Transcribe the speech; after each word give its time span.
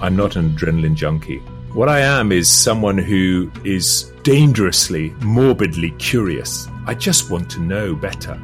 I'm 0.00 0.16
not 0.16 0.36
an 0.36 0.50
adrenaline 0.50 0.94
junkie. 0.94 1.40
What 1.74 1.88
I 1.88 2.00
am 2.00 2.32
is 2.32 2.48
someone 2.48 2.98
who 2.98 3.50
is 3.64 4.12
dangerously, 4.22 5.10
morbidly 5.20 5.90
curious. 5.98 6.66
I 6.86 6.94
just 6.94 7.30
want 7.30 7.50
to 7.50 7.60
know 7.60 7.94
better. 7.94 8.40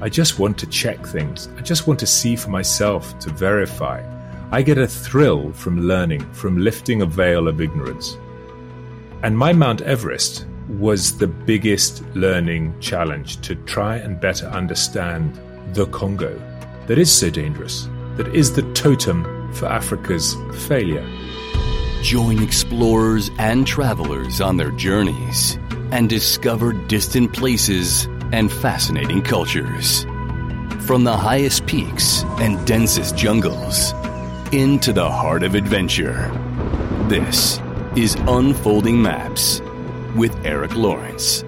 I 0.00 0.08
just 0.08 0.38
want 0.38 0.58
to 0.58 0.66
check 0.66 1.06
things. 1.06 1.48
I 1.56 1.60
just 1.60 1.86
want 1.86 2.00
to 2.00 2.06
see 2.06 2.36
for 2.36 2.50
myself, 2.50 3.18
to 3.20 3.30
verify. 3.30 4.02
I 4.50 4.62
get 4.62 4.76
a 4.76 4.86
thrill 4.86 5.52
from 5.52 5.82
learning, 5.82 6.30
from 6.32 6.58
lifting 6.58 7.02
a 7.02 7.06
veil 7.06 7.48
of 7.48 7.60
ignorance. 7.60 8.18
And 9.22 9.38
my 9.38 9.52
Mount 9.52 9.80
Everest 9.82 10.46
was 10.68 11.16
the 11.16 11.26
biggest 11.26 12.02
learning 12.14 12.78
challenge 12.80 13.40
to 13.42 13.54
try 13.54 13.96
and 13.96 14.20
better 14.20 14.46
understand 14.46 15.40
the 15.74 15.86
Congo, 15.86 16.40
that 16.86 16.98
is 16.98 17.12
so 17.12 17.30
dangerous, 17.30 17.88
that 18.16 18.34
is 18.34 18.52
the 18.52 18.62
totem 18.74 19.37
for 19.52 19.66
Africa's 19.66 20.36
failure. 20.66 21.06
Join 22.02 22.42
explorers 22.42 23.30
and 23.38 23.66
travelers 23.66 24.40
on 24.40 24.56
their 24.56 24.70
journeys 24.70 25.58
and 25.90 26.08
discover 26.08 26.72
distant 26.72 27.32
places 27.32 28.06
and 28.32 28.52
fascinating 28.52 29.22
cultures. 29.22 30.04
From 30.86 31.04
the 31.04 31.16
highest 31.16 31.66
peaks 31.66 32.22
and 32.38 32.64
densest 32.66 33.16
jungles 33.16 33.92
into 34.52 34.92
the 34.92 35.10
heart 35.10 35.42
of 35.42 35.54
adventure. 35.54 36.30
This 37.08 37.60
is 37.96 38.14
Unfolding 38.26 39.02
Maps 39.02 39.60
with 40.16 40.34
Eric 40.46 40.74
Lawrence. 40.74 41.44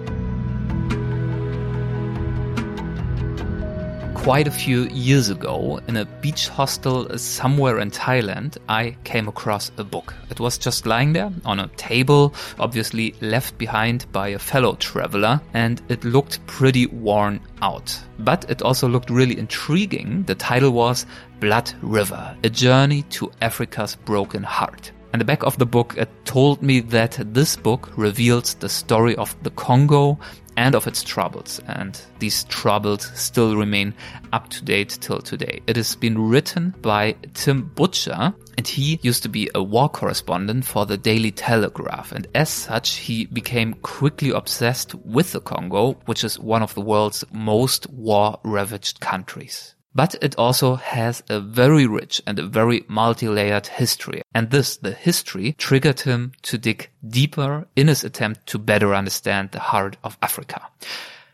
Quite 4.23 4.47
a 4.47 4.51
few 4.51 4.83
years 4.89 5.31
ago, 5.31 5.79
in 5.87 5.97
a 5.97 6.05
beach 6.05 6.47
hostel 6.47 7.17
somewhere 7.17 7.79
in 7.79 7.89
Thailand, 7.89 8.55
I 8.69 8.95
came 9.03 9.27
across 9.27 9.71
a 9.79 9.83
book. 9.83 10.13
It 10.29 10.39
was 10.39 10.59
just 10.59 10.85
lying 10.85 11.11
there 11.11 11.33
on 11.43 11.59
a 11.59 11.67
table, 11.69 12.35
obviously 12.59 13.15
left 13.21 13.57
behind 13.57 14.05
by 14.11 14.27
a 14.27 14.39
fellow 14.39 14.75
traveler, 14.75 15.41
and 15.55 15.81
it 15.89 16.03
looked 16.03 16.45
pretty 16.45 16.85
worn 16.85 17.41
out. 17.63 17.99
But 18.19 18.47
it 18.47 18.61
also 18.61 18.87
looked 18.87 19.09
really 19.09 19.39
intriguing. 19.39 20.21
The 20.27 20.35
title 20.35 20.69
was 20.69 21.07
Blood 21.39 21.73
River, 21.81 22.37
a 22.43 22.49
journey 22.49 23.01
to 23.17 23.31
Africa's 23.41 23.95
broken 23.95 24.43
heart. 24.43 24.91
And 25.13 25.19
the 25.19 25.25
back 25.25 25.43
of 25.43 25.57
the 25.57 25.65
book 25.65 25.95
it 25.97 26.09
told 26.23 26.61
me 26.61 26.79
that 26.79 27.19
this 27.33 27.57
book 27.57 27.89
reveals 27.97 28.53
the 28.53 28.69
story 28.69 29.15
of 29.17 29.35
the 29.43 29.49
Congo 29.49 30.17
and 30.57 30.75
of 30.75 30.87
its 30.87 31.03
troubles. 31.03 31.59
And 31.67 31.99
these 32.19 32.43
troubles 32.45 33.11
still 33.15 33.55
remain 33.55 33.93
up 34.33 34.49
to 34.49 34.63
date 34.63 34.97
till 35.01 35.19
today. 35.19 35.61
It 35.67 35.75
has 35.75 35.95
been 35.95 36.29
written 36.29 36.75
by 36.81 37.15
Tim 37.33 37.71
Butcher 37.75 38.33
and 38.57 38.67
he 38.67 38.99
used 39.01 39.23
to 39.23 39.29
be 39.29 39.49
a 39.55 39.63
war 39.63 39.89
correspondent 39.89 40.65
for 40.65 40.85
the 40.85 40.97
Daily 40.97 41.31
Telegraph. 41.31 42.11
And 42.11 42.27
as 42.35 42.49
such, 42.49 42.97
he 42.97 43.25
became 43.25 43.73
quickly 43.75 44.29
obsessed 44.29 44.93
with 44.95 45.31
the 45.31 45.41
Congo, 45.41 45.93
which 46.05 46.23
is 46.23 46.37
one 46.37 46.61
of 46.61 46.73
the 46.73 46.81
world's 46.81 47.23
most 47.31 47.89
war 47.89 48.39
ravaged 48.43 48.99
countries. 48.99 49.75
But 49.93 50.15
it 50.21 50.35
also 50.37 50.75
has 50.75 51.21
a 51.29 51.39
very 51.39 51.85
rich 51.85 52.21
and 52.25 52.39
a 52.39 52.47
very 52.47 52.85
multi-layered 52.87 53.67
history. 53.67 54.21
And 54.33 54.49
this, 54.49 54.77
the 54.77 54.91
history, 54.91 55.53
triggered 55.57 56.01
him 56.01 56.31
to 56.43 56.57
dig 56.57 56.89
deeper 57.07 57.67
in 57.75 57.87
his 57.87 58.03
attempt 58.03 58.47
to 58.47 58.57
better 58.57 58.95
understand 58.95 59.51
the 59.51 59.59
heart 59.59 59.97
of 60.03 60.17
Africa. 60.21 60.61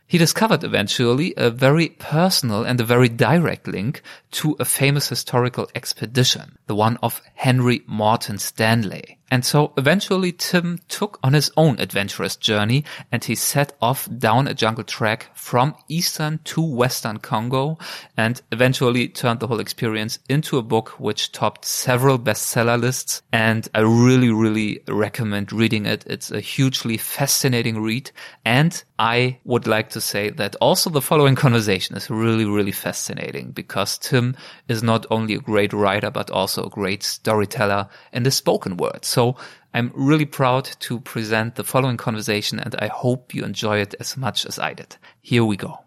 He 0.10 0.18
discovered 0.18 0.64
eventually 0.64 1.34
a 1.36 1.50
very 1.50 1.90
personal 1.90 2.64
and 2.64 2.80
a 2.80 2.86
very 2.86 3.10
direct 3.10 3.68
link 3.68 4.02
to 4.32 4.56
a 4.58 4.64
famous 4.64 5.10
historical 5.10 5.70
expedition, 5.76 6.58
the 6.68 6.76
one 6.76 6.98
of 7.04 7.22
Henry 7.36 7.82
Morton 7.88 8.38
Stanley. 8.38 9.18
And 9.30 9.44
so 9.44 9.74
eventually 9.78 10.32
Tim 10.32 10.80
took 10.88 11.20
on 11.22 11.34
his 11.34 11.52
own 11.58 11.80
adventurous 11.80 12.36
journey 12.36 12.86
and 13.12 13.24
he 13.24 13.36
set 13.36 13.74
off 13.82 14.08
down 14.18 14.48
a 14.48 14.54
jungle 14.54 14.84
track 14.84 15.30
from 15.34 15.76
eastern 15.90 16.40
to 16.46 16.62
western 16.62 17.18
Congo 17.18 17.78
and 18.16 18.42
eventually 18.52 19.08
turned 19.10 19.40
the 19.40 19.48
whole 19.48 19.60
experience 19.60 20.20
into 20.30 20.58
a 20.58 20.64
book 20.64 21.00
which 21.00 21.32
topped 21.32 21.66
several 21.66 22.18
bestseller 22.18 22.80
lists. 22.80 23.22
And 23.34 23.68
I 23.74 23.82
really, 23.82 24.30
really 24.30 24.80
recommend 24.88 25.52
reading 25.52 25.86
it. 25.86 26.06
It's 26.08 26.32
a 26.32 26.40
hugely 26.40 26.98
fascinating 26.98 27.82
read. 27.82 28.12
And 28.46 28.82
I 29.00 29.40
would 29.44 29.68
like 29.68 29.90
to 29.90 30.02
say 30.02 30.30
that 30.32 30.56
also 30.62 30.90
the 30.90 31.02
following 31.02 31.36
conversation 31.48 31.96
is 31.96 32.10
really, 32.10 32.46
really 32.46 32.72
fascinating 32.72 33.52
because 33.52 33.98
Tim 33.98 34.36
is 34.68 34.82
not 34.82 35.06
only 35.12 35.36
a 35.36 35.40
great 35.40 35.74
writer, 35.74 36.10
but 36.10 36.32
also 36.32 36.64
a 36.64 36.70
great 36.70 37.04
storyteller 37.04 37.90
in 38.14 38.24
the 38.24 38.32
spoken 38.32 38.78
word. 38.78 39.06
So 39.18 39.36
I'm 39.74 39.92
really 39.96 40.28
proud 40.28 40.66
to 40.82 41.00
present 41.00 41.56
the 41.56 41.64
following 41.64 41.98
conversation 41.98 42.60
and 42.60 42.76
I 42.78 42.86
hope 42.86 43.34
you 43.34 43.44
enjoy 43.44 43.80
it 43.80 43.96
as 44.00 44.16
much 44.16 44.46
as 44.46 44.60
I 44.60 44.76
did. 44.76 44.96
Here 45.22 45.44
we 45.44 45.58
go. 45.58 45.80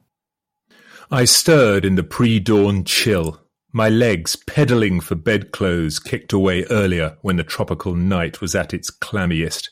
I 1.13 1.27
stirred 1.27 1.85
in 1.85 1.95
the 1.95 2.03
pre-dawn 2.03 2.83
chill, 2.83 3.41
my 3.71 3.89
legs 3.89 4.35
pedaling 4.35 4.99
for 4.99 5.15
bedclothes 5.15 6.01
kicked 6.01 6.33
away 6.33 6.65
earlier 6.71 7.19
when 7.21 7.37
the 7.37 7.45
tropical 7.45 7.95
night 7.95 8.41
was 8.41 8.57
at 8.57 8.75
its 8.75 8.91
clammiest. 8.91 9.71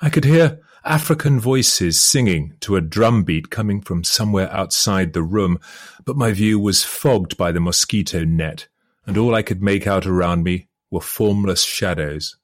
I 0.00 0.08
could 0.08 0.24
hear 0.24 0.60
African 0.84 1.40
voices 1.40 1.98
singing 1.98 2.54
to 2.60 2.76
a 2.76 2.80
drum 2.80 3.24
beat 3.24 3.50
coming 3.50 3.80
from 3.80 4.04
somewhere 4.04 4.52
outside 4.52 5.14
the 5.14 5.24
room, 5.24 5.58
but 6.04 6.16
my 6.16 6.30
view 6.30 6.60
was 6.60 6.84
fogged 6.84 7.36
by 7.36 7.50
the 7.50 7.58
mosquito 7.58 8.24
net, 8.24 8.68
and 9.04 9.18
all 9.18 9.34
I 9.34 9.42
could 9.42 9.60
make 9.60 9.88
out 9.88 10.06
around 10.06 10.44
me 10.44 10.68
were 10.92 11.00
formless 11.00 11.64
shadows. 11.64 12.37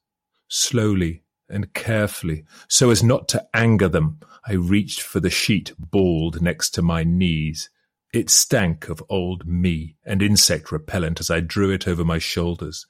Slowly 0.47 1.23
and 1.49 1.73
carefully, 1.73 2.45
so 2.67 2.89
as 2.89 3.03
not 3.03 3.27
to 3.29 3.45
anger 3.53 3.87
them, 3.87 4.19
I 4.47 4.53
reached 4.53 5.01
for 5.01 5.19
the 5.19 5.29
sheet 5.29 5.73
balled 5.77 6.41
next 6.41 6.71
to 6.71 6.81
my 6.81 7.03
knees. 7.03 7.69
It 8.13 8.29
stank 8.29 8.89
of 8.89 9.03
old 9.09 9.45
me 9.47 9.95
and 10.05 10.21
insect 10.21 10.71
repellent 10.71 11.19
as 11.19 11.29
I 11.29 11.39
drew 11.39 11.71
it 11.71 11.87
over 11.87 12.05
my 12.05 12.19
shoulders. 12.19 12.85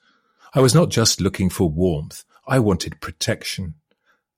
I 0.54 0.60
was 0.60 0.76
not 0.76 0.90
just 0.90 1.20
looking 1.20 1.50
for 1.50 1.70
warmth, 1.70 2.24
I 2.48 2.60
wanted 2.60 3.02
protection. 3.02 3.76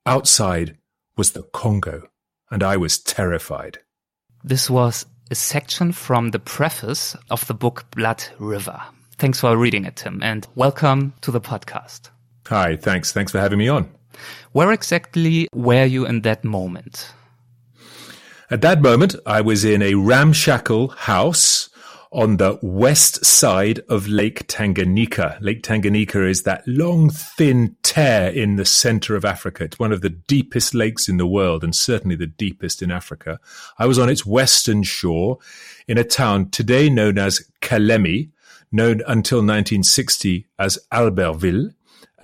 Outside 0.06 0.78
was 1.18 1.32
the 1.32 1.44
Congo, 1.44 2.10
and 2.50 2.64
I 2.64 2.78
was 2.78 3.00
terrified. 3.00 3.80
This 4.44 4.70
was 4.70 5.06
a 5.30 5.36
section 5.36 5.92
from 5.92 6.32
the 6.32 6.40
preface 6.40 7.16
of 7.30 7.46
the 7.48 7.54
book 7.54 7.86
Blood 7.92 8.24
River. 8.40 8.82
Thanks 9.18 9.42
for 9.42 9.58
reading 9.58 9.84
it, 9.84 9.98
Tim, 9.98 10.22
and 10.24 10.48
welcome 10.56 11.14
to 11.22 11.32
the 11.32 11.42
podcast. 11.42 12.12
Hi, 12.48 12.76
thanks. 12.76 13.12
Thanks 13.12 13.32
for 13.32 13.40
having 13.40 13.60
me 13.60 13.68
on. 13.68 13.90
Where 14.52 14.72
exactly 14.72 15.48
were 15.54 15.86
you 15.86 16.06
in 16.06 16.22
that 16.22 16.44
moment? 16.44 17.14
At 18.50 18.62
that 18.62 18.82
moment, 18.82 19.16
I 19.26 19.42
was 19.42 19.66
in 19.66 19.82
a 19.82 19.96
ramshackle 19.96 20.88
house 20.90 21.70
on 22.12 22.38
the 22.38 22.58
west 22.62 23.26
side 23.26 23.80
of 23.90 24.08
Lake 24.08 24.48
Tanganyika. 24.48 25.38
Lake 25.42 25.62
Tanganyika 25.62 26.28
is 26.28 26.44
that 26.44 26.66
long, 26.66 27.10
thin 27.10 27.76
tear 27.84 28.30
in 28.30 28.56
the 28.56 28.66
center 28.66 29.16
of 29.16 29.26
Africa. 29.26 29.66
It's 29.66 29.80
one 29.80 29.92
of 29.92 30.02
the 30.02 30.10
deepest 30.10 30.74
lakes 30.74 31.10
in 31.10 31.18
the 31.18 31.28
world 31.28 31.64
and 31.64 31.76
certainly 31.76 32.16
the 32.16 32.28
deepest 32.28 32.82
in 32.82 32.92
Africa. 32.92 33.40
I 33.78 33.86
was 33.86 34.00
on 34.00 34.10
its 34.10 34.26
western 34.26 34.84
shore 34.84 35.40
in 35.88 35.98
a 35.98 36.04
town 36.04 36.50
today 36.50 36.90
known 36.90 37.18
as 37.18 37.46
Kalemie, 37.62 38.30
known 38.72 39.02
until 39.08 39.40
1960 39.40 40.46
as 40.58 40.80
Albertville. 40.94 41.74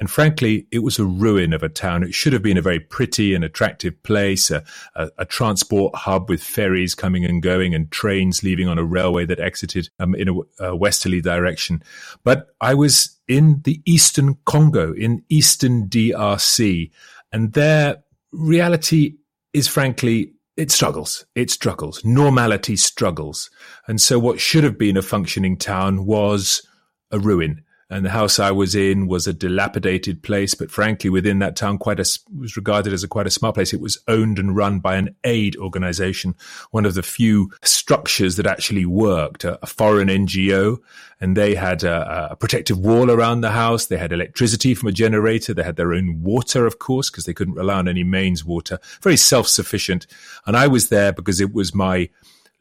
And 0.04 0.12
frankly, 0.12 0.68
it 0.70 0.84
was 0.84 1.00
a 1.00 1.06
ruin 1.06 1.54
of 1.54 1.64
a 1.64 1.70
town. 1.70 2.04
It 2.04 2.14
should 2.14 2.34
have 2.34 2.42
been 2.42 2.58
a 2.58 2.62
very 2.62 2.82
pretty 2.82 3.34
and 3.34 3.42
attractive 3.42 4.04
place, 4.04 4.52
a, 4.52 4.62
a, 4.96 5.10
a 5.20 5.24
transport 5.26 5.96
hub 5.96 6.30
with 6.30 6.44
ferries 6.44 6.94
coming 6.94 7.24
and 7.24 7.42
going 7.42 7.74
and 7.74 7.90
trains 7.90 8.44
leaving 8.44 8.68
on 8.68 8.78
a 8.78 8.84
railway 8.84 9.26
that 9.26 9.40
exited 9.40 9.88
um, 10.00 10.14
in 10.14 10.28
a, 10.28 10.66
a 10.66 10.76
westerly 10.76 11.22
direction. 11.22 11.82
But 12.26 12.50
I 12.60 12.74
was 12.74 13.18
in 13.30 13.62
the 13.64 13.82
eastern 13.86 14.36
Congo, 14.44 14.92
in 14.92 15.24
eastern 15.30 15.88
DRC, 15.88 16.92
and 17.32 17.54
their 17.54 18.04
reality 18.34 19.16
is 19.54 19.70
frankly 19.70 20.34
it 20.58 20.70
struggles. 20.70 21.26
It 21.34 21.50
struggles. 21.50 22.04
Normality 22.04 22.76
struggles. 22.76 23.50
And 23.88 24.02
so 24.02 24.20
what 24.20 24.42
should 24.42 24.66
have 24.66 24.78
been 24.78 24.98
a 24.98 25.02
functioning 25.02 25.56
town 25.56 26.06
was 26.06 26.62
a 27.10 27.20
ruin 27.20 27.64
and 27.94 28.04
the 28.04 28.10
house 28.10 28.40
I 28.40 28.50
was 28.50 28.74
in 28.74 29.08
was 29.08 29.28
a 29.28 29.34
dilapidated 29.34 30.24
place, 30.24 30.56
but 30.56 30.72
frankly, 30.72 31.12
within 31.12 31.38
that 31.40 31.56
town, 31.56 31.78
quite 31.78 32.00
a 32.00 32.20
was 32.36 32.58
regarded 32.58 32.92
as 32.92 33.04
a 33.04 33.08
quite 33.08 33.28
a 33.28 33.32
smart 33.32 33.54
place. 33.54 33.72
It 33.72 33.82
was 33.82 34.00
owned 34.08 34.40
and 34.40 34.56
run 34.56 34.80
by 34.80 34.96
an 34.96 35.16
aid 35.24 35.56
organization, 35.58 36.34
one 36.72 36.86
of 36.86 36.96
the 36.96 37.04
few 37.04 37.52
structures 37.62 38.36
that 38.38 38.48
actually 38.48 38.88
worked, 38.88 39.44
a, 39.44 39.60
a 39.62 39.68
foreign 39.68 40.08
NGO, 40.08 40.80
and 41.22 41.38
they 41.38 41.54
had 41.54 41.84
a, 41.84 42.32
a, 42.32 42.36
protective 42.36 42.80
wall 42.80 43.12
around 43.12 43.42
the 43.42 43.52
house. 43.52 43.86
They 43.86 43.98
had 43.98 44.12
electricity 44.12 44.74
from 44.74 44.90
a 44.90 44.94
generator. 44.94 45.54
They 45.54 45.64
had 45.64 45.76
their 45.76 45.94
own 45.94 46.24
water, 46.24 46.66
of 46.66 46.80
course, 46.80 47.12
because 47.12 47.26
they 47.26 47.34
couldn't 47.34 47.54
rely 47.54 47.76
on 47.76 47.88
any 47.88 48.04
mains 48.04 48.44
water. 48.44 48.80
Very 49.04 49.18
self-sufficient, 49.18 50.08
and 50.48 50.58
I 50.58 50.66
was 50.66 50.90
there 50.90 51.14
because 51.14 51.40
it 51.40 51.54
was 51.54 51.76
my 51.76 52.10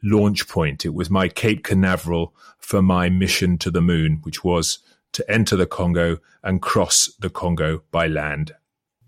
launch 0.03 0.47
point. 0.47 0.85
It 0.85 0.93
was 0.93 1.09
my 1.09 1.27
Cape 1.27 1.63
Canaveral 1.63 2.35
for 2.59 2.81
my 2.83 3.09
mission 3.09 3.57
to 3.57 3.71
the 3.71 3.81
moon, 3.81 4.19
which 4.23 4.43
was 4.43 4.79
to 5.13 5.31
enter 5.31 5.55
the 5.55 5.65
Congo 5.65 6.17
and 6.43 6.61
cross 6.61 7.11
the 7.19 7.29
Congo 7.29 7.83
by 7.91 8.07
land. 8.07 8.53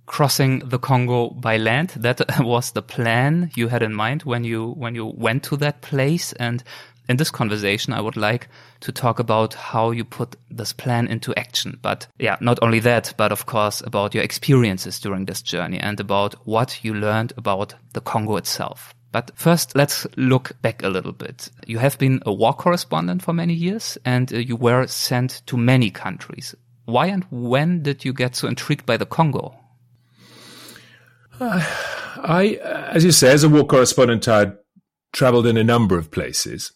Crossing 0.05 0.59
the 0.59 0.79
Congo 0.79 1.31
by 1.31 1.57
land, 1.57 1.89
that 1.97 2.21
was 2.39 2.71
the 2.71 2.81
plan 2.81 3.51
you 3.55 3.67
had 3.67 3.83
in 3.83 3.93
mind 3.93 4.23
when 4.23 4.43
you, 4.43 4.71
when 4.71 4.95
you 4.95 5.05
went 5.05 5.43
to 5.43 5.57
that 5.57 5.81
place. 5.81 6.31
And 6.33 6.63
in 7.07 7.17
this 7.17 7.31
conversation, 7.31 7.93
I 7.93 8.01
would 8.01 8.17
like 8.17 8.47
to 8.81 8.91
talk 8.91 9.19
about 9.19 9.53
how 9.53 9.91
you 9.91 10.03
put 10.03 10.35
this 10.49 10.73
plan 10.73 11.07
into 11.07 11.33
action. 11.35 11.79
But 11.81 12.07
yeah, 12.19 12.37
not 12.39 12.59
only 12.61 12.79
that, 12.81 13.13
but 13.17 13.31
of 13.31 13.45
course 13.45 13.81
about 13.81 14.13
your 14.13 14.23
experiences 14.23 14.99
during 14.99 15.25
this 15.25 15.41
journey 15.41 15.79
and 15.79 15.99
about 15.99 16.35
what 16.47 16.83
you 16.83 16.93
learned 16.93 17.33
about 17.37 17.75
the 17.93 18.01
Congo 18.01 18.37
itself. 18.37 18.94
But 19.15 19.31
first, 19.33 19.77
let's 19.77 20.05
look 20.17 20.61
back 20.61 20.83
a 20.83 20.89
little 20.89 21.13
bit. 21.13 21.49
You 21.65 21.77
have 21.77 21.97
been 21.97 22.21
a 22.25 22.33
war 22.33 22.53
correspondent 22.53 23.23
for 23.23 23.31
many 23.31 23.53
years 23.53 23.97
and 24.03 24.33
uh, 24.33 24.39
you 24.39 24.57
were 24.57 24.87
sent 24.87 25.41
to 25.45 25.55
many 25.55 25.89
countries. 25.89 26.53
Why 26.83 27.05
and 27.05 27.25
when 27.31 27.81
did 27.81 28.03
you 28.03 28.11
get 28.11 28.35
so 28.35 28.49
intrigued 28.49 28.85
by 28.85 28.97
the 28.97 29.05
Congo? 29.05 29.55
Uh, 31.39 31.65
I, 32.17 32.59
as 32.91 33.05
you 33.05 33.13
say, 33.13 33.31
as 33.31 33.45
a 33.45 33.47
war 33.47 33.65
correspondent, 33.65 34.27
I 34.27 34.51
traveled 35.13 35.47
in 35.47 35.55
a 35.55 35.63
number 35.63 35.97
of 35.97 36.11
places. 36.11 36.73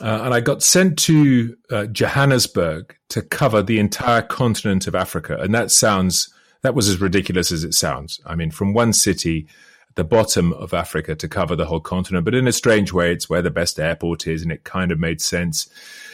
Uh, 0.00 0.20
and 0.22 0.34
I 0.34 0.38
got 0.38 0.62
sent 0.62 0.96
to 1.00 1.56
uh, 1.68 1.86
Johannesburg 1.86 2.94
to 3.08 3.22
cover 3.22 3.60
the 3.60 3.80
entire 3.80 4.22
continent 4.22 4.86
of 4.86 4.94
Africa. 4.94 5.36
And 5.40 5.52
that 5.56 5.72
sounds, 5.72 6.32
that 6.62 6.76
was 6.76 6.88
as 6.88 7.00
ridiculous 7.00 7.50
as 7.50 7.64
it 7.64 7.74
sounds. 7.74 8.20
I 8.24 8.36
mean, 8.36 8.52
from 8.52 8.72
one 8.72 8.92
city 8.92 9.48
the 9.94 10.04
bottom 10.04 10.52
of 10.54 10.72
Africa 10.72 11.14
to 11.14 11.28
cover 11.28 11.56
the 11.56 11.66
whole 11.66 11.80
continent. 11.80 12.24
But 12.24 12.34
in 12.34 12.46
a 12.46 12.52
strange 12.52 12.92
way, 12.92 13.12
it's 13.12 13.28
where 13.28 13.42
the 13.42 13.50
best 13.50 13.78
airport 13.78 14.26
is, 14.26 14.42
and 14.42 14.52
it 14.52 14.64
kind 14.64 14.92
of 14.92 14.98
made 14.98 15.20
sense 15.20 15.68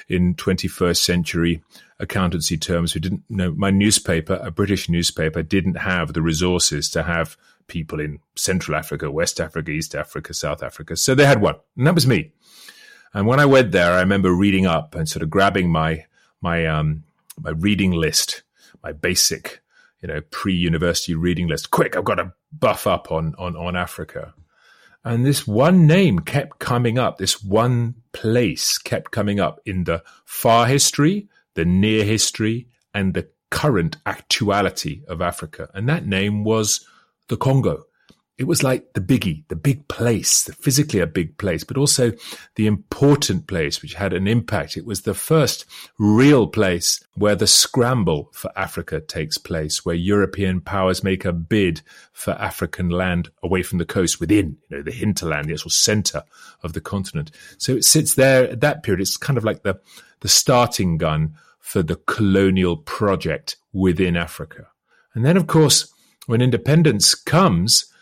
in 0.09 0.35
21st 0.35 0.97
century 0.97 1.63
accountancy 2.01 2.57
terms. 2.57 2.95
We 2.95 3.01
didn't 3.01 3.25
know 3.29 3.53
my 3.53 3.71
newspaper, 3.71 4.41
a 4.43 4.51
British 4.51 4.89
newspaper, 4.89 5.43
didn't 5.43 5.77
have 5.77 6.13
the 6.13 6.23
resources 6.23 6.91
to 6.91 7.03
have 7.03 7.37
people 7.67 8.01
in 8.01 8.19
Central 8.35 8.77
Africa, 8.77 9.11
West 9.11 9.41
Africa, 9.41 9.71
East 9.71 9.95
Africa, 9.95 10.33
South 10.33 10.63
Africa. 10.63 10.97
So 10.97 11.15
they 11.15 11.27
had 11.27 11.41
one, 11.41 11.57
and 11.77 11.87
that 11.87 11.95
was 11.95 12.07
me. 12.07 12.33
And 13.15 13.27
when 13.27 13.41
I 13.41 13.47
went 13.47 13.73
there, 13.73 13.93
I 13.93 14.01
remember 14.01 14.33
reading 14.33 14.67
up 14.67 14.95
and 14.95 15.09
sort 15.09 15.23
of 15.23 15.31
grabbing 15.31 15.71
my 15.71 16.05
my 16.41 16.67
um, 16.67 17.05
my 17.41 17.51
reading 17.51 17.93
list, 17.93 18.43
my 18.83 18.93
basic 18.93 19.61
you 20.01 20.09
know, 20.09 20.21
pre-university 20.31 21.15
reading 21.15 21.49
list. 21.49 21.71
Quick, 21.71 21.97
I've 21.97 22.05
got 22.05 22.17
to 22.17 22.33
buff 22.53 22.87
up 22.87 23.11
on, 23.11 23.35
on, 23.39 23.57
on 23.57 23.77
Africa. 23.77 24.35
And 25.05 25.25
this 25.25 25.47
one 25.47 25.87
name 25.87 26.19
kept 26.19 26.59
coming 26.59 26.99
up. 26.99 27.19
This 27.19 27.43
one 27.43 27.95
place 28.13 28.79
kept 28.79 29.11
coming 29.11 29.41
up 29.41 29.61
in 29.65 29.85
the 29.85 30.03
far 30.25 30.67
history, 30.67 31.29
the 31.55 31.65
near 31.65 32.05
history, 32.05 32.69
and 32.93 33.15
the 33.15 33.29
current 33.51 33.97
actuality 34.05 35.03
of 35.09 35.23
Africa. 35.23 35.71
And 35.73 35.89
that 35.89 36.07
name 36.07 36.45
was 36.45 36.85
the 37.29 37.37
Congo 37.37 37.85
it 38.39 38.47
was 38.47 38.63
like 38.63 38.93
the 38.93 39.01
biggie, 39.01 39.43
the 39.49 39.57
big 39.57 39.89
place, 39.89 40.45
the 40.45 40.53
physically 40.53 41.01
a 41.01 41.09
big 41.09 41.37
place, 41.39 41.65
but 41.65 41.77
also 41.77 42.13
the 42.55 42.69
important 42.69 43.49
place, 43.49 43.83
which 43.83 43.95
had 43.95 44.13
an 44.13 44.29
impact. 44.29 44.77
It 44.77 44.87
was 44.87 45.03
the 45.03 45.13
first 45.13 45.65
real 45.99 46.47
place 46.47 47.05
where 47.17 47.35
the 47.35 47.49
scramble 47.49 48.31
for 48.33 48.53
Africa 48.57 49.01
takes 49.01 49.39
place, 49.39 49.85
where 49.85 49.97
European 49.97 50.61
powers 50.61 51.03
make 51.03 51.25
a 51.25 51.33
bid 51.33 51.83
for 52.13 52.31
African 52.35 52.91
land 52.91 53.29
away 53.43 53.65
from 53.65 53.79
the 53.79 53.85
coast 53.85 54.21
within, 54.21 54.57
you 54.69 54.77
know, 54.77 54.83
the 54.85 54.93
hinterland, 54.93 55.49
the 55.49 55.55
actual 55.55 55.73
center 55.73 56.23
of 56.63 56.75
the 56.75 56.81
continent. 56.81 57.33
So 57.59 57.73
it 57.73 57.85
sits 57.85 58.15
there 58.15 58.49
at 58.49 58.61
that 58.61 58.85
period. 58.85 59.01
It's 59.01 59.17
kind 59.17 59.37
of 59.37 59.43
like 59.43 59.65
the, 59.65 59.81
the 60.21 60.29
starting 60.29 60.97
gun 60.97 61.35
for 61.59 61.83
the 61.83 61.97
colonial 61.97 62.77
project 62.77 63.57
within 63.73 64.17
Africa. 64.17 64.69
And 65.13 65.25
then, 65.25 65.37
of 65.37 65.49
course, 65.49 65.93
when 66.27 66.41
independence 66.41 67.17
comes, 67.17 67.93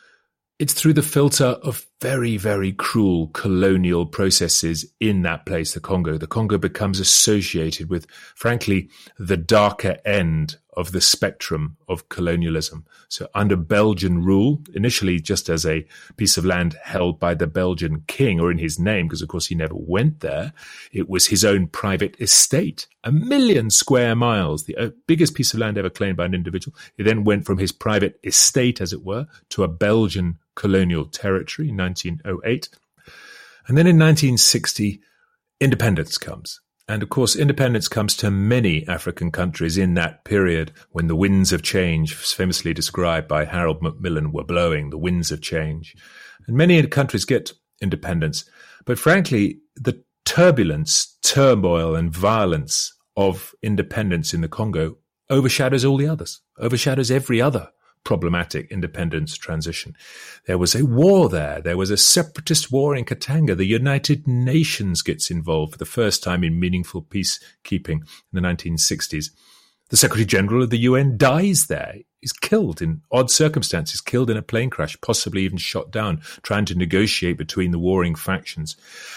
it's 0.58 0.72
through 0.72 0.94
the 0.94 1.02
filter 1.02 1.44
of 1.44 1.86
very, 2.00 2.36
very 2.36 2.72
cruel 2.72 3.28
colonial 3.28 4.06
processes 4.06 4.86
in 5.00 5.22
that 5.22 5.44
place, 5.44 5.74
the 5.74 5.80
Congo. 5.80 6.16
The 6.16 6.26
Congo 6.26 6.56
becomes 6.56 6.98
associated 6.98 7.90
with, 7.90 8.06
frankly, 8.34 8.88
the 9.18 9.36
darker 9.36 9.98
end 10.04 10.56
of 10.76 10.92
the 10.92 11.00
spectrum 11.00 11.76
of 11.88 12.08
colonialism. 12.10 12.84
So 13.08 13.28
under 13.34 13.56
Belgian 13.56 14.22
rule, 14.22 14.62
initially 14.74 15.20
just 15.20 15.48
as 15.48 15.64
a 15.64 15.86
piece 16.16 16.36
of 16.36 16.44
land 16.44 16.78
held 16.82 17.18
by 17.18 17.34
the 17.34 17.46
Belgian 17.46 18.04
king 18.06 18.40
or 18.40 18.50
in 18.50 18.58
his 18.58 18.78
name, 18.78 19.06
because 19.06 19.22
of 19.22 19.28
course 19.28 19.46
he 19.46 19.54
never 19.54 19.74
went 19.74 20.20
there, 20.20 20.52
it 20.92 21.08
was 21.08 21.26
his 21.26 21.44
own 21.44 21.66
private 21.68 22.14
estate, 22.20 22.86
a 23.04 23.12
million 23.12 23.70
square 23.70 24.14
miles, 24.14 24.64
the 24.64 24.76
uh, 24.76 24.90
biggest 25.06 25.34
piece 25.34 25.54
of 25.54 25.60
land 25.60 25.78
ever 25.78 25.90
claimed 25.90 26.18
by 26.18 26.26
an 26.26 26.34
individual. 26.34 26.76
It 26.98 27.04
then 27.04 27.24
went 27.24 27.46
from 27.46 27.56
his 27.56 27.72
private 27.72 28.20
estate, 28.22 28.82
as 28.82 28.92
it 28.92 29.02
were, 29.02 29.26
to 29.50 29.64
a 29.64 29.68
Belgian 29.68 30.38
colonial 30.56 31.04
territory 31.04 31.68
in 31.68 31.76
1908. 31.76 32.68
And 33.68 33.78
then 33.78 33.86
in 33.86 33.98
1960, 33.98 35.00
independence 35.60 36.18
comes. 36.18 36.60
And 36.88 37.02
of 37.02 37.08
course, 37.08 37.34
independence 37.34 37.88
comes 37.88 38.16
to 38.16 38.30
many 38.30 38.86
African 38.86 39.32
countries 39.32 39.76
in 39.76 39.94
that 39.94 40.24
period 40.24 40.72
when 40.90 41.08
the 41.08 41.16
winds 41.16 41.52
of 41.52 41.62
change, 41.62 42.14
famously 42.14 42.72
described 42.72 43.26
by 43.26 43.44
Harold 43.44 43.82
Macmillan, 43.82 44.32
were 44.32 44.44
blowing, 44.44 44.90
the 44.90 44.98
winds 44.98 45.32
of 45.32 45.42
change. 45.42 45.96
And 46.46 46.56
many 46.56 46.84
countries 46.86 47.24
get 47.24 47.52
independence. 47.80 48.48
But 48.84 49.00
frankly, 49.00 49.58
the 49.74 50.02
turbulence, 50.24 51.16
turmoil, 51.22 51.96
and 51.96 52.12
violence 52.12 52.92
of 53.16 53.52
independence 53.62 54.32
in 54.32 54.42
the 54.42 54.48
Congo 54.48 54.96
overshadows 55.28 55.84
all 55.84 55.96
the 55.96 56.06
others, 56.06 56.40
overshadows 56.58 57.10
every 57.10 57.40
other 57.40 57.70
problematic 58.06 58.70
independence 58.70 59.36
transition. 59.36 59.96
There 60.46 60.58
was 60.58 60.76
a 60.76 60.86
war 60.86 61.28
there. 61.28 61.60
There 61.60 61.76
was 61.76 61.90
a 61.90 61.96
separatist 61.96 62.70
war 62.70 62.94
in 62.94 63.04
Katanga. 63.04 63.56
The 63.56 63.66
United 63.66 64.28
Nations 64.28 65.02
gets 65.02 65.28
involved 65.28 65.72
for 65.72 65.78
the 65.78 65.84
first 65.84 66.22
time 66.22 66.44
in 66.44 66.60
meaningful 66.60 67.02
peacekeeping 67.02 68.00
in 68.00 68.06
the 68.32 68.40
1960s. 68.40 69.30
The 69.88 69.96
Secretary 69.96 70.24
General 70.24 70.62
of 70.62 70.70
the 70.70 70.78
UN 70.78 71.18
dies 71.18 71.66
there. 71.66 71.96
He's 72.20 72.32
killed 72.32 72.80
in 72.80 73.02
odd 73.10 73.28
circumstances, 73.28 74.00
killed 74.00 74.30
in 74.30 74.36
a 74.36 74.42
plane 74.42 74.70
crash, 74.70 74.96
possibly 75.00 75.42
even 75.42 75.58
shot 75.58 75.90
down, 75.90 76.22
trying 76.42 76.64
to 76.66 76.76
negotiate 76.76 77.36
between 77.36 77.72
the 77.72 77.78
warring 77.78 78.14
factions. 78.14 78.76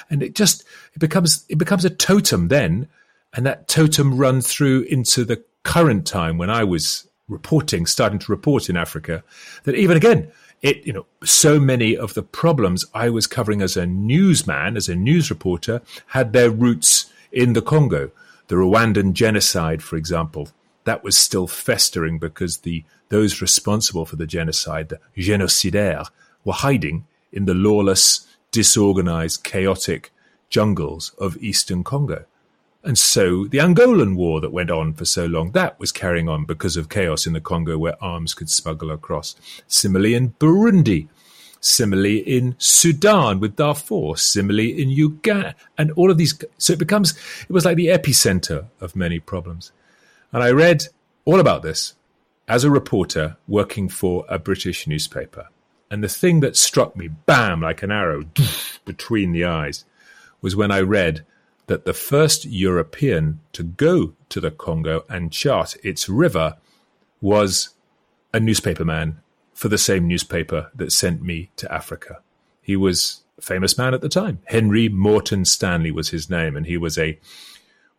And 0.10 0.24
it 0.24 0.34
just 0.34 0.64
it 0.96 1.00
becomes 1.00 1.46
it 1.48 1.60
becomes 1.60 1.86
a 1.86 1.92
totem 1.92 2.48
then, 2.48 2.88
and 3.34 3.46
that 3.46 3.68
totem 3.68 4.18
runs 4.18 4.48
through 4.48 4.82
into 4.84 5.26
the 5.26 5.44
current 5.64 6.08
time 6.08 6.40
when 6.40 6.50
I 6.50 6.64
was 6.64 7.09
reporting, 7.30 7.86
starting 7.86 8.20
to 8.20 8.32
report 8.32 8.70
in 8.70 8.76
Africa, 8.76 9.24
that 9.64 9.76
even 9.76 9.96
again, 9.96 10.32
it, 10.62 10.86
you 10.86 10.92
know, 10.92 11.06
so 11.24 11.60
many 11.60 11.96
of 11.96 12.14
the 12.16 12.24
problems 12.24 12.86
I 12.94 13.10
was 13.10 13.28
covering 13.28 13.62
as 13.62 13.78
a 13.78 13.86
newsman, 13.86 14.76
as 14.76 14.90
a 14.90 14.96
news 14.96 15.30
reporter, 15.30 15.82
had 16.08 16.34
their 16.34 16.50
roots 16.50 17.12
in 17.32 17.54
the 17.54 17.62
Congo. 17.62 18.12
The 18.48 18.56
Rwandan 18.56 19.14
genocide, 19.14 19.82
for 19.82 19.96
example, 19.96 20.50
that 20.84 21.04
was 21.04 21.18
still 21.18 21.48
festering 21.48 22.20
because 22.20 22.58
the 22.58 22.84
those 23.10 23.42
responsible 23.42 24.06
for 24.06 24.18
the 24.18 24.28
genocide, 24.28 24.90
the 24.90 25.00
génocidaires, 25.18 26.10
were 26.44 26.54
hiding 26.54 27.06
in 27.32 27.46
the 27.46 27.54
lawless, 27.54 28.28
disorganized, 28.52 29.44
chaotic 29.44 30.12
jungles 30.50 31.14
of 31.18 31.38
eastern 31.38 31.84
Congo. 31.84 32.26
And 32.84 32.98
so 32.98 33.46
the 33.46 33.58
Angolan 33.58 34.16
war 34.16 34.40
that 34.40 34.54
went 34.54 34.72
on 34.72 34.94
for 34.94 35.06
so 35.06 35.26
long, 35.26 35.52
that 35.52 35.80
was 35.80 35.92
carrying 35.92 36.30
on 36.30 36.46
because 36.46 36.78
of 36.78 36.90
chaos 36.90 37.28
in 37.28 37.34
the 37.34 37.42
Congo 37.42 37.78
where 37.78 38.02
arms 38.02 38.34
could 38.34 38.50
smuggle 38.50 38.92
across. 38.92 39.36
Similarly 39.68 40.16
in 40.16 40.32
Burundi, 40.32 41.10
similarly 41.60 42.20
in 42.20 42.56
Sudan 42.58 43.40
with 43.40 43.58
Darfur, 43.58 44.16
similarly 44.16 44.82
in 44.82 44.90
Uganda, 44.90 45.56
and 45.78 45.92
all 45.92 46.10
of 46.10 46.18
these. 46.18 46.40
So 46.58 46.74
it 46.74 46.80
becomes, 46.80 47.18
it 47.42 47.52
was 47.52 47.66
like 47.66 47.76
the 47.76 47.88
epicenter 47.88 48.68
of 48.80 48.96
many 48.96 49.20
problems. 49.20 49.74
And 50.32 50.42
I 50.42 50.52
read 50.52 50.86
all 51.26 51.40
about 51.40 51.64
this 51.64 51.96
as 52.48 52.64
a 52.64 52.72
reporter 52.72 53.38
working 53.48 53.90
for 53.90 54.26
a 54.30 54.40
British 54.40 54.88
newspaper. 54.88 55.48
And 55.92 56.04
the 56.04 56.08
thing 56.08 56.40
that 56.42 56.56
struck 56.56 56.96
me, 56.96 57.08
bam, 57.08 57.62
like 57.62 57.84
an 57.84 57.92
arrow 57.92 58.24
between 58.86 59.32
the 59.32 59.46
eyes, 59.46 59.86
was 60.42 60.56
when 60.56 60.72
I 60.72 60.80
read 60.80 61.26
that 61.70 61.86
the 61.86 61.94
first 61.94 62.46
European 62.46 63.40
to 63.54 63.62
go 63.62 64.14
to 64.28 64.42
the 64.42 64.50
Congo 64.50 65.06
and 65.08 65.32
chart 65.32 65.78
its 65.84 66.10
river 66.10 66.58
was 67.22 67.70
a 68.34 68.40
newspaperman 68.40 69.18
for 69.54 69.70
the 69.70 69.78
same 69.78 70.08
newspaper 70.08 70.72
that 70.74 70.92
sent 70.92 71.22
me 71.22 71.52
to 71.58 71.72
Africa. 71.72 72.22
He 72.60 72.76
was 72.76 73.22
a 73.38 73.44
famous 73.44 73.78
man 73.78 73.94
at 73.94 74.02
the 74.02 74.10
time. 74.10 74.40
Henry 74.46 74.90
Morton 74.90 75.46
Stanley 75.46 75.92
was 75.92 76.10
his 76.10 76.28
name, 76.28 76.58
and 76.58 76.66
he 76.66 76.76
was 76.76 76.98
a 76.98 77.20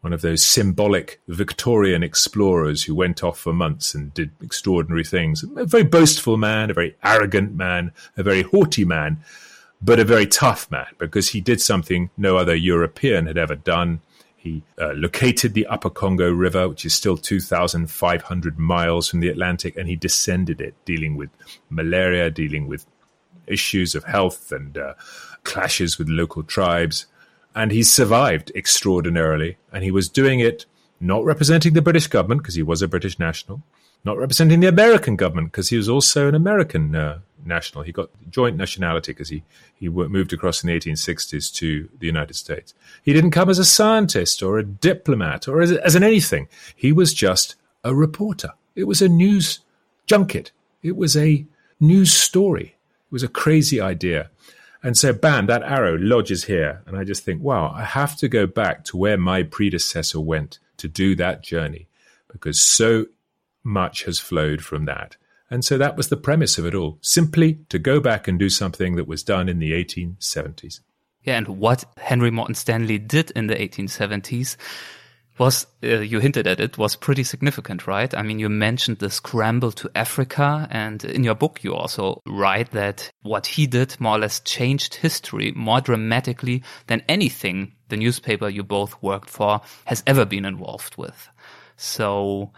one 0.00 0.12
of 0.12 0.22
those 0.22 0.42
symbolic 0.42 1.20
Victorian 1.28 2.02
explorers 2.02 2.84
who 2.84 2.94
went 2.94 3.22
off 3.22 3.38
for 3.38 3.52
months 3.52 3.94
and 3.94 4.12
did 4.14 4.30
extraordinary 4.42 5.04
things. 5.04 5.44
A 5.56 5.64
very 5.64 5.84
boastful 5.84 6.38
man, 6.38 6.70
a 6.70 6.74
very 6.74 6.96
arrogant 7.04 7.54
man, 7.54 7.92
a 8.16 8.24
very 8.24 8.42
haughty 8.42 8.84
man, 8.84 9.22
but 9.82 9.98
a 9.98 10.04
very 10.04 10.26
tough 10.26 10.70
man 10.70 10.86
because 10.98 11.30
he 11.30 11.40
did 11.40 11.60
something 11.60 12.10
no 12.16 12.36
other 12.36 12.54
European 12.54 13.26
had 13.26 13.38
ever 13.38 13.56
done. 13.56 14.00
He 14.36 14.62
uh, 14.80 14.92
located 14.92 15.54
the 15.54 15.66
Upper 15.66 15.90
Congo 15.90 16.30
River, 16.30 16.68
which 16.68 16.84
is 16.86 16.94
still 16.94 17.16
2,500 17.16 18.58
miles 18.58 19.08
from 19.08 19.20
the 19.20 19.28
Atlantic, 19.28 19.76
and 19.76 19.88
he 19.88 19.96
descended 19.96 20.60
it, 20.60 20.74
dealing 20.84 21.16
with 21.16 21.30
malaria, 21.68 22.30
dealing 22.30 22.66
with 22.66 22.86
issues 23.46 23.94
of 23.94 24.04
health 24.04 24.50
and 24.50 24.78
uh, 24.78 24.94
clashes 25.44 25.98
with 25.98 26.08
local 26.08 26.42
tribes. 26.42 27.06
And 27.54 27.70
he 27.70 27.82
survived 27.82 28.52
extraordinarily. 28.54 29.56
And 29.72 29.82
he 29.82 29.90
was 29.90 30.08
doing 30.08 30.40
it 30.40 30.66
not 31.00 31.24
representing 31.24 31.72
the 31.72 31.82
British 31.82 32.06
government, 32.06 32.42
because 32.42 32.54
he 32.54 32.62
was 32.62 32.82
a 32.82 32.88
British 32.88 33.18
national, 33.18 33.62
not 34.04 34.16
representing 34.16 34.60
the 34.60 34.66
American 34.66 35.16
government, 35.16 35.52
because 35.52 35.68
he 35.68 35.76
was 35.76 35.88
also 35.88 36.28
an 36.28 36.34
American 36.34 36.94
uh, 36.94 37.18
national. 37.44 37.84
He 37.84 37.92
got 37.92 38.10
joint 38.30 38.56
nationality 38.56 39.12
because 39.12 39.28
he, 39.28 39.42
he 39.74 39.88
moved 39.88 40.32
across 40.32 40.62
in 40.62 40.68
the 40.68 40.78
1860s 40.78 41.52
to 41.54 41.88
the 41.98 42.06
United 42.06 42.34
States. 42.34 42.74
He 43.02 43.12
didn't 43.12 43.30
come 43.30 43.50
as 43.50 43.58
a 43.58 43.64
scientist 43.64 44.42
or 44.42 44.58
a 44.58 44.64
diplomat 44.64 45.48
or 45.48 45.60
as, 45.60 45.72
as 45.72 45.94
an 45.94 46.02
anything. 46.02 46.48
He 46.74 46.92
was 46.92 47.14
just 47.14 47.56
a 47.84 47.94
reporter. 47.94 48.52
It 48.74 48.84
was 48.84 49.02
a 49.02 49.08
news 49.08 49.60
junket. 50.06 50.52
It 50.82 50.96
was 50.96 51.16
a 51.16 51.44
news 51.78 52.12
story. 52.12 52.76
It 53.10 53.12
was 53.12 53.22
a 53.22 53.28
crazy 53.28 53.80
idea. 53.80 54.30
And 54.82 54.96
so, 54.96 55.12
bam, 55.12 55.46
that 55.46 55.62
arrow 55.62 55.98
lodges 55.98 56.44
here. 56.44 56.82
And 56.86 56.96
I 56.96 57.04
just 57.04 57.22
think, 57.22 57.42
wow, 57.42 57.72
I 57.74 57.84
have 57.84 58.16
to 58.18 58.28
go 58.28 58.46
back 58.46 58.84
to 58.84 58.96
where 58.96 59.18
my 59.18 59.42
predecessor 59.42 60.20
went 60.20 60.58
to 60.78 60.88
do 60.88 61.14
that 61.16 61.42
journey 61.42 61.86
because 62.32 62.60
so 62.60 63.06
much 63.64 64.04
has 64.04 64.18
flowed 64.18 64.62
from 64.62 64.84
that. 64.86 65.16
And 65.50 65.64
so 65.64 65.76
that 65.78 65.96
was 65.96 66.08
the 66.08 66.16
premise 66.16 66.58
of 66.58 66.66
it 66.66 66.74
all 66.74 66.98
simply 67.02 67.60
to 67.68 67.78
go 67.78 68.00
back 68.00 68.28
and 68.28 68.38
do 68.38 68.48
something 68.48 68.96
that 68.96 69.08
was 69.08 69.24
done 69.24 69.48
in 69.48 69.58
the 69.58 69.72
1870s. 69.72 70.80
Yeah, 71.22 71.36
and 71.36 71.48
what 71.48 71.84
Henry 71.98 72.30
Morton 72.30 72.54
Stanley 72.54 72.98
did 72.98 73.30
in 73.32 73.48
the 73.48 73.56
1870s 73.56 74.56
was, 75.38 75.66
uh, 75.82 75.98
you 76.00 76.20
hinted 76.20 76.46
at 76.46 76.60
it, 76.60 76.78
was 76.78 76.94
pretty 76.96 77.24
significant, 77.24 77.86
right? 77.86 78.14
I 78.14 78.22
mean, 78.22 78.38
you 78.38 78.48
mentioned 78.48 78.98
the 78.98 79.10
scramble 79.10 79.72
to 79.72 79.90
Africa, 79.94 80.68
and 80.70 81.02
in 81.02 81.24
your 81.24 81.34
book, 81.34 81.64
you 81.64 81.74
also 81.74 82.20
write 82.26 82.70
that 82.72 83.10
what 83.22 83.46
he 83.46 83.66
did 83.66 83.98
more 84.00 84.16
or 84.16 84.18
less 84.18 84.40
changed 84.40 84.94
history 84.96 85.52
more 85.56 85.80
dramatically 85.80 86.62
than 86.86 87.02
anything 87.08 87.72
the 87.88 87.96
newspaper 87.96 88.48
you 88.48 88.62
both 88.62 89.02
worked 89.02 89.30
for 89.30 89.62
has 89.86 90.02
ever 90.06 90.24
been 90.24 90.44
involved 90.44 90.96
with. 90.96 91.28
So 91.80 92.50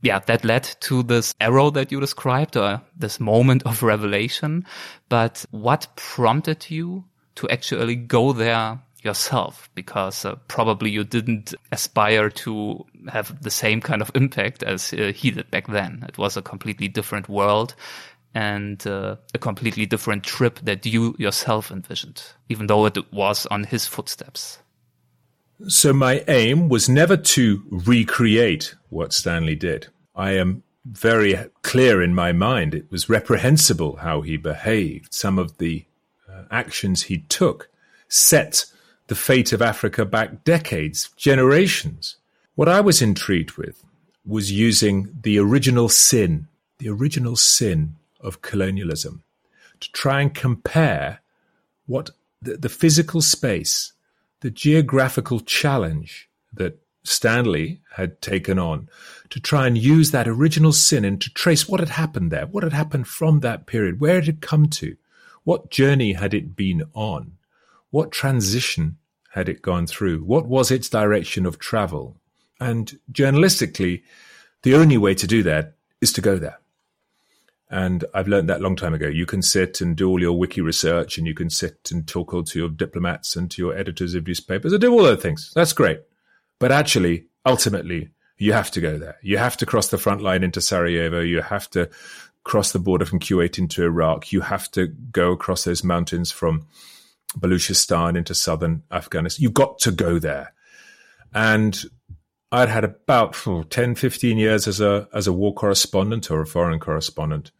yeah, 0.00 0.20
that 0.20 0.42
led 0.42 0.64
to 0.80 1.02
this 1.02 1.34
arrow 1.38 1.68
that 1.70 1.92
you 1.92 2.00
described 2.00 2.56
or 2.56 2.80
this 2.96 3.20
moment 3.20 3.62
of 3.64 3.82
revelation. 3.82 4.64
But 5.10 5.44
what 5.50 5.88
prompted 5.96 6.70
you 6.70 7.04
to 7.34 7.48
actually 7.50 7.96
go 7.96 8.32
there 8.32 8.78
yourself? 9.02 9.68
Because 9.74 10.24
uh, 10.24 10.36
probably 10.48 10.88
you 10.90 11.04
didn't 11.04 11.52
aspire 11.70 12.30
to 12.30 12.86
have 13.08 13.42
the 13.42 13.50
same 13.50 13.82
kind 13.82 14.00
of 14.00 14.10
impact 14.14 14.62
as 14.62 14.94
uh, 14.94 15.12
he 15.14 15.30
did 15.30 15.50
back 15.50 15.66
then. 15.66 16.02
It 16.08 16.16
was 16.16 16.38
a 16.38 16.42
completely 16.42 16.88
different 16.88 17.28
world 17.28 17.74
and 18.34 18.86
uh, 18.86 19.16
a 19.34 19.38
completely 19.38 19.84
different 19.84 20.24
trip 20.24 20.58
that 20.62 20.86
you 20.86 21.14
yourself 21.18 21.70
envisioned, 21.70 22.22
even 22.48 22.66
though 22.66 22.86
it 22.86 23.12
was 23.12 23.44
on 23.46 23.64
his 23.64 23.86
footsteps. 23.86 24.60
So 25.68 25.92
my 25.92 26.24
aim 26.26 26.68
was 26.68 26.88
never 26.88 27.16
to 27.16 27.62
recreate 27.70 28.74
what 28.88 29.12
Stanley 29.12 29.56
did. 29.56 29.88
I 30.14 30.32
am 30.32 30.62
very 30.84 31.36
clear 31.62 32.02
in 32.02 32.14
my 32.14 32.32
mind 32.32 32.74
it 32.74 32.90
was 32.90 33.10
reprehensible 33.10 33.96
how 33.96 34.22
he 34.22 34.36
behaved. 34.36 35.12
Some 35.12 35.38
of 35.38 35.58
the 35.58 35.84
uh, 36.28 36.44
actions 36.50 37.02
he 37.02 37.18
took 37.18 37.68
set 38.08 38.64
the 39.08 39.14
fate 39.14 39.52
of 39.52 39.60
Africa 39.60 40.04
back 40.04 40.44
decades, 40.44 41.10
generations. 41.16 42.16
What 42.54 42.68
I 42.68 42.80
was 42.80 43.02
intrigued 43.02 43.52
with 43.52 43.84
was 44.24 44.52
using 44.52 45.10
the 45.22 45.38
original 45.38 45.88
sin, 45.88 46.48
the 46.78 46.88
original 46.88 47.36
sin 47.36 47.96
of 48.20 48.42
colonialism, 48.42 49.24
to 49.80 49.92
try 49.92 50.20
and 50.20 50.34
compare 50.34 51.20
what 51.86 52.10
the, 52.40 52.56
the 52.56 52.68
physical 52.68 53.20
space 53.20 53.92
the 54.40 54.50
geographical 54.50 55.40
challenge 55.40 56.28
that 56.52 56.78
Stanley 57.02 57.80
had 57.94 58.20
taken 58.20 58.58
on 58.58 58.88
to 59.30 59.40
try 59.40 59.66
and 59.66 59.78
use 59.78 60.10
that 60.10 60.28
original 60.28 60.72
sin 60.72 61.04
and 61.04 61.20
to 61.20 61.32
trace 61.32 61.68
what 61.68 61.80
had 61.80 61.88
happened 61.90 62.30
there, 62.30 62.46
what 62.46 62.62
had 62.62 62.72
happened 62.72 63.06
from 63.08 63.40
that 63.40 63.66
period, 63.66 64.00
where 64.00 64.18
it 64.18 64.26
had 64.26 64.40
come 64.40 64.66
to, 64.66 64.96
what 65.44 65.70
journey 65.70 66.12
had 66.12 66.34
it 66.34 66.54
been 66.54 66.84
on, 66.94 67.32
what 67.90 68.12
transition 68.12 68.96
had 69.30 69.48
it 69.48 69.62
gone 69.62 69.86
through, 69.86 70.20
what 70.20 70.46
was 70.46 70.70
its 70.70 70.88
direction 70.88 71.46
of 71.46 71.58
travel. 71.58 72.16
And 72.58 72.98
journalistically, 73.10 74.02
the 74.62 74.74
only 74.74 74.98
way 74.98 75.14
to 75.14 75.26
do 75.26 75.42
that 75.44 75.74
is 76.00 76.12
to 76.14 76.20
go 76.20 76.36
there. 76.36 76.59
And 77.70 78.04
I've 78.12 78.26
learned 78.26 78.48
that 78.48 78.60
long 78.60 78.74
time 78.74 78.94
ago. 78.94 79.06
You 79.06 79.26
can 79.26 79.42
sit 79.42 79.80
and 79.80 79.96
do 79.96 80.08
all 80.08 80.20
your 80.20 80.36
wiki 80.36 80.60
research 80.60 81.18
and 81.18 81.26
you 81.26 81.34
can 81.34 81.48
sit 81.48 81.90
and 81.92 82.06
talk 82.06 82.34
all 82.34 82.42
to 82.42 82.58
your 82.58 82.68
diplomats 82.68 83.36
and 83.36 83.48
to 83.52 83.62
your 83.62 83.76
editors 83.76 84.14
of 84.14 84.26
newspapers 84.26 84.72
and 84.72 84.80
do 84.80 84.92
all 84.92 85.04
those 85.04 85.22
things. 85.22 85.52
That's 85.54 85.72
great. 85.72 86.00
But 86.58 86.72
actually, 86.72 87.26
ultimately, 87.46 88.10
you 88.38 88.52
have 88.54 88.72
to 88.72 88.80
go 88.80 88.98
there. 88.98 89.18
You 89.22 89.38
have 89.38 89.56
to 89.58 89.66
cross 89.66 89.88
the 89.88 89.98
front 89.98 90.20
line 90.20 90.42
into 90.42 90.60
Sarajevo. 90.60 91.20
You 91.20 91.42
have 91.42 91.70
to 91.70 91.90
cross 92.42 92.72
the 92.72 92.78
border 92.80 93.04
from 93.04 93.20
Kuwait 93.20 93.58
into 93.58 93.84
Iraq. 93.84 94.32
You 94.32 94.40
have 94.40 94.68
to 94.72 94.88
go 94.88 95.32
across 95.32 95.64
those 95.64 95.84
mountains 95.84 96.32
from 96.32 96.66
Baluchistan 97.38 98.16
into 98.16 98.34
southern 98.34 98.82
Afghanistan. 98.90 99.42
You've 99.44 99.54
got 99.54 99.78
to 99.80 99.92
go 99.92 100.18
there. 100.18 100.52
And 101.32 101.80
I'd 102.50 102.68
had 102.68 102.84
about 102.84 103.36
oh, 103.46 103.62
10, 103.62 103.94
15 103.94 104.38
years 104.38 104.66
as 104.66 104.80
a, 104.80 105.08
as 105.14 105.26
a 105.26 105.32
war 105.32 105.54
correspondent 105.54 106.30
or 106.30 106.40
a 106.40 106.46
foreign 106.46 106.80
correspondent. 106.80 107.52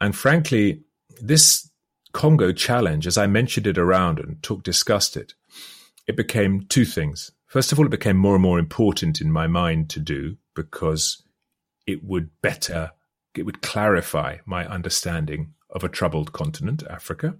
And 0.00 0.16
frankly, 0.16 0.82
this 1.20 1.70
Congo 2.12 2.52
challenge, 2.52 3.06
as 3.06 3.18
I 3.18 3.26
mentioned 3.26 3.66
it 3.66 3.78
around 3.78 4.18
and 4.18 4.42
took 4.42 4.62
discussed 4.62 5.16
it, 5.16 5.34
it 6.06 6.16
became 6.16 6.66
two 6.68 6.84
things. 6.84 7.30
First 7.46 7.72
of 7.72 7.78
all, 7.78 7.86
it 7.86 7.90
became 7.90 8.16
more 8.16 8.34
and 8.34 8.42
more 8.42 8.58
important 8.58 9.20
in 9.20 9.30
my 9.30 9.46
mind 9.46 9.90
to 9.90 10.00
do 10.00 10.36
because 10.54 11.22
it 11.86 12.04
would 12.04 12.30
better, 12.42 12.92
it 13.34 13.44
would 13.44 13.62
clarify 13.62 14.38
my 14.46 14.66
understanding 14.66 15.54
of 15.68 15.84
a 15.84 15.88
troubled 15.88 16.32
continent, 16.32 16.82
Africa. 16.88 17.36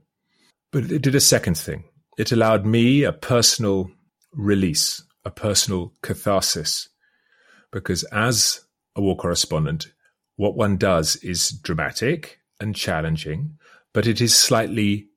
But 0.72 0.90
it 0.90 1.02
did 1.02 1.14
a 1.14 1.20
second 1.20 1.56
thing. 1.56 1.84
It 2.18 2.32
allowed 2.32 2.66
me 2.66 3.04
a 3.04 3.12
personal 3.12 3.90
release, 4.32 5.02
a 5.24 5.30
personal 5.30 5.94
catharsis. 6.02 6.88
Because 7.72 8.04
as 8.04 8.64
a 8.96 9.00
war 9.00 9.16
correspondent, 9.16 9.92
what 10.36 10.56
one 10.56 10.76
does 10.76 11.16
is 11.16 11.50
dramatic, 11.50 12.39
and 12.60 12.74
challenging, 12.74 13.58
but 13.92 14.06
it 14.06 14.20
is 14.20 14.34
slightly 14.34 15.08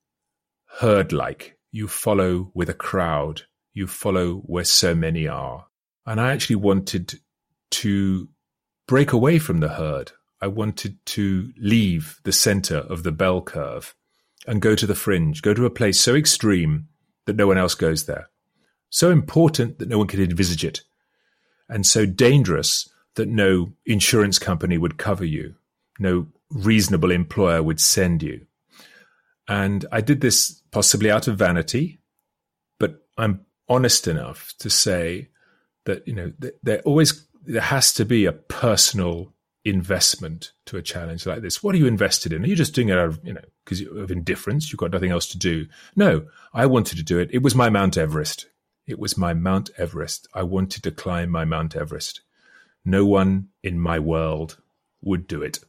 herd 0.79 1.12
like. 1.12 1.57
You 1.71 1.88
follow 1.88 2.51
with 2.53 2.69
a 2.69 2.73
crowd, 2.73 3.43
you 3.73 3.88
follow 3.88 4.35
where 4.38 4.63
so 4.63 4.93
many 4.93 5.27
are. 5.27 5.67
And 6.05 6.21
I 6.21 6.31
actually 6.31 6.57
wanted 6.57 7.19
to 7.71 8.29
break 8.88 9.12
away 9.12 9.39
from 9.39 9.59
the 9.59 9.69
herd. 9.69 10.12
I 10.41 10.47
wanted 10.47 10.97
to 11.07 11.51
leave 11.57 12.19
the 12.23 12.31
center 12.31 12.77
of 12.77 13.03
the 13.03 13.12
bell 13.12 13.41
curve 13.41 13.95
and 14.45 14.62
go 14.62 14.75
to 14.75 14.85
the 14.85 14.95
fringe, 14.95 15.41
go 15.41 15.53
to 15.53 15.65
a 15.65 15.69
place 15.69 16.00
so 16.00 16.15
extreme 16.15 16.88
that 17.25 17.35
no 17.35 17.47
one 17.47 17.57
else 17.57 17.75
goes 17.75 18.05
there, 18.05 18.29
so 18.89 19.09
important 19.09 19.79
that 19.79 19.88
no 19.88 19.97
one 19.97 20.07
could 20.07 20.19
envisage 20.19 20.65
it, 20.65 20.81
and 21.69 21.85
so 21.85 22.05
dangerous 22.05 22.89
that 23.15 23.29
no 23.29 23.73
insurance 23.85 24.38
company 24.38 24.77
would 24.77 24.97
cover 24.97 25.23
you, 25.23 25.55
no 26.00 26.27
reasonable 26.53 27.12
employer 27.12 27.62
would 27.62 27.79
send 27.79 28.24
you. 28.24 28.45
And 29.48 29.86
I 29.91 30.01
did 30.01 30.22
this 30.22 30.62
possibly 30.72 31.12
out 31.12 31.27
of 31.27 31.38
vanity, 31.38 32.00
but 32.79 33.05
I'm 33.17 33.45
honest 33.67 34.07
enough 34.07 34.53
to 34.60 34.69
say 34.69 35.29
that, 35.86 36.07
you 36.07 36.13
know, 36.13 36.31
there 36.62 36.81
always, 36.81 37.27
there 37.43 37.62
has 37.62 37.93
to 37.93 38.05
be 38.05 38.25
a 38.25 38.31
personal 38.31 39.33
investment 39.65 40.51
to 40.65 40.77
a 40.77 40.81
challenge 40.81 41.25
like 41.25 41.41
this. 41.41 41.63
What 41.63 41.75
are 41.75 41.77
you 41.77 41.88
invested 41.88 42.33
in? 42.33 42.43
Are 42.43 42.48
you 42.48 42.55
just 42.55 42.75
doing 42.75 42.89
it 42.89 42.98
out 42.98 43.07
of, 43.07 43.19
you 43.24 43.33
know, 43.33 43.41
because 43.63 43.81
of 43.81 44.12
indifference? 44.12 44.72
You've 44.72 44.79
got 44.79 44.91
nothing 44.91 45.12
else 45.12 45.27
to 45.29 45.38
do. 45.38 45.67
No, 45.95 46.25
I 46.53 46.65
wanted 46.65 46.98
to 46.98 47.03
do 47.03 47.19
it. 47.19 47.29
It 47.31 47.43
was 47.43 47.55
my 47.55 47.69
Mount 47.69 47.98
Everest. 47.98 48.48
It 48.86 49.00
was 49.00 49.17
my 49.17 49.33
Mount 49.33 49.69
Everest. 49.77 50.27
I 50.33 50.43
wanted 50.43 50.83
to 50.83 50.91
climb 50.91 51.29
my 51.29 51.45
Mount 51.45 51.75
Everest. 51.75 52.22
No 52.86 53.05
one 53.05 53.50
in 53.62 53.79
my 53.79 54.00
world 54.00 54.57
would 55.01 55.27
do 55.27 55.41
it. 55.41 55.60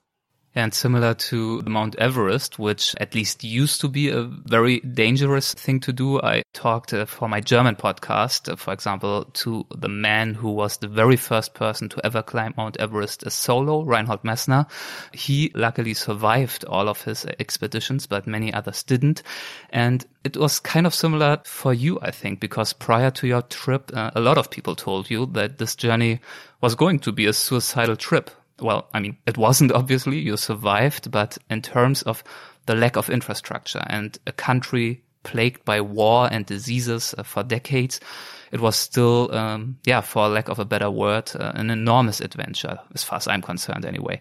And 0.56 0.72
similar 0.72 1.14
to 1.14 1.62
Mount 1.62 1.96
Everest, 1.96 2.60
which 2.60 2.94
at 3.00 3.12
least 3.12 3.42
used 3.42 3.80
to 3.80 3.88
be 3.88 4.08
a 4.08 4.22
very 4.22 4.78
dangerous 4.80 5.52
thing 5.52 5.80
to 5.80 5.92
do, 5.92 6.20
I 6.22 6.44
talked 6.52 6.92
uh, 6.94 7.06
for 7.06 7.28
my 7.28 7.40
German 7.40 7.74
podcast, 7.74 8.52
uh, 8.52 8.54
for 8.54 8.72
example, 8.72 9.24
to 9.32 9.66
the 9.74 9.88
man 9.88 10.34
who 10.34 10.50
was 10.50 10.76
the 10.76 10.86
very 10.86 11.16
first 11.16 11.54
person 11.54 11.88
to 11.88 12.06
ever 12.06 12.22
climb 12.22 12.54
Mount 12.56 12.76
Everest 12.76 13.24
a 13.24 13.30
solo, 13.30 13.82
Reinhold 13.82 14.22
Messner. 14.22 14.66
He 15.12 15.50
luckily 15.56 15.92
survived 15.92 16.64
all 16.66 16.88
of 16.88 17.02
his 17.02 17.26
expeditions, 17.40 18.06
but 18.06 18.28
many 18.28 18.52
others 18.52 18.84
didn't. 18.84 19.24
And 19.70 20.06
it 20.22 20.36
was 20.36 20.60
kind 20.60 20.86
of 20.86 20.94
similar 20.94 21.40
for 21.44 21.74
you, 21.74 21.98
I 22.00 22.12
think, 22.12 22.38
because 22.38 22.72
prior 22.72 23.10
to 23.10 23.26
your 23.26 23.42
trip, 23.42 23.90
uh, 23.92 24.12
a 24.14 24.20
lot 24.20 24.38
of 24.38 24.52
people 24.52 24.76
told 24.76 25.10
you 25.10 25.26
that 25.32 25.58
this 25.58 25.74
journey 25.74 26.20
was 26.60 26.76
going 26.76 27.00
to 27.00 27.10
be 27.10 27.26
a 27.26 27.32
suicidal 27.32 27.96
trip 27.96 28.30
well, 28.60 28.88
I 28.94 29.00
mean, 29.00 29.16
it 29.26 29.36
wasn't 29.36 29.72
obviously, 29.72 30.18
you 30.18 30.36
survived, 30.36 31.10
but 31.10 31.38
in 31.50 31.62
terms 31.62 32.02
of 32.02 32.22
the 32.66 32.74
lack 32.74 32.96
of 32.96 33.10
infrastructure 33.10 33.82
and 33.86 34.16
a 34.26 34.32
country 34.32 35.02
plagued 35.22 35.64
by 35.64 35.80
war 35.80 36.28
and 36.30 36.46
diseases 36.46 37.14
uh, 37.16 37.22
for 37.22 37.42
decades, 37.42 38.00
it 38.52 38.60
was 38.60 38.76
still, 38.76 39.34
um, 39.34 39.78
yeah, 39.84 40.00
for 40.00 40.28
lack 40.28 40.48
of 40.48 40.58
a 40.58 40.64
better 40.64 40.90
word, 40.90 41.30
uh, 41.34 41.52
an 41.54 41.70
enormous 41.70 42.20
adventure, 42.20 42.78
as 42.94 43.02
far 43.02 43.16
as 43.16 43.26
I'm 43.26 43.42
concerned 43.42 43.84
anyway. 43.84 44.20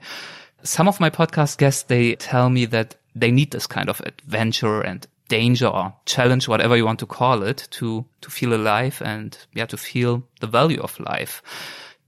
Some 0.64 0.88
of 0.88 1.00
my 1.00 1.10
podcast 1.10 1.58
guests, 1.58 1.84
they 1.84 2.16
tell 2.16 2.50
me 2.50 2.66
that 2.66 2.96
they 3.16 3.32
need 3.32 3.52
this 3.52 3.68
kind 3.68 3.90
of 3.90 4.02
adventure 4.02 4.82
and 4.82 5.06
danger 5.28 5.68
or 5.68 5.94
challenge, 6.06 6.48
whatever 6.48 6.76
you 6.76 6.86
want 6.86 7.00
to 7.00 7.06
call 7.06 7.44
it, 7.44 7.68
to, 7.72 8.06
to 8.22 8.30
feel 8.32 8.54
alive 8.54 9.02
and, 9.06 9.38
yeah, 9.54 9.66
to 9.66 9.78
feel 9.78 10.24
the 10.40 10.48
value 10.48 10.82
of 10.82 11.00
life 11.00 11.44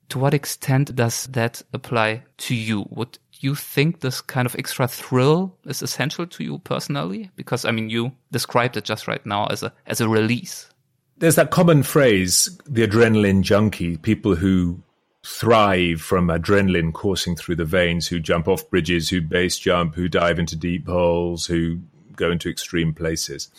to 0.09 0.19
what 0.19 0.33
extent 0.33 0.95
does 0.95 1.25
that 1.27 1.61
apply 1.73 2.23
to 2.37 2.55
you? 2.55 2.85
Would 2.89 3.17
you 3.39 3.55
think 3.55 3.99
this 3.99 4.21
kind 4.21 4.45
of 4.45 4.55
extra 4.57 4.87
thrill 4.87 5.55
is 5.65 5.81
essential 5.81 6.25
to 6.27 6.43
you 6.43 6.59
personally? 6.59 7.31
Because 7.35 7.65
I 7.65 7.71
mean, 7.71 7.89
you 7.89 8.11
described 8.31 8.77
it 8.77 8.85
just 8.85 9.07
right 9.07 9.25
now 9.25 9.47
as 9.47 9.63
a 9.63 9.73
as 9.85 10.01
a 10.01 10.09
release. 10.09 10.69
There's 11.17 11.35
that 11.35 11.51
common 11.51 11.83
phrase, 11.83 12.59
the 12.65 12.85
adrenaline 12.85 13.41
junkie, 13.41 13.97
people 13.97 14.35
who 14.35 14.81
thrive 15.25 16.01
from 16.01 16.27
adrenaline 16.27 16.93
coursing 16.93 17.35
through 17.35 17.55
the 17.55 17.65
veins, 17.65 18.07
who 18.07 18.19
jump 18.19 18.47
off 18.47 18.69
bridges, 18.69 19.09
who 19.09 19.21
base 19.21 19.57
jump, 19.57 19.95
who 19.95 20.07
dive 20.07 20.39
into 20.39 20.55
deep 20.55 20.87
holes, 20.87 21.45
who 21.45 21.79
go 22.15 22.31
into 22.31 22.49
extreme 22.49 22.93
places. 22.93 23.49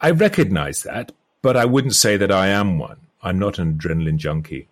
I 0.00 0.10
recognize 0.10 0.82
that, 0.82 1.12
but 1.40 1.56
I 1.56 1.64
wouldn't 1.64 1.94
say 1.94 2.16
that 2.16 2.32
I 2.32 2.48
am 2.48 2.78
one. 2.78 2.98
I'm 3.22 3.38
not 3.38 3.58
an 3.58 3.74
adrenaline 3.74 4.16
junkie. 4.16 4.68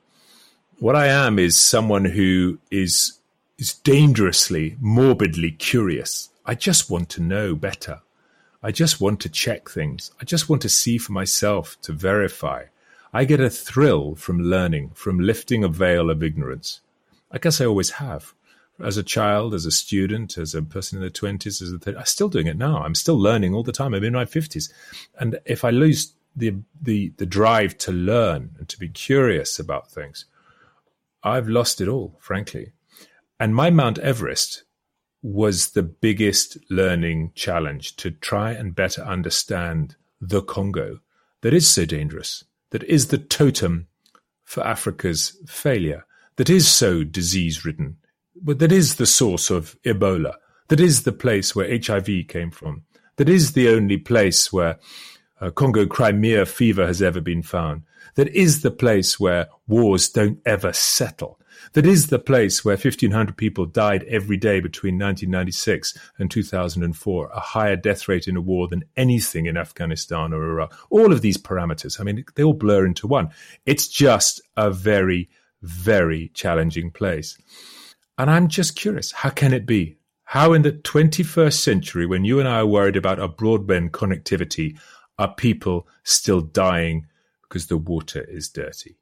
What 0.81 0.97
I 0.97 1.09
am 1.09 1.39
is 1.39 1.59
someone 1.59 2.07
who 2.07 2.59
is 2.71 3.19
is 3.59 3.75
dangerously, 3.75 4.79
morbidly 4.81 5.51
curious. 5.51 6.31
I 6.47 6.55
just 6.55 6.91
want 6.91 7.11
to 7.11 7.23
know 7.23 7.55
better. 7.55 8.01
I 8.63 8.73
just 8.73 8.99
want 8.99 9.21
to 9.21 9.29
check 9.29 9.69
things. 9.69 10.11
I 10.23 10.25
just 10.25 10.49
want 10.49 10.63
to 10.63 10.71
see 10.71 10.97
for 10.97 11.13
myself, 11.13 11.77
to 11.83 11.93
verify. 11.93 12.65
I 13.13 13.27
get 13.27 13.41
a 13.41 13.51
thrill 13.51 14.15
from 14.15 14.41
learning, 14.41 14.93
from 14.95 15.21
lifting 15.21 15.63
a 15.63 15.69
veil 15.69 16.09
of 16.09 16.23
ignorance. 16.23 16.81
I 17.31 17.37
guess 17.37 17.61
I 17.61 17.67
always 17.67 17.91
have. 17.91 18.33
As 18.83 18.97
a 18.97 19.03
child, 19.03 19.53
as 19.53 19.67
a 19.67 19.71
student, 19.71 20.39
as 20.39 20.55
a 20.55 20.63
person 20.63 20.97
in 20.97 21.05
the 21.05 21.11
20s, 21.11 21.61
as 21.61 21.73
a 21.73 21.79
th- 21.79 21.99
I'm 21.99 22.07
still 22.07 22.31
doing 22.31 22.47
it 22.47 22.57
now. 22.57 22.83
I'm 22.83 22.95
still 22.95 23.19
learning 23.19 23.53
all 23.53 23.63
the 23.63 23.71
time. 23.71 23.93
I'm 23.93 24.03
in 24.03 24.15
my 24.15 24.25
50s. 24.25 24.73
And 25.19 25.41
if 25.45 25.63
I 25.63 25.69
lose 25.69 26.15
the, 26.35 26.55
the, 26.81 27.13
the 27.19 27.27
drive 27.27 27.77
to 27.79 27.93
learn 27.93 28.53
and 28.59 28.67
to 28.71 28.79
be 28.79 28.89
curious 28.89 29.59
about 29.59 29.91
things, 29.91 30.25
I've 31.23 31.49
lost 31.49 31.81
it 31.81 31.89
all, 31.89 32.19
frankly. 32.21 32.73
And 33.39 33.55
my 33.55 33.71
Mount 33.71 33.99
Everest 33.99 34.65
was 35.23 35.71
the 35.71 35.83
biggest 35.83 36.57
learning 36.71 37.33
challenge 37.35 37.97
to 37.97 38.11
try 38.11 38.53
and 38.53 38.75
better 38.75 39.03
understand 39.03 39.97
the 40.21 40.43
Congo 40.43 41.01
that 41.43 41.55
is 41.55 41.69
so 41.69 41.85
dangerous, 41.85 42.45
that 42.71 42.83
is 42.85 43.09
the 43.09 43.19
totem 43.19 43.89
for 44.45 44.67
Africa's 44.67 45.37
failure, 45.47 46.05
that 46.37 46.51
is 46.51 46.69
so 46.69 47.05
disease 47.05 47.65
ridden, 47.65 47.97
but 48.35 48.59
that 48.59 48.73
is 48.73 48.97
the 48.97 49.07
source 49.07 49.51
of 49.51 49.77
Ebola, 49.85 50.35
that 50.69 50.81
is 50.81 51.03
the 51.03 51.13
place 51.13 51.55
where 51.55 51.79
HIV 51.79 52.29
came 52.29 52.51
from, 52.51 52.85
that 53.17 53.29
is 53.29 53.53
the 53.53 53.69
only 53.69 53.97
place 53.97 54.53
where 54.53 54.79
uh, 55.41 55.51
Congo 55.51 55.87
Crimea 55.87 56.47
fever 56.47 56.87
has 56.87 57.03
ever 57.03 57.21
been 57.21 57.43
found, 57.43 57.83
that 58.15 58.29
is 58.29 58.63
the 58.63 58.71
place 58.71 59.19
where 59.19 59.49
wars 59.67 60.09
don't 60.09 60.41
ever 60.45 60.73
settle. 60.73 61.39
That 61.75 61.87
is 61.87 62.09
the 62.09 62.19
place 62.19 62.65
where 62.65 62.77
1,500 62.77 63.37
people 63.37 63.67
died 63.67 64.05
every 64.05 64.37
day 64.37 64.61
between 64.61 64.95
1996 64.95 65.97
and 66.19 66.31
2004, 66.31 67.31
a 67.33 67.41
higher 67.41 67.77
death 67.77 68.09
rate 68.09 68.27
in 68.27 68.37
a 68.37 68.41
war 68.41 68.67
than 68.67 68.85
anything 68.97 69.47
in 69.47 69.57
Afghanistan 69.57 70.33
or 70.33 70.43
Iraq. 70.43 70.75
All 70.91 71.13
of 71.13 71.21
these 71.21 71.37
parameters, 71.37 72.01
I 72.01 72.05
mean, 72.05 72.25
they 72.35 72.43
all 72.43 72.55
blur 72.55 72.87
into 72.87 73.07
one. 73.07 73.31
It's 73.67 73.89
just 73.89 74.41
a 74.57 74.71
very, 74.71 75.29
very 75.63 76.31
challenging 76.35 76.91
place. 76.91 77.37
And 78.19 78.31
I'm 78.31 78.49
just 78.49 78.77
curious, 78.77 79.13
how 79.13 79.31
can 79.31 79.53
it 79.53 79.67
be? 79.67 79.97
How 80.25 80.53
in 80.53 80.63
the 80.63 80.73
21st 80.73 81.61
century, 81.61 82.07
when 82.07 82.25
you 82.25 82.39
and 82.39 82.49
I 82.49 82.61
are 82.61 82.67
worried 82.67 82.97
about 82.97 83.19
our 83.19 83.29
broadband 83.29 83.91
connectivity, 83.91 84.79
are 85.19 85.35
people 85.35 85.89
still 86.05 86.41
dying 86.41 87.07
because 87.51 87.67
the 87.67 87.77
water 87.77 88.25
is 88.31 88.49
dirty. 88.49 88.97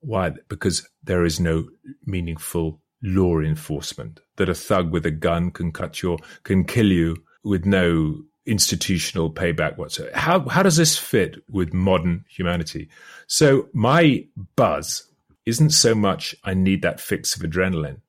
Why? 0.00 0.32
Because 0.48 0.88
there 1.04 1.24
is 1.24 1.38
no 1.38 1.68
meaningful 2.04 2.80
law 3.02 3.38
enforcement. 3.38 4.20
That 4.36 4.48
a 4.48 4.54
thug 4.54 4.92
with 4.92 5.06
a 5.06 5.12
gun 5.12 5.52
can 5.52 5.72
cut 5.72 6.02
your 6.02 6.18
can 6.42 6.64
kill 6.64 6.90
you 6.90 7.16
with 7.44 7.64
no 7.64 8.22
institutional 8.44 9.32
payback 9.32 9.78
whatsoever. 9.78 10.16
How 10.16 10.40
how 10.48 10.64
does 10.64 10.76
this 10.76 10.98
fit 10.98 11.36
with 11.48 11.72
modern 11.72 12.24
humanity? 12.28 12.88
So 13.28 13.68
my 13.72 14.26
buzz 14.56 15.08
isn't 15.46 15.70
so 15.70 15.94
much 15.94 16.34
I 16.42 16.54
need 16.54 16.82
that 16.82 17.00
fix 17.00 17.36
of 17.36 17.42
adrenaline. 17.42 18.00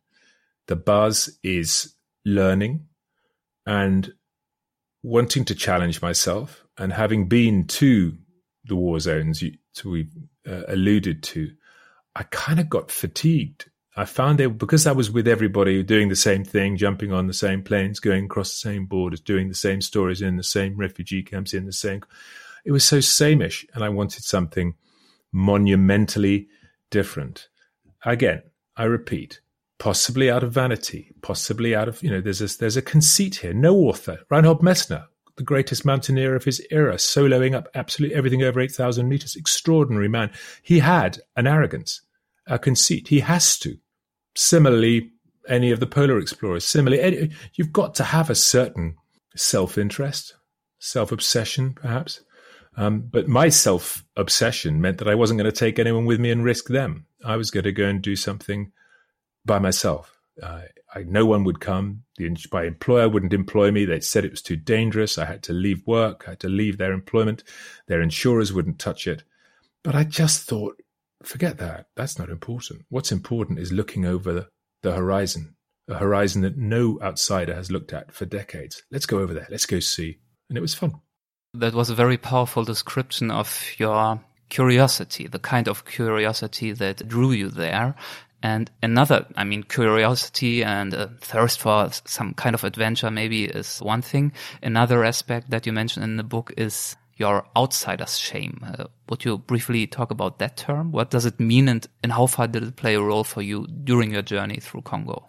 The 0.68 0.76
buzz 0.76 1.38
is 1.44 1.94
learning 2.26 2.88
and 3.66 4.14
wanting 5.04 5.46
to 5.46 5.56
challenge 5.56 6.02
myself 6.02 6.64
and 6.78 6.94
having 6.94 7.28
been 7.28 7.68
to 7.68 8.18
the 8.66 8.76
war 8.76 9.00
zones 9.00 9.44
we 9.86 10.08
uh, 10.48 10.64
alluded 10.68 11.24
to, 11.24 11.52
I 12.16 12.24
kind 12.24 12.60
of 12.60 12.70
got 12.70 12.92
fatigued. 12.92 13.70
I 13.96 14.06
found 14.06 14.40
that 14.40 14.50
because 14.50 14.88
I 14.88 14.92
was 14.92 15.12
with 15.12 15.28
everybody 15.28 15.84
doing 15.84 16.10
the 16.10 16.16
same 16.16 16.44
thing, 16.44 16.78
jumping 16.78 17.12
on 17.12 17.28
the 17.28 17.34
same 17.34 17.62
planes, 17.62 18.00
going 18.00 18.26
across 18.26 18.50
the 18.50 18.70
same 18.70 18.86
borders, 18.86 19.20
doing 19.20 19.50
the 19.50 19.56
same 19.56 19.82
stories 19.82 20.22
in 20.22 20.36
the 20.36 20.44
same 20.44 20.78
refugee 20.78 21.22
camps, 21.22 21.54
in 21.54 21.66
the 21.66 21.74
same, 21.74 22.02
it 22.66 22.72
was 22.72 22.84
so 22.84 23.00
sameish, 23.00 23.66
and 23.74 23.84
I 23.84 23.90
wanted 23.90 24.24
something 24.24 24.76
monumentally 25.32 26.48
different. 26.90 27.50
Again, 28.06 28.44
I 28.76 28.84
repeat, 28.86 29.42
possibly 29.78 30.30
out 30.32 30.44
of 30.44 30.54
vanity, 30.54 31.14
possibly 31.22 31.76
out 31.76 31.88
of 31.88 32.02
you 32.02 32.10
know, 32.10 32.22
there's 32.22 32.42
a, 32.42 32.58
there's 32.58 32.78
a 32.78 32.82
conceit 32.82 33.36
here. 33.36 33.54
No 33.54 33.76
author, 33.76 34.20
Reinhold 34.30 34.62
Messner, 34.62 35.06
the 35.36 35.44
greatest 35.44 35.86
mountaineer 35.86 36.36
of 36.36 36.44
his 36.44 36.66
era, 36.70 36.96
soloing 36.96 37.56
up 37.56 37.68
absolutely 37.74 38.16
everything 38.16 38.44
over 38.44 38.60
8,000 38.60 39.08
meters. 39.08 39.36
Extraordinary 39.36 40.08
man. 40.08 40.32
He 40.62 40.80
had 40.80 41.20
an 41.36 41.48
arrogance, 41.48 42.02
a 42.48 42.60
conceit. 42.60 43.08
He 43.08 43.22
has 43.22 43.58
to. 43.60 43.78
Similarly, 44.36 45.12
any 45.48 45.72
of 45.72 45.80
the 45.80 45.88
polar 45.88 46.20
explorers. 46.20 46.66
Similarly, 46.66 47.32
you've 47.56 47.74
got 47.74 47.96
to 47.96 48.04
have 48.04 48.30
a 48.30 48.36
certain 48.36 48.96
self 49.36 49.78
interest, 49.78 50.36
self 50.80 51.12
obsession, 51.12 51.74
perhaps. 51.74 52.22
Um, 52.76 53.02
but 53.02 53.28
my 53.28 53.50
self 53.50 54.04
obsession 54.16 54.82
meant 54.82 54.98
that 54.98 55.08
I 55.08 55.16
wasn't 55.16 55.40
going 55.40 55.52
to 55.52 55.58
take 55.58 55.80
anyone 55.80 56.06
with 56.06 56.20
me 56.20 56.32
and 56.32 56.44
risk 56.44 56.68
them. 56.68 57.06
I 57.24 57.38
was 57.38 57.52
going 57.52 57.66
to 57.66 57.72
go 57.72 57.86
and 57.86 58.02
do 58.02 58.16
something 58.16 58.72
by 59.46 59.60
myself. 59.60 60.18
Uh, 60.42 60.62
I, 60.96 61.04
no 61.04 61.26
one 61.26 61.44
would 61.44 61.60
come. 61.60 62.04
The, 62.18 62.36
my 62.52 62.64
employer 62.64 63.10
wouldn't 63.10 63.34
employ 63.34 63.72
me. 63.72 63.86
They 63.86 64.00
said 64.00 64.26
it 64.26 64.32
was 64.32 64.42
too 64.42 64.56
dangerous. 64.56 65.18
I 65.18 65.26
had 65.26 65.44
to 65.44 65.54
leave 65.54 65.86
work. 65.88 66.24
I 66.28 66.32
had 66.32 66.40
to 66.42 66.50
leave 66.50 66.78
their 66.78 66.94
employment. 66.94 67.44
Their 67.88 68.02
insurers 68.02 68.54
wouldn't 68.54 68.80
touch 68.80 69.08
it. 69.08 69.24
But 69.84 69.96
I 69.96 70.04
just 70.04 70.48
thought, 70.48 70.82
forget 71.24 71.58
that. 71.58 71.88
That's 71.96 72.20
not 72.20 72.30
important. 72.30 72.86
What's 72.90 73.12
important 73.12 73.60
is 73.60 73.72
looking 73.72 74.06
over 74.06 74.34
the, 74.34 74.48
the 74.82 74.94
horizon, 74.94 75.56
a 75.88 75.96
horizon 75.96 76.42
that 76.44 76.58
no 76.58 77.00
outsider 77.02 77.54
has 77.56 77.72
looked 77.72 77.94
at 77.94 78.14
for 78.14 78.26
decades. 78.26 78.84
Let's 78.92 79.06
go 79.06 79.20
over 79.20 79.34
there. 79.34 79.48
Let's 79.50 79.66
go 79.66 79.80
see. 79.80 80.20
And 80.50 80.58
it 80.58 80.62
was 80.62 80.76
fun. 80.76 80.94
That 81.56 81.74
was 81.74 81.90
a 81.90 81.96
very 81.96 82.18
powerful 82.18 82.64
description 82.64 83.30
of 83.32 83.72
your 83.78 84.20
curiosity, 84.50 85.28
the 85.28 85.40
kind 85.40 85.68
of 85.68 85.86
curiosity 85.86 86.72
that 86.74 87.08
drew 87.08 87.32
you 87.32 87.50
there. 87.50 87.96
And 88.44 88.70
another, 88.84 89.26
I 89.38 89.46
mean, 89.46 89.64
curiosity 89.64 90.66
and 90.66 90.94
a 90.94 91.08
thirst 91.22 91.62
for 91.62 91.90
some 92.06 92.34
kind 92.34 92.54
of 92.54 92.66
adventure 92.66 93.10
maybe 93.10 93.46
is 93.46 93.80
one 93.80 94.02
thing. 94.02 94.34
Another 94.62 95.06
aspect 95.06 95.50
that 95.52 95.66
you 95.66 95.72
mentioned 95.72 96.04
in 96.04 96.18
the 96.18 96.24
book 96.24 96.52
is 96.58 96.98
your 97.16 97.46
outsider's 97.56 98.20
shame. 98.20 98.60
Uh, 98.66 98.86
would 99.08 99.24
you 99.24 99.38
briefly 99.38 99.88
talk 99.88 100.12
about 100.12 100.40
that 100.40 100.58
term? 100.58 100.92
What 100.92 101.10
does 101.10 101.26
it 101.26 101.40
mean 101.40 101.70
and, 101.70 101.88
and 102.04 102.12
how 102.12 102.26
far 102.26 102.48
did 102.48 102.64
it 102.64 102.76
play 102.76 102.96
a 102.96 103.02
role 103.02 103.24
for 103.24 103.42
you 103.42 103.66
during 103.86 104.12
your 104.12 104.22
journey 104.22 104.58
through 104.58 104.82
Congo? 104.82 105.26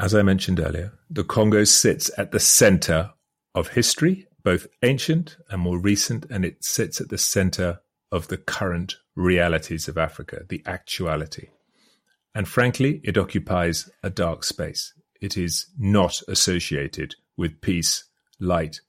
As 0.00 0.14
I 0.14 0.22
mentioned 0.22 0.58
earlier, 0.58 0.92
the 1.10 1.24
Congo 1.24 1.64
sits 1.64 2.10
at 2.16 2.32
the 2.32 2.40
center 2.40 3.10
of 3.54 3.68
history, 3.68 4.26
both 4.42 4.66
ancient 4.82 5.36
and 5.50 5.60
more 5.60 5.78
recent, 5.78 6.24
and 6.30 6.46
it 6.46 6.64
sits 6.64 6.98
at 6.98 7.10
the 7.10 7.18
center 7.18 7.80
of 8.10 8.28
the 8.28 8.38
current 8.38 8.96
realities 9.16 9.86
of 9.86 9.98
Africa, 9.98 10.44
the 10.48 10.62
actuality. 10.64 11.48
And 12.34 12.48
frankly, 12.48 13.00
it 13.04 13.18
occupies 13.18 13.90
a 14.02 14.10
dark 14.10 14.44
space. 14.44 14.94
It 15.20 15.36
is 15.36 15.66
not 15.78 16.20
associated 16.28 17.14
with 17.36 17.60
peace, 17.60 18.04
light, 18.40 18.80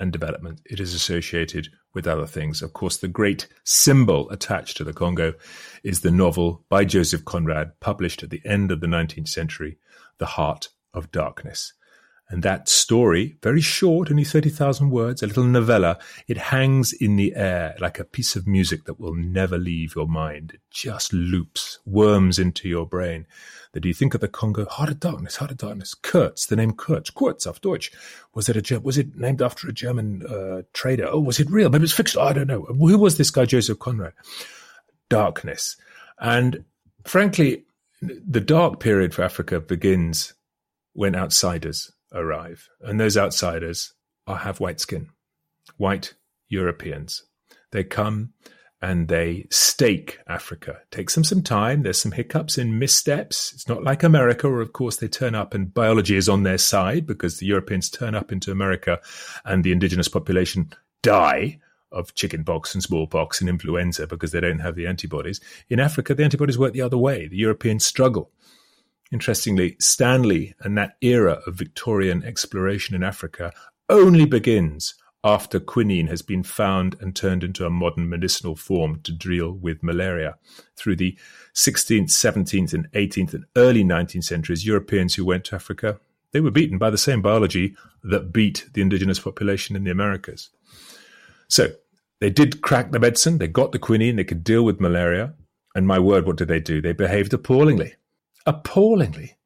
and 0.00 0.12
development. 0.12 0.60
It 0.64 0.80
is 0.80 0.94
associated 0.94 1.68
with 1.94 2.06
other 2.06 2.26
things. 2.26 2.62
Of 2.62 2.72
course, 2.72 2.96
the 2.96 3.08
great 3.08 3.46
symbol 3.64 4.28
attached 4.30 4.76
to 4.76 4.84
the 4.84 4.92
Congo 4.92 5.34
is 5.82 6.00
the 6.00 6.10
novel 6.10 6.64
by 6.68 6.84
Joseph 6.84 7.24
Conrad, 7.24 7.78
published 7.80 8.22
at 8.22 8.30
the 8.30 8.42
end 8.44 8.70
of 8.70 8.80
the 8.80 8.86
19th 8.86 9.28
century, 9.28 9.78
The 10.18 10.26
Heart 10.26 10.68
of 10.94 11.10
Darkness. 11.10 11.72
And 12.30 12.42
that 12.42 12.68
story, 12.68 13.38
very 13.42 13.62
short, 13.62 14.10
only 14.10 14.24
30,000 14.24 14.90
words, 14.90 15.22
a 15.22 15.26
little 15.26 15.44
novella, 15.44 15.98
it 16.26 16.36
hangs 16.36 16.92
in 16.92 17.16
the 17.16 17.34
air 17.34 17.74
like 17.80 17.98
a 17.98 18.04
piece 18.04 18.36
of 18.36 18.46
music 18.46 18.84
that 18.84 19.00
will 19.00 19.14
never 19.14 19.56
leave 19.56 19.94
your 19.96 20.06
mind. 20.06 20.52
It 20.52 20.60
just 20.70 21.14
loops, 21.14 21.78
worms 21.86 22.38
into 22.38 22.68
your 22.68 22.84
brain. 22.84 23.26
That 23.72 23.86
you 23.86 23.94
think 23.94 24.12
of 24.12 24.20
the 24.20 24.28
Congo, 24.28 24.66
Heart 24.66 24.90
of 24.90 25.00
Darkness, 25.00 25.36
Heart 25.36 25.52
of 25.52 25.56
Darkness, 25.56 25.94
Kurtz, 25.94 26.44
the 26.44 26.56
name 26.56 26.72
Kurtz, 26.72 27.08
Kurz 27.08 27.46
auf 27.46 27.62
Deutsch. 27.62 27.90
Was 28.34 28.50
it 28.50 28.70
a, 28.70 28.80
was 28.80 28.98
it 28.98 29.16
named 29.16 29.40
after 29.40 29.66
a 29.66 29.72
German 29.72 30.26
uh, 30.26 30.62
trader? 30.74 31.08
Oh, 31.10 31.20
was 31.20 31.40
it 31.40 31.50
real? 31.50 31.70
Maybe 31.70 31.84
it's 31.84 31.94
fictional. 31.94 32.26
I 32.26 32.34
don't 32.34 32.46
know. 32.46 32.64
Who 32.64 32.98
was 32.98 33.16
this 33.16 33.30
guy, 33.30 33.46
Joseph 33.46 33.78
Conrad? 33.78 34.12
Darkness. 35.08 35.76
And 36.18 36.64
frankly, 37.04 37.64
the 38.02 38.40
dark 38.40 38.80
period 38.80 39.14
for 39.14 39.22
Africa 39.22 39.60
begins 39.60 40.34
when 40.92 41.14
outsiders 41.14 41.92
arrive. 42.12 42.68
And 42.80 42.98
those 42.98 43.16
outsiders 43.16 43.94
are, 44.26 44.38
have 44.38 44.60
white 44.60 44.80
skin, 44.80 45.10
white 45.76 46.14
Europeans. 46.48 47.24
They 47.70 47.84
come 47.84 48.32
and 48.80 49.08
they 49.08 49.46
stake 49.50 50.18
Africa. 50.28 50.78
Takes 50.90 51.14
them 51.14 51.24
some 51.24 51.42
time. 51.42 51.82
There's 51.82 52.00
some 52.00 52.12
hiccups 52.12 52.58
and 52.58 52.78
missteps. 52.78 53.52
It's 53.52 53.68
not 53.68 53.82
like 53.82 54.02
America, 54.02 54.48
where 54.48 54.60
of 54.60 54.72
course 54.72 54.96
they 54.96 55.08
turn 55.08 55.34
up 55.34 55.52
and 55.52 55.74
biology 55.74 56.16
is 56.16 56.28
on 56.28 56.44
their 56.44 56.58
side 56.58 57.06
because 57.06 57.38
the 57.38 57.46
Europeans 57.46 57.90
turn 57.90 58.14
up 58.14 58.30
into 58.30 58.52
America 58.52 59.00
and 59.44 59.64
the 59.64 59.72
indigenous 59.72 60.08
population 60.08 60.70
die 61.02 61.58
of 61.90 62.14
chickenpox 62.14 62.74
and 62.74 62.82
smallpox 62.82 63.40
and 63.40 63.48
influenza 63.48 64.06
because 64.06 64.30
they 64.30 64.40
don't 64.40 64.60
have 64.60 64.76
the 64.76 64.86
antibodies. 64.86 65.40
In 65.68 65.80
Africa, 65.80 66.14
the 66.14 66.24
antibodies 66.24 66.58
work 66.58 66.72
the 66.72 66.82
other 66.82 66.98
way. 66.98 67.26
The 67.26 67.36
Europeans 67.36 67.84
struggle. 67.84 68.30
Interestingly, 69.10 69.76
Stanley 69.80 70.54
and 70.60 70.76
that 70.76 70.96
era 71.00 71.40
of 71.46 71.54
Victorian 71.54 72.22
exploration 72.24 72.94
in 72.94 73.02
Africa 73.02 73.52
only 73.88 74.26
begins 74.26 74.94
after 75.24 75.58
quinine 75.58 76.06
has 76.06 76.22
been 76.22 76.42
found 76.42 76.96
and 77.00 77.16
turned 77.16 77.42
into 77.42 77.66
a 77.66 77.70
modern 77.70 78.08
medicinal 78.08 78.54
form 78.54 79.00
to 79.02 79.12
deal 79.12 79.50
with 79.52 79.82
malaria. 79.82 80.36
Through 80.76 80.96
the 80.96 81.18
16th, 81.54 82.10
17th, 82.10 82.72
and 82.72 82.90
18th 82.92 83.34
and 83.34 83.44
early 83.56 83.82
19th 83.82 84.24
centuries, 84.24 84.66
Europeans 84.66 85.14
who 85.14 85.24
went 85.24 85.44
to 85.46 85.56
Africa, 85.56 85.98
they 86.32 86.40
were 86.40 86.50
beaten 86.50 86.78
by 86.78 86.90
the 86.90 86.98
same 86.98 87.22
biology 87.22 87.74
that 88.04 88.32
beat 88.32 88.68
the 88.74 88.82
indigenous 88.82 89.18
population 89.18 89.74
in 89.74 89.84
the 89.84 89.90
Americas. 89.90 90.50
So 91.48 91.68
they 92.20 92.30
did 92.30 92.60
crack 92.60 92.92
the 92.92 93.00
medicine, 93.00 93.38
they 93.38 93.48
got 93.48 93.72
the 93.72 93.78
quinine, 93.78 94.16
they 94.16 94.24
could 94.24 94.44
deal 94.44 94.64
with 94.64 94.80
malaria. 94.80 95.34
And 95.74 95.86
my 95.86 95.98
word, 95.98 96.26
what 96.26 96.36
did 96.36 96.48
they 96.48 96.60
do? 96.60 96.80
They 96.80 96.92
behaved 96.92 97.32
appallingly 97.32 97.94
appallingly 98.48 99.36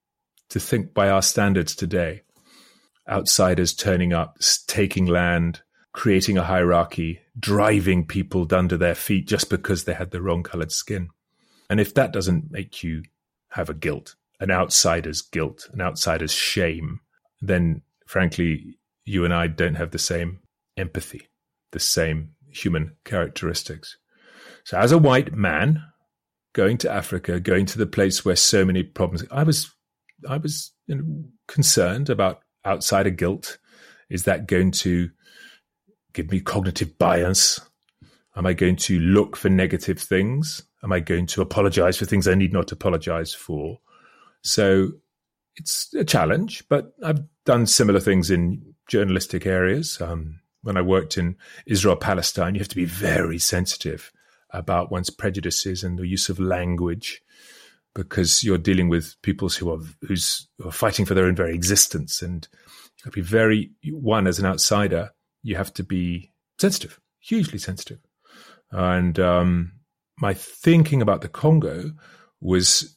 to 0.48 0.60
think 0.60 0.94
by 0.94 1.10
our 1.10 1.22
standards 1.22 1.74
today. 1.74 2.22
Outsiders 3.08 3.74
turning 3.74 4.12
up, 4.12 4.38
taking 4.68 5.06
land, 5.06 5.60
creating 5.92 6.38
a 6.38 6.44
hierarchy, 6.44 7.20
driving 7.38 8.06
people 8.06 8.46
under 8.52 8.76
their 8.76 8.94
feet 8.94 9.26
just 9.26 9.50
because 9.50 9.84
they 9.84 9.94
had 9.94 10.12
the 10.12 10.22
wrong 10.22 10.44
colored 10.44 10.70
skin. 10.70 11.08
And 11.68 11.80
if 11.80 11.94
that 11.94 12.12
doesn't 12.12 12.52
make 12.52 12.84
you 12.84 13.02
have 13.48 13.68
a 13.68 13.74
guilt, 13.74 14.14
an 14.38 14.52
outsider's 14.52 15.20
guilt, 15.20 15.68
an 15.72 15.80
outsider's 15.80 16.32
shame, 16.32 17.00
then 17.40 17.82
frankly, 18.06 18.78
you 19.04 19.24
and 19.24 19.34
I 19.34 19.48
don't 19.48 19.74
have 19.74 19.90
the 19.90 19.98
same 19.98 20.40
empathy, 20.76 21.28
the 21.72 21.80
same 21.80 22.34
human 22.50 22.92
characteristics. 23.04 23.96
So, 24.64 24.78
as 24.78 24.92
a 24.92 24.98
white 24.98 25.34
man, 25.34 25.82
going 26.52 26.78
to 26.78 26.92
Africa, 26.92 27.40
going 27.40 27.66
to 27.66 27.78
the 27.78 27.86
place 27.86 28.24
where 28.24 28.36
so 28.36 28.64
many 28.64 28.82
problems. 28.82 29.24
I 29.30 29.42
was, 29.42 29.70
I 30.28 30.36
was 30.36 30.72
you 30.86 30.96
know, 30.96 31.24
concerned 31.48 32.10
about 32.10 32.42
outsider 32.64 33.10
guilt. 33.10 33.58
Is 34.10 34.24
that 34.24 34.46
going 34.46 34.70
to 34.72 35.10
give 36.12 36.30
me 36.30 36.40
cognitive 36.40 36.98
bias? 36.98 37.60
Am 38.36 38.46
I 38.46 38.52
going 38.52 38.76
to 38.76 38.98
look 38.98 39.36
for 39.36 39.48
negative 39.48 39.98
things? 39.98 40.62
Am 40.82 40.92
I 40.92 41.00
going 41.00 41.26
to 41.26 41.42
apologize 41.42 41.96
for 41.96 42.04
things 42.04 42.28
I 42.28 42.34
need 42.34 42.52
not 42.52 42.72
apologize 42.72 43.32
for? 43.32 43.80
So 44.42 44.88
it's 45.56 45.92
a 45.94 46.04
challenge, 46.04 46.64
but 46.68 46.94
I've 47.02 47.20
done 47.44 47.66
similar 47.66 48.00
things 48.00 48.30
in 48.30 48.74
journalistic 48.88 49.46
areas. 49.46 50.00
Um, 50.00 50.40
when 50.62 50.76
I 50.76 50.82
worked 50.82 51.18
in 51.18 51.36
Israel 51.66 51.96
Palestine, 51.96 52.54
you 52.54 52.60
have 52.60 52.68
to 52.68 52.76
be 52.76 52.84
very 52.84 53.38
sensitive 53.38 54.12
about 54.52 54.90
one's 54.90 55.10
prejudices 55.10 55.82
and 55.82 55.98
the 55.98 56.06
use 56.06 56.28
of 56.28 56.38
language 56.38 57.22
because 57.94 58.42
you're 58.42 58.58
dealing 58.58 58.88
with 58.88 59.14
peoples 59.22 59.56
who 59.56 59.70
are 59.70 59.80
who's 60.02 60.48
who 60.58 60.68
are 60.68 60.72
fighting 60.72 61.04
for 61.04 61.14
their 61.14 61.26
own 61.26 61.36
very 61.36 61.54
existence. 61.54 62.22
And 62.22 62.46
you 63.04 63.10
be 63.10 63.20
very 63.20 63.70
one 63.90 64.26
as 64.26 64.38
an 64.38 64.46
outsider 64.46 65.12
you 65.42 65.56
have 65.56 65.74
to 65.74 65.82
be 65.82 66.30
sensitive 66.58 67.00
hugely 67.22 67.58
sensitive. 67.58 68.00
And 68.70 69.18
um, 69.18 69.72
my 70.18 70.34
thinking 70.34 71.00
about 71.00 71.22
the 71.22 71.28
congo 71.28 71.92
was 72.40 72.96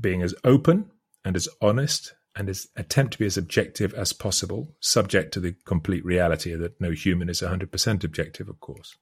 being 0.00 0.22
as 0.22 0.34
open 0.44 0.90
and 1.24 1.36
as 1.36 1.48
honest 1.60 2.14
and 2.34 2.48
as 2.48 2.68
attempt 2.76 3.12
to 3.12 3.18
be 3.18 3.26
as 3.26 3.36
objective 3.36 3.92
as 3.94 4.12
possible 4.12 4.74
subject 4.80 5.34
to 5.34 5.40
the 5.40 5.54
complete 5.66 6.04
reality 6.04 6.54
that 6.54 6.80
no 6.80 6.90
human 6.90 7.28
is 7.28 7.40
100% 7.40 8.04
objective 8.04 8.48
of 8.48 8.60
course. 8.60 8.96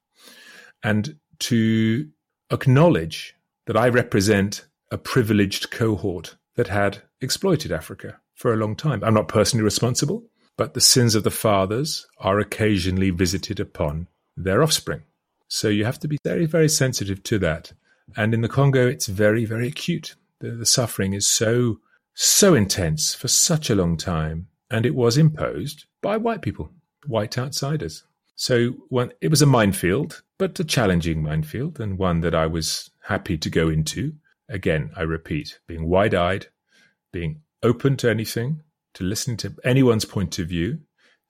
And 0.83 1.17
to 1.41 2.09
acknowledge 2.51 3.35
that 3.67 3.77
I 3.77 3.89
represent 3.89 4.67
a 4.91 4.99
privileged 4.99 5.71
cohort 5.71 6.37
that 6.57 6.69
had 6.69 7.03
exploited 7.21 7.73
Africa 7.73 8.21
for 8.35 8.53
a 8.53 8.57
long 8.57 8.75
time. 8.75 9.05
I'm 9.05 9.15
not 9.15 9.29
personally 9.29 9.65
responsible, 9.65 10.25
but 10.57 10.75
the 10.75 10.81
sins 10.81 11.15
of 11.15 11.25
the 11.25 11.31
fathers 11.31 12.07
are 12.19 12.39
occasionally 12.39 13.11
visited 13.11 13.61
upon 13.61 14.09
their 14.37 14.63
offspring. 14.63 15.03
So 15.49 15.69
you 15.69 15.85
have 15.85 15.99
to 16.01 16.09
be 16.09 16.19
very, 16.25 16.47
very 16.47 16.69
sensitive 16.69 17.23
to 17.25 17.39
that. 17.41 17.73
And 18.17 18.35
in 18.35 18.41
the 18.41 18.49
Congo, 18.49 18.87
it's 18.87 19.07
very, 19.07 19.45
very 19.45 19.69
acute. 19.69 20.15
The, 20.41 20.53
the 20.53 20.67
suffering 20.67 21.13
is 21.13 21.27
so, 21.27 21.81
so 22.15 22.55
intense 22.55 23.15
for 23.15 23.29
such 23.29 23.71
a 23.71 23.75
long 23.75 23.97
time. 23.97 24.49
And 24.71 24.87
it 24.87 24.95
was 24.95 25.17
imposed 25.19 25.87
by 26.03 26.17
white 26.17 26.43
people, 26.43 26.71
white 27.07 27.37
outsiders. 27.37 28.05
So 28.41 28.73
it 29.21 29.29
was 29.29 29.43
a 29.43 29.47
minefield, 29.47 30.23
but 30.39 30.59
a 30.59 30.65
challenging 30.65 31.23
minefield 31.23 31.79
and 31.79 31.99
one 31.99 32.23
that 32.23 32.35
I 32.35 32.47
was 32.47 32.91
happy 33.03 33.37
to 33.37 33.51
go 33.51 33.69
into. 33.69 34.15
Again, 34.49 34.93
I 34.97 35.03
repeat, 35.03 35.61
being 35.67 35.87
wide 35.87 36.15
eyed, 36.15 36.47
being 37.13 37.43
open 37.63 37.99
to 37.99 38.09
anything, 38.09 38.63
to 38.95 39.05
listen 39.05 39.37
to 39.37 39.55
anyone's 39.63 40.07
point 40.07 40.39
of 40.39 40.49
view, 40.49 40.79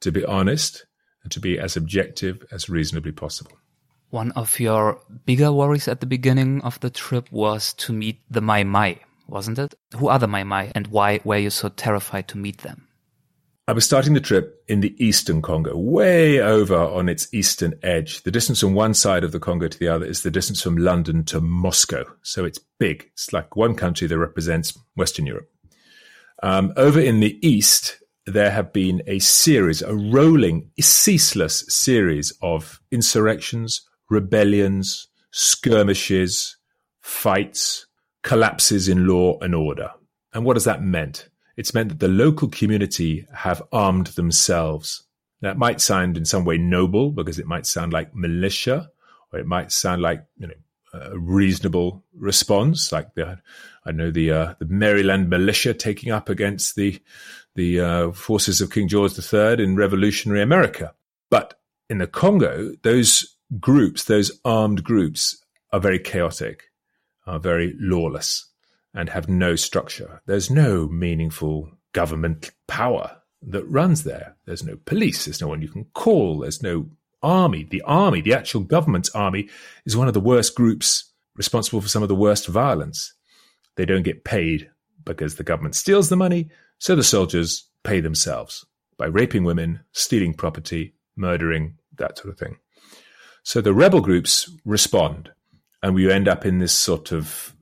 to 0.02 0.12
be 0.12 0.24
honest, 0.24 0.86
and 1.24 1.32
to 1.32 1.40
be 1.40 1.58
as 1.58 1.76
objective 1.76 2.44
as 2.52 2.70
reasonably 2.70 3.10
possible. 3.10 3.58
One 4.10 4.30
of 4.36 4.60
your 4.60 5.00
bigger 5.26 5.50
worries 5.50 5.88
at 5.88 5.98
the 5.98 6.06
beginning 6.06 6.62
of 6.62 6.78
the 6.78 6.90
trip 6.90 7.26
was 7.32 7.72
to 7.72 7.92
meet 7.92 8.20
the 8.30 8.40
Mai 8.40 8.62
Mai, 8.62 9.00
wasn't 9.26 9.58
it? 9.58 9.74
Who 9.96 10.06
are 10.06 10.20
the 10.20 10.28
Mai 10.28 10.44
Mai 10.44 10.70
and 10.76 10.86
why 10.86 11.18
were 11.24 11.38
you 11.38 11.50
so 11.50 11.70
terrified 11.70 12.28
to 12.28 12.38
meet 12.38 12.58
them? 12.58 12.86
I 13.70 13.72
was 13.72 13.84
starting 13.84 14.14
the 14.14 14.20
trip 14.20 14.64
in 14.66 14.80
the 14.80 14.96
eastern 14.98 15.42
Congo, 15.42 15.76
way 15.76 16.40
over 16.40 16.74
on 16.76 17.08
its 17.08 17.32
eastern 17.32 17.74
edge. 17.84 18.24
The 18.24 18.32
distance 18.32 18.58
from 18.58 18.74
one 18.74 18.94
side 18.94 19.22
of 19.22 19.30
the 19.30 19.38
Congo 19.38 19.68
to 19.68 19.78
the 19.78 19.86
other 19.86 20.04
is 20.04 20.24
the 20.24 20.30
distance 20.32 20.60
from 20.60 20.76
London 20.76 21.22
to 21.26 21.40
Moscow. 21.40 22.04
So 22.22 22.44
it's 22.44 22.58
big. 22.80 23.08
It's 23.12 23.32
like 23.32 23.54
one 23.54 23.76
country 23.76 24.08
that 24.08 24.18
represents 24.18 24.76
Western 24.96 25.24
Europe. 25.24 25.48
Um, 26.42 26.72
over 26.76 26.98
in 26.98 27.20
the 27.20 27.38
east, 27.46 28.02
there 28.26 28.50
have 28.50 28.72
been 28.72 29.02
a 29.06 29.20
series, 29.20 29.82
a 29.82 29.94
rolling, 29.94 30.68
ceaseless 30.80 31.64
series 31.68 32.32
of 32.42 32.80
insurrections, 32.90 33.88
rebellions, 34.08 35.06
skirmishes, 35.30 36.56
fights, 37.02 37.86
collapses 38.24 38.88
in 38.88 39.06
law 39.06 39.38
and 39.40 39.54
order. 39.54 39.92
And 40.34 40.44
what 40.44 40.56
has 40.56 40.64
that 40.64 40.82
meant? 40.82 41.29
It's 41.60 41.74
meant 41.74 41.90
that 41.90 42.00
the 42.00 42.08
local 42.08 42.48
community 42.48 43.26
have 43.34 43.62
armed 43.70 44.06
themselves. 44.06 45.02
That 45.42 45.58
might 45.58 45.82
sound 45.82 46.16
in 46.16 46.24
some 46.24 46.46
way 46.46 46.56
noble 46.56 47.10
because 47.10 47.38
it 47.38 47.44
might 47.44 47.66
sound 47.66 47.92
like 47.92 48.14
militia 48.14 48.90
or 49.30 49.40
it 49.40 49.46
might 49.46 49.70
sound 49.70 50.00
like, 50.00 50.24
you 50.38 50.46
know, 50.46 50.54
a 50.94 51.18
reasonable 51.18 52.02
response, 52.16 52.92
like 52.92 53.12
the 53.12 53.40
I 53.84 53.92
know 53.92 54.10
the 54.10 54.30
uh, 54.30 54.54
the 54.58 54.64
Maryland 54.64 55.28
militia 55.28 55.74
taking 55.74 56.10
up 56.10 56.30
against 56.30 56.76
the 56.76 56.98
the 57.54 57.80
uh, 57.80 58.12
forces 58.12 58.62
of 58.62 58.72
King 58.72 58.88
George 58.88 59.12
III 59.18 59.62
in 59.62 59.76
revolutionary 59.76 60.40
America. 60.40 60.94
But 61.28 61.60
in 61.90 61.98
the 61.98 62.06
Congo, 62.06 62.72
those 62.84 63.36
groups, 63.60 64.04
those 64.04 64.32
armed 64.46 64.82
groups, 64.82 65.44
are 65.74 65.80
very 65.80 65.98
chaotic, 65.98 66.70
are 67.26 67.38
very 67.38 67.74
lawless, 67.78 68.46
and 68.94 69.08
have 69.08 69.28
no 69.28 69.56
structure. 69.56 70.20
There's 70.26 70.50
no 70.50 70.88
meaningful 70.88 71.70
government 71.92 72.50
power 72.66 73.18
that 73.42 73.64
runs 73.64 74.04
there. 74.04 74.36
There's 74.46 74.64
no 74.64 74.76
police. 74.84 75.24
There's 75.24 75.40
no 75.40 75.48
one 75.48 75.62
you 75.62 75.68
can 75.68 75.84
call. 75.94 76.40
There's 76.40 76.62
no 76.62 76.90
army. 77.22 77.64
The 77.64 77.82
army, 77.82 78.20
the 78.20 78.34
actual 78.34 78.62
government's 78.62 79.10
army, 79.10 79.48
is 79.84 79.96
one 79.96 80.08
of 80.08 80.14
the 80.14 80.20
worst 80.20 80.54
groups 80.54 81.12
responsible 81.36 81.80
for 81.80 81.88
some 81.88 82.02
of 82.02 82.08
the 82.08 82.14
worst 82.14 82.46
violence. 82.46 83.14
They 83.76 83.84
don't 83.84 84.02
get 84.02 84.24
paid 84.24 84.70
because 85.04 85.36
the 85.36 85.44
government 85.44 85.74
steals 85.74 86.08
the 86.08 86.16
money, 86.16 86.50
so 86.78 86.94
the 86.94 87.02
soldiers 87.02 87.68
pay 87.82 88.00
themselves 88.00 88.66
by 88.98 89.06
raping 89.06 89.44
women, 89.44 89.80
stealing 89.92 90.34
property, 90.34 90.94
murdering, 91.16 91.78
that 91.96 92.18
sort 92.18 92.32
of 92.32 92.38
thing. 92.38 92.56
So 93.42 93.60
the 93.60 93.72
rebel 93.72 94.00
groups 94.00 94.50
respond, 94.64 95.30
and 95.82 95.94
we 95.94 96.10
end 96.10 96.28
up 96.28 96.44
in 96.44 96.58
this 96.58 96.74
sort 96.74 97.12
of 97.12 97.54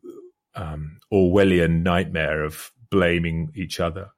um, 0.54 0.98
Orwellian 1.12 1.82
nightmare 1.82 2.44
of 2.44 2.72
blaming 2.90 3.50
each 3.54 3.80
other. 3.80 4.11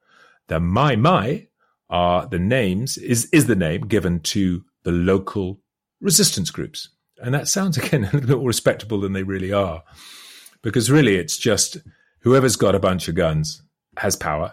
The 0.48 0.60
Mai 0.60 0.96
Mai 0.96 1.48
are 1.88 2.26
the 2.26 2.38
names 2.38 2.96
is 2.98 3.26
is 3.26 3.46
the 3.46 3.56
name 3.56 3.82
given 3.82 4.20
to 4.20 4.64
the 4.84 4.92
local 4.92 5.60
resistance 6.00 6.50
groups, 6.50 6.88
and 7.18 7.34
that 7.34 7.48
sounds 7.48 7.76
again 7.78 8.04
a 8.04 8.12
little 8.12 8.28
bit 8.28 8.38
more 8.38 8.46
respectable 8.46 9.00
than 9.00 9.12
they 9.12 9.22
really 9.22 9.52
are, 9.52 9.82
because 10.62 10.90
really 10.90 11.16
it's 11.16 11.38
just 11.38 11.76
whoever's 12.20 12.56
got 12.56 12.74
a 12.74 12.80
bunch 12.80 13.08
of 13.08 13.14
guns 13.14 13.62
has 13.96 14.16
power 14.16 14.52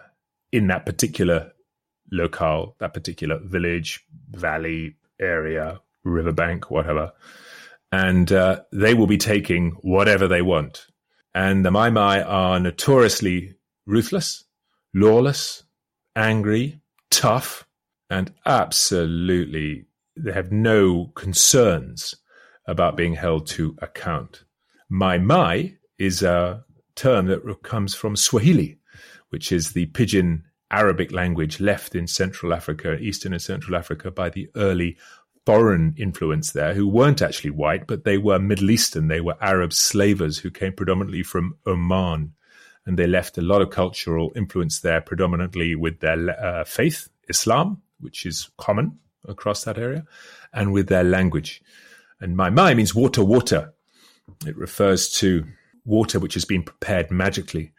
in 0.51 0.67
that 0.67 0.85
particular 0.85 1.51
locale, 2.11 2.75
that 2.79 2.93
particular 2.93 3.39
village, 3.43 4.03
valley, 4.31 4.95
area, 5.19 5.79
riverbank, 6.03 6.71
whatever. 6.71 7.11
And 7.91 8.31
uh, 8.31 8.61
they 8.71 8.93
will 8.93 9.07
be 9.07 9.17
taking 9.17 9.71
whatever 9.81 10.27
they 10.27 10.41
want. 10.41 10.87
And 11.38 11.63
the 11.63 11.69
Mai 11.69 11.91
Mai 11.91 12.23
are 12.23 12.60
notoriously 12.60 13.54
ruthless, 13.86 14.43
lawless, 14.95 15.62
angry, 16.15 16.82
tough, 17.12 17.67
and 18.10 18.34
absolutely 18.47 19.86
they 20.15 20.32
have 20.32 20.52
no 20.52 21.12
concerns 21.13 22.15
about 22.65 22.97
being 22.97 23.13
held 23.13 23.45
to 23.50 23.78
account. 23.84 24.45
Mai 24.89 25.19
Mai 25.19 25.76
is 26.00 26.23
a 26.23 26.65
term 26.95 27.28
that 27.28 27.62
comes 27.62 27.93
from 27.93 28.15
Swahili, 28.15 28.80
which 29.30 29.52
is 29.52 29.73
the 29.73 29.86
pidgin 29.86 30.43
Arabic 30.71 31.12
language 31.12 31.60
left 31.60 31.93
in 31.93 32.08
Central 32.08 32.52
Africa, 32.52 32.97
Eastern 32.97 33.34
and 33.34 33.41
Central 33.43 33.78
Africa 33.78 34.10
by 34.10 34.32
the 34.32 34.50
early 34.56 34.97
foreign 35.47 35.95
influence 35.97 36.51
there 36.51 36.73
who 36.73 36.86
weren't 36.86 37.21
actually 37.21 37.51
white, 37.51 37.88
but 37.88 38.03
they 38.03 38.17
were 38.17 38.38
Middle 38.38 38.69
Eastern. 38.69 39.07
They 39.07 39.21
were 39.21 39.38
Arab 39.39 39.71
slavers 39.71 40.38
who 40.38 40.51
came 40.51 40.73
predominantly 40.73 41.23
from 41.23 41.55
Oman. 41.65 42.33
And 42.86 42.99
they 42.99 43.07
left 43.07 43.38
a 43.38 43.41
lot 43.41 43.62
of 43.62 43.69
cultural 43.69 44.33
influence 44.36 44.81
there, 44.81 44.99
predominantly 44.99 45.73
with 45.73 46.01
their 46.01 46.38
uh, 46.38 46.65
faith, 46.65 47.07
Islam, 47.29 47.81
which 48.01 48.25
is 48.25 48.49
common 48.57 48.99
across 49.25 49.63
that 49.63 49.77
area, 49.77 50.05
and 50.51 50.73
with 50.73 50.89
their 50.89 51.05
language. 51.05 51.62
And 52.19 52.36
Mai 52.36 52.49
Mai 52.49 52.73
means 52.73 52.93
water, 52.93 53.23
water. 53.23 53.73
It 54.45 54.57
refers 54.57 55.10
to 55.21 55.45
water 55.86 56.19
which 56.19 56.33
has 56.33 56.43
been 56.43 56.63
prepared 56.63 57.10
magically. 57.10 57.71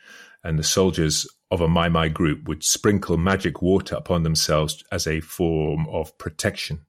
And 0.42 0.58
the 0.58 0.64
soldiers 0.64 1.26
of 1.50 1.60
a 1.60 1.68
Mai 1.68 1.90
Mai 1.90 2.08
group 2.08 2.48
would 2.48 2.64
sprinkle 2.64 3.18
magic 3.18 3.60
water 3.60 3.96
upon 3.96 4.22
themselves 4.22 4.82
as 4.90 5.06
a 5.06 5.20
form 5.20 5.86
of 5.90 6.16
protection 6.16 6.86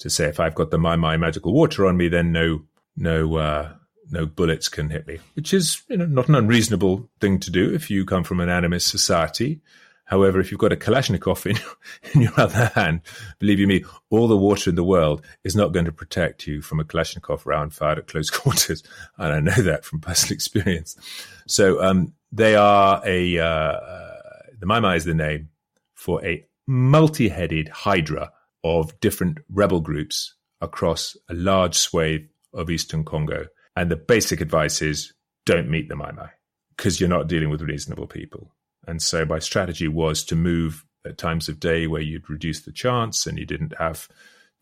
to 0.00 0.10
say 0.10 0.26
if 0.26 0.40
I've 0.40 0.54
got 0.54 0.70
the 0.70 0.78
my 0.78 0.96
my 0.96 1.16
magical 1.16 1.52
water 1.52 1.86
on 1.86 1.96
me, 1.96 2.08
then 2.08 2.32
no 2.32 2.62
no 2.96 3.36
uh, 3.36 3.72
no 4.10 4.26
bullets 4.26 4.68
can 4.68 4.90
hit 4.90 5.06
me, 5.06 5.18
which 5.34 5.54
is 5.54 5.82
you 5.88 5.96
know 5.96 6.06
not 6.06 6.28
an 6.28 6.34
unreasonable 6.34 7.08
thing 7.20 7.38
to 7.40 7.50
do 7.50 7.72
if 7.72 7.90
you 7.90 8.04
come 8.04 8.24
from 8.24 8.40
an 8.40 8.48
animist 8.48 8.88
society. 8.88 9.60
However, 10.04 10.40
if 10.40 10.50
you've 10.50 10.58
got 10.58 10.72
a 10.72 10.76
Kalashnikov 10.76 11.46
in, 11.46 11.56
in 12.14 12.22
your 12.22 12.32
other 12.36 12.72
hand, 12.74 13.02
believe 13.38 13.60
you 13.60 13.68
me, 13.68 13.84
all 14.10 14.26
the 14.26 14.36
water 14.36 14.68
in 14.68 14.74
the 14.74 14.82
world 14.82 15.24
is 15.44 15.54
not 15.54 15.72
going 15.72 15.84
to 15.84 15.92
protect 15.92 16.48
you 16.48 16.62
from 16.62 16.80
a 16.80 16.84
Kalashnikov 16.84 17.46
round 17.46 17.72
fired 17.72 17.98
at 17.98 18.08
close 18.08 18.28
quarters. 18.38 18.82
And 19.18 19.32
I 19.32 19.38
know 19.38 19.62
that 19.62 19.84
from 19.84 20.00
personal 20.00 20.32
experience. 20.34 20.96
So 21.46 21.80
um, 21.80 22.12
they 22.32 22.56
are 22.56 23.00
a, 23.06 23.38
uh, 23.38 23.80
the 24.58 24.66
Mai 24.66 24.80
Mai 24.80 24.96
is 24.96 25.04
the 25.04 25.14
name 25.14 25.50
for 25.94 26.24
a 26.24 26.44
multi-headed 26.66 27.68
hydra 27.68 28.32
of 28.64 28.98
different 29.00 29.38
rebel 29.48 29.80
groups 29.80 30.34
across 30.60 31.16
a 31.28 31.34
large 31.34 31.76
swathe 31.76 32.26
of 32.52 32.70
eastern 32.70 33.04
Congo. 33.04 33.46
And 33.76 33.90
the 33.90 33.96
basic 33.96 34.40
advice 34.40 34.82
is 34.82 35.12
don't 35.46 35.70
meet 35.70 35.88
the 35.88 35.96
Mai 35.96 36.12
Mai 36.12 36.30
because 36.76 37.00
you're 37.00 37.08
not 37.08 37.28
dealing 37.28 37.50
with 37.50 37.62
reasonable 37.62 38.06
people. 38.06 38.54
And 38.86 39.00
so 39.00 39.24
my 39.24 39.38
strategy 39.38 39.88
was 39.88 40.24
to 40.24 40.36
move 40.36 40.84
at 41.06 41.18
times 41.18 41.48
of 41.48 41.60
day 41.60 41.86
where 41.86 42.02
you'd 42.02 42.28
reduce 42.28 42.60
the 42.60 42.72
chance 42.72 43.26
and 43.26 43.38
you 43.38 43.46
didn't 43.46 43.74
have 43.78 44.08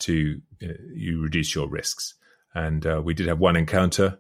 to, 0.01 0.41
you, 0.61 0.69
know, 0.69 0.75
you 0.93 1.21
reduce 1.21 1.55
your 1.55 1.69
risks. 1.69 2.15
And 2.55 2.87
uh, 2.87 3.03
we 3.05 3.15
did 3.15 3.27
have 3.27 3.39
one 3.39 3.57
encounter, 3.57 4.19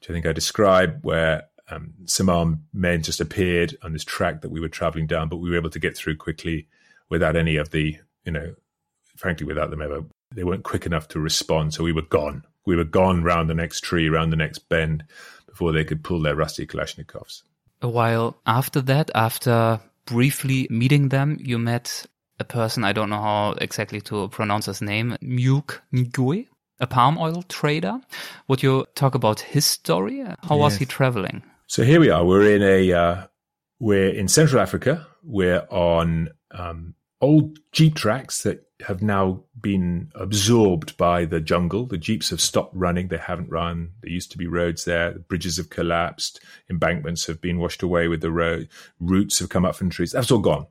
which 0.00 0.10
I 0.10 0.12
think 0.12 0.26
I 0.26 0.32
described, 0.32 1.04
where 1.04 1.44
um, 1.70 1.94
some 2.06 2.28
armed 2.28 2.62
men 2.72 3.02
just 3.02 3.20
appeared 3.20 3.76
on 3.82 3.92
this 3.92 4.04
track 4.04 4.42
that 4.42 4.50
we 4.50 4.60
were 4.60 4.68
traveling 4.68 5.06
down, 5.06 5.28
but 5.28 5.36
we 5.36 5.50
were 5.50 5.56
able 5.56 5.70
to 5.70 5.78
get 5.78 5.96
through 5.96 6.16
quickly 6.16 6.68
without 7.08 7.36
any 7.36 7.56
of 7.56 7.70
the, 7.70 7.98
you 8.24 8.32
know, 8.32 8.54
frankly, 9.16 9.46
without 9.46 9.70
them 9.70 9.82
ever, 9.82 10.04
they 10.34 10.44
weren't 10.44 10.64
quick 10.64 10.86
enough 10.86 11.08
to 11.08 11.20
respond. 11.20 11.74
So 11.74 11.84
we 11.84 11.92
were 11.92 12.02
gone. 12.02 12.44
We 12.66 12.76
were 12.76 12.84
gone 12.84 13.22
round 13.22 13.50
the 13.50 13.54
next 13.54 13.80
tree, 13.80 14.08
round 14.08 14.32
the 14.32 14.36
next 14.36 14.68
bend 14.68 15.04
before 15.46 15.72
they 15.72 15.84
could 15.84 16.04
pull 16.04 16.22
their 16.22 16.36
rusty 16.36 16.66
Kalashnikovs. 16.66 17.42
A 17.82 17.88
while 17.88 18.36
after 18.46 18.80
that, 18.82 19.10
after 19.14 19.80
briefly 20.06 20.66
meeting 20.70 21.08
them, 21.08 21.36
you 21.40 21.58
met 21.58 22.06
a 22.38 22.44
person, 22.44 22.84
I 22.84 22.92
don't 22.92 23.10
know 23.10 23.20
how 23.20 23.54
exactly 23.60 24.00
to 24.02 24.28
pronounce 24.28 24.66
his 24.66 24.80
name, 24.80 25.16
Muk 25.20 25.82
Ngui, 25.92 26.46
a 26.80 26.86
palm 26.86 27.18
oil 27.18 27.42
trader. 27.42 28.00
Would 28.48 28.62
you 28.62 28.86
talk 28.94 29.14
about 29.14 29.40
his 29.40 29.66
story? 29.66 30.20
How 30.20 30.56
yes. 30.56 30.60
was 30.60 30.76
he 30.76 30.86
traveling? 30.86 31.42
So 31.66 31.82
here 31.82 32.00
we 32.00 32.10
are. 32.10 32.24
We're 32.24 32.54
in 32.54 32.62
a, 32.62 32.92
uh, 32.92 33.26
we're 33.80 34.10
in 34.10 34.28
Central 34.28 34.60
Africa. 34.60 35.06
We're 35.22 35.66
on 35.70 36.30
um, 36.50 36.94
old 37.20 37.58
jeep 37.72 37.94
tracks 37.94 38.42
that 38.42 38.64
have 38.82 39.02
now 39.02 39.44
been 39.60 40.10
absorbed 40.14 40.96
by 40.96 41.24
the 41.24 41.40
jungle. 41.40 41.86
The 41.86 41.98
jeeps 41.98 42.30
have 42.30 42.40
stopped 42.40 42.74
running. 42.74 43.08
They 43.08 43.18
haven't 43.18 43.50
run. 43.50 43.92
There 44.00 44.10
used 44.10 44.32
to 44.32 44.38
be 44.38 44.46
roads 44.46 44.84
there. 44.84 45.12
The 45.12 45.18
bridges 45.20 45.56
have 45.56 45.70
collapsed. 45.70 46.40
Embankments 46.70 47.26
have 47.26 47.40
been 47.40 47.58
washed 47.58 47.82
away 47.82 48.08
with 48.08 48.20
the 48.20 48.30
road. 48.30 48.68
Roots 49.00 49.38
have 49.38 49.48
come 49.48 49.64
up 49.64 49.76
from 49.76 49.90
trees. 49.90 50.12
That's 50.12 50.30
all 50.30 50.38
gone. 50.38 50.66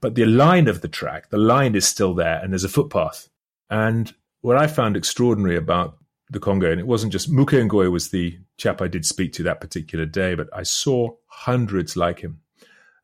But 0.00 0.14
the 0.14 0.26
line 0.26 0.68
of 0.68 0.80
the 0.80 0.88
track, 0.88 1.30
the 1.30 1.38
line 1.38 1.74
is 1.74 1.86
still 1.86 2.14
there 2.14 2.40
and 2.42 2.52
there's 2.52 2.64
a 2.64 2.68
footpath. 2.68 3.28
And 3.70 4.12
what 4.42 4.56
I 4.56 4.66
found 4.66 4.96
extraordinary 4.96 5.56
about 5.56 5.98
the 6.30 6.40
Congo, 6.40 6.70
and 6.70 6.80
it 6.80 6.86
wasn't 6.86 7.12
just 7.12 7.30
Muke 7.30 7.90
was 7.90 8.08
the 8.08 8.38
chap 8.56 8.82
I 8.82 8.88
did 8.88 9.06
speak 9.06 9.32
to 9.34 9.42
that 9.44 9.60
particular 9.60 10.06
day, 10.06 10.34
but 10.34 10.48
I 10.52 10.62
saw 10.62 11.14
hundreds 11.26 11.96
like 11.96 12.20
him. 12.20 12.40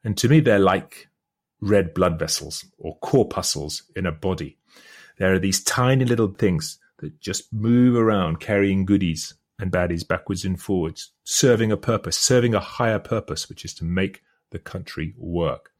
And 0.04 0.16
to 0.18 0.28
me, 0.28 0.40
they're 0.40 0.58
like 0.58 1.08
red 1.60 1.94
blood 1.94 2.18
vessels 2.18 2.64
or 2.78 2.98
corpuscles 2.98 3.82
in 3.94 4.06
a 4.06 4.12
body. 4.12 4.58
There 5.18 5.34
are 5.34 5.38
these 5.38 5.62
tiny 5.62 6.04
little 6.04 6.28
things 6.28 6.78
that 6.98 7.20
just 7.20 7.52
move 7.52 7.96
around 7.96 8.40
carrying 8.40 8.86
goodies 8.86 9.34
and 9.58 9.70
baddies 9.70 10.06
backwards 10.06 10.44
and 10.44 10.60
forwards, 10.60 11.12
serving 11.24 11.70
a 11.70 11.76
purpose, 11.76 12.16
serving 12.16 12.54
a 12.54 12.60
higher 12.60 12.98
purpose, 12.98 13.48
which 13.48 13.64
is 13.64 13.74
to 13.74 13.84
make 13.84 14.22
the 14.50 14.58
country 14.58 15.14
work. 15.16 15.70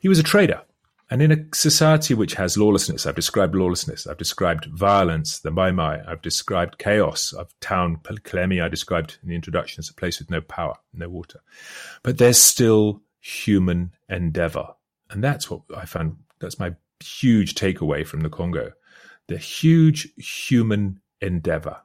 He 0.00 0.08
was 0.08 0.18
a 0.18 0.22
trader. 0.22 0.62
And 1.10 1.20
in 1.20 1.32
a 1.32 1.54
society 1.54 2.14
which 2.14 2.34
has 2.34 2.56
lawlessness, 2.56 3.06
I've 3.06 3.14
described 3.14 3.54
lawlessness, 3.54 4.06
I've 4.06 4.16
described 4.16 4.64
violence, 4.66 5.38
the 5.38 5.50
Mai 5.50 5.70
Mai, 5.70 6.00
I've 6.06 6.22
described 6.22 6.78
chaos 6.78 7.32
of 7.32 7.54
town 7.60 7.98
Kalemie, 8.02 8.62
I 8.62 8.68
described 8.68 9.18
in 9.22 9.28
the 9.28 9.34
introduction 9.34 9.80
as 9.80 9.90
a 9.90 9.94
place 9.94 10.18
with 10.18 10.30
no 10.30 10.40
power, 10.40 10.76
no 10.94 11.10
water. 11.10 11.40
But 12.02 12.16
there's 12.18 12.40
still 12.40 13.02
human 13.20 13.92
endeavor. 14.08 14.74
And 15.14 15.22
that's 15.22 15.48
what 15.48 15.62
I 15.74 15.86
found, 15.86 16.16
that's 16.40 16.58
my 16.58 16.74
huge 17.00 17.54
takeaway 17.54 18.04
from 18.06 18.20
the 18.20 18.28
Congo. 18.28 18.72
The 19.28 19.38
huge 19.38 20.12
human 20.16 21.00
endeavor, 21.20 21.78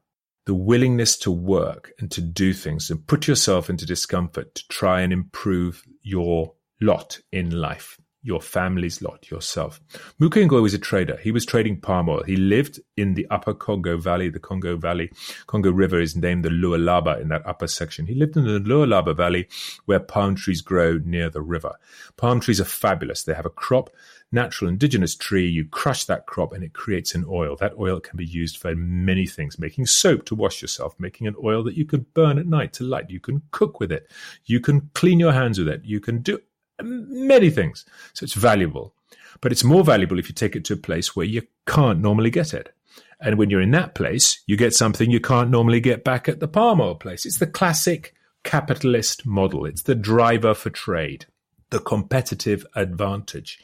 the 0.46 0.56
willingness 0.56 1.16
to 1.20 1.32
work 1.32 1.94
and 2.00 2.10
to 2.12 2.22
do 2.22 2.54
things 2.54 2.90
and 2.90 3.06
put 3.06 3.28
yourself 3.28 3.70
into 3.70 3.86
discomfort 3.86 4.56
to 4.56 4.68
try 4.68 5.02
and 5.02 5.14
improve 5.14 5.84
your 6.02 6.54
lot 6.82 7.20
in 7.32 7.52
life. 7.52 8.00
Your 8.22 8.42
family's 8.42 9.02
lot, 9.02 9.30
yourself. 9.32 9.80
Mukengo 10.22 10.62
was 10.62 10.74
a 10.74 10.78
trader. 10.78 11.18
He 11.18 11.32
was 11.32 11.46
trading 11.46 11.80
palm 11.80 12.10
oil. 12.10 12.24
He 12.24 12.36
lived 12.36 12.80
in 12.98 13.14
the 13.14 13.26
upper 13.30 13.54
Congo 13.54 13.98
Valley. 13.98 14.30
The 14.30 14.40
Congo 14.40 14.76
Valley, 14.76 15.12
Congo 15.48 15.72
River 15.72 16.02
is 16.02 16.16
named 16.16 16.44
the 16.44 16.50
Lualaba 16.50 17.22
in 17.22 17.30
that 17.30 17.46
upper 17.46 17.68
section. 17.68 18.06
He 18.06 18.16
lived 18.16 18.36
in 18.36 18.46
the 18.46 18.60
Lualaba 18.60 19.16
Valley 19.16 19.48
where 19.86 20.00
palm 20.00 20.36
trees 20.36 20.62
grow 20.62 21.00
near 21.04 21.30
the 21.30 21.42
river. 21.42 21.76
Palm 22.18 22.40
trees 22.40 22.60
are 22.60 22.66
fabulous. 22.66 23.24
They 23.24 23.34
have 23.34 23.46
a 23.46 23.50
crop, 23.50 23.90
natural 24.34 24.70
indigenous 24.70 25.16
tree. 25.16 25.48
You 25.48 25.66
crush 25.66 26.04
that 26.06 26.26
crop 26.26 26.52
and 26.52 26.64
it 26.64 26.74
creates 26.74 27.16
an 27.16 27.26
oil. 27.28 27.56
That 27.56 27.80
oil 27.80 28.02
can 28.02 28.18
be 28.18 28.26
used 28.26 28.58
for 28.58 28.76
many 28.76 29.28
things, 29.28 29.58
making 29.58 29.86
soap 29.86 30.26
to 30.26 30.36
wash 30.36 30.62
yourself, 30.62 30.94
making 31.00 31.28
an 31.28 31.36
oil 31.42 31.64
that 31.64 31.78
you 31.78 31.86
can 31.86 32.06
burn 32.14 32.38
at 32.38 32.48
night 32.48 32.74
to 32.74 32.84
light. 32.84 33.10
You 33.10 33.22
can 33.22 33.44
cook 33.52 33.80
with 33.80 33.94
it. 33.94 34.12
You 34.46 34.60
can 34.60 34.90
clean 34.94 35.20
your 35.20 35.32
hands 35.32 35.58
with 35.58 35.70
it. 35.70 35.86
You 35.86 36.02
can 36.02 36.22
do 36.22 36.40
many 36.82 37.50
things. 37.50 37.86
So 38.14 38.24
it's 38.24 38.34
valuable. 38.34 38.94
But 39.42 39.52
it's 39.52 39.64
more 39.64 39.84
valuable 39.84 40.20
if 40.20 40.28
you 40.28 40.36
take 40.36 40.56
it 40.56 40.66
to 40.66 40.74
a 40.74 40.78
place 40.78 41.16
where 41.16 41.26
you 41.26 41.44
can't 41.66 42.00
normally 42.00 42.30
get 42.30 42.54
it. 42.54 42.74
And 43.22 43.38
when 43.38 43.50
you're 43.50 43.62
in 43.62 43.72
that 43.72 43.96
place, 43.96 44.42
you 44.48 44.58
get 44.58 44.74
something 44.74 45.12
you 45.12 45.20
can't 45.20 45.50
normally 45.50 45.80
get 45.80 46.04
back 46.04 46.30
at 46.30 46.40
the 46.40 46.48
palm 46.48 46.82
oil 46.82 46.96
place. 46.96 47.26
It's 47.26 47.40
the 47.40 47.48
classic 47.48 48.14
capitalist 48.44 49.26
model. 49.26 49.66
It's 49.66 49.84
the 49.84 49.96
driver 49.96 50.54
for 50.54 50.70
trade, 50.70 51.26
the 51.70 51.80
competitive 51.80 52.66
advantage. 52.76 53.60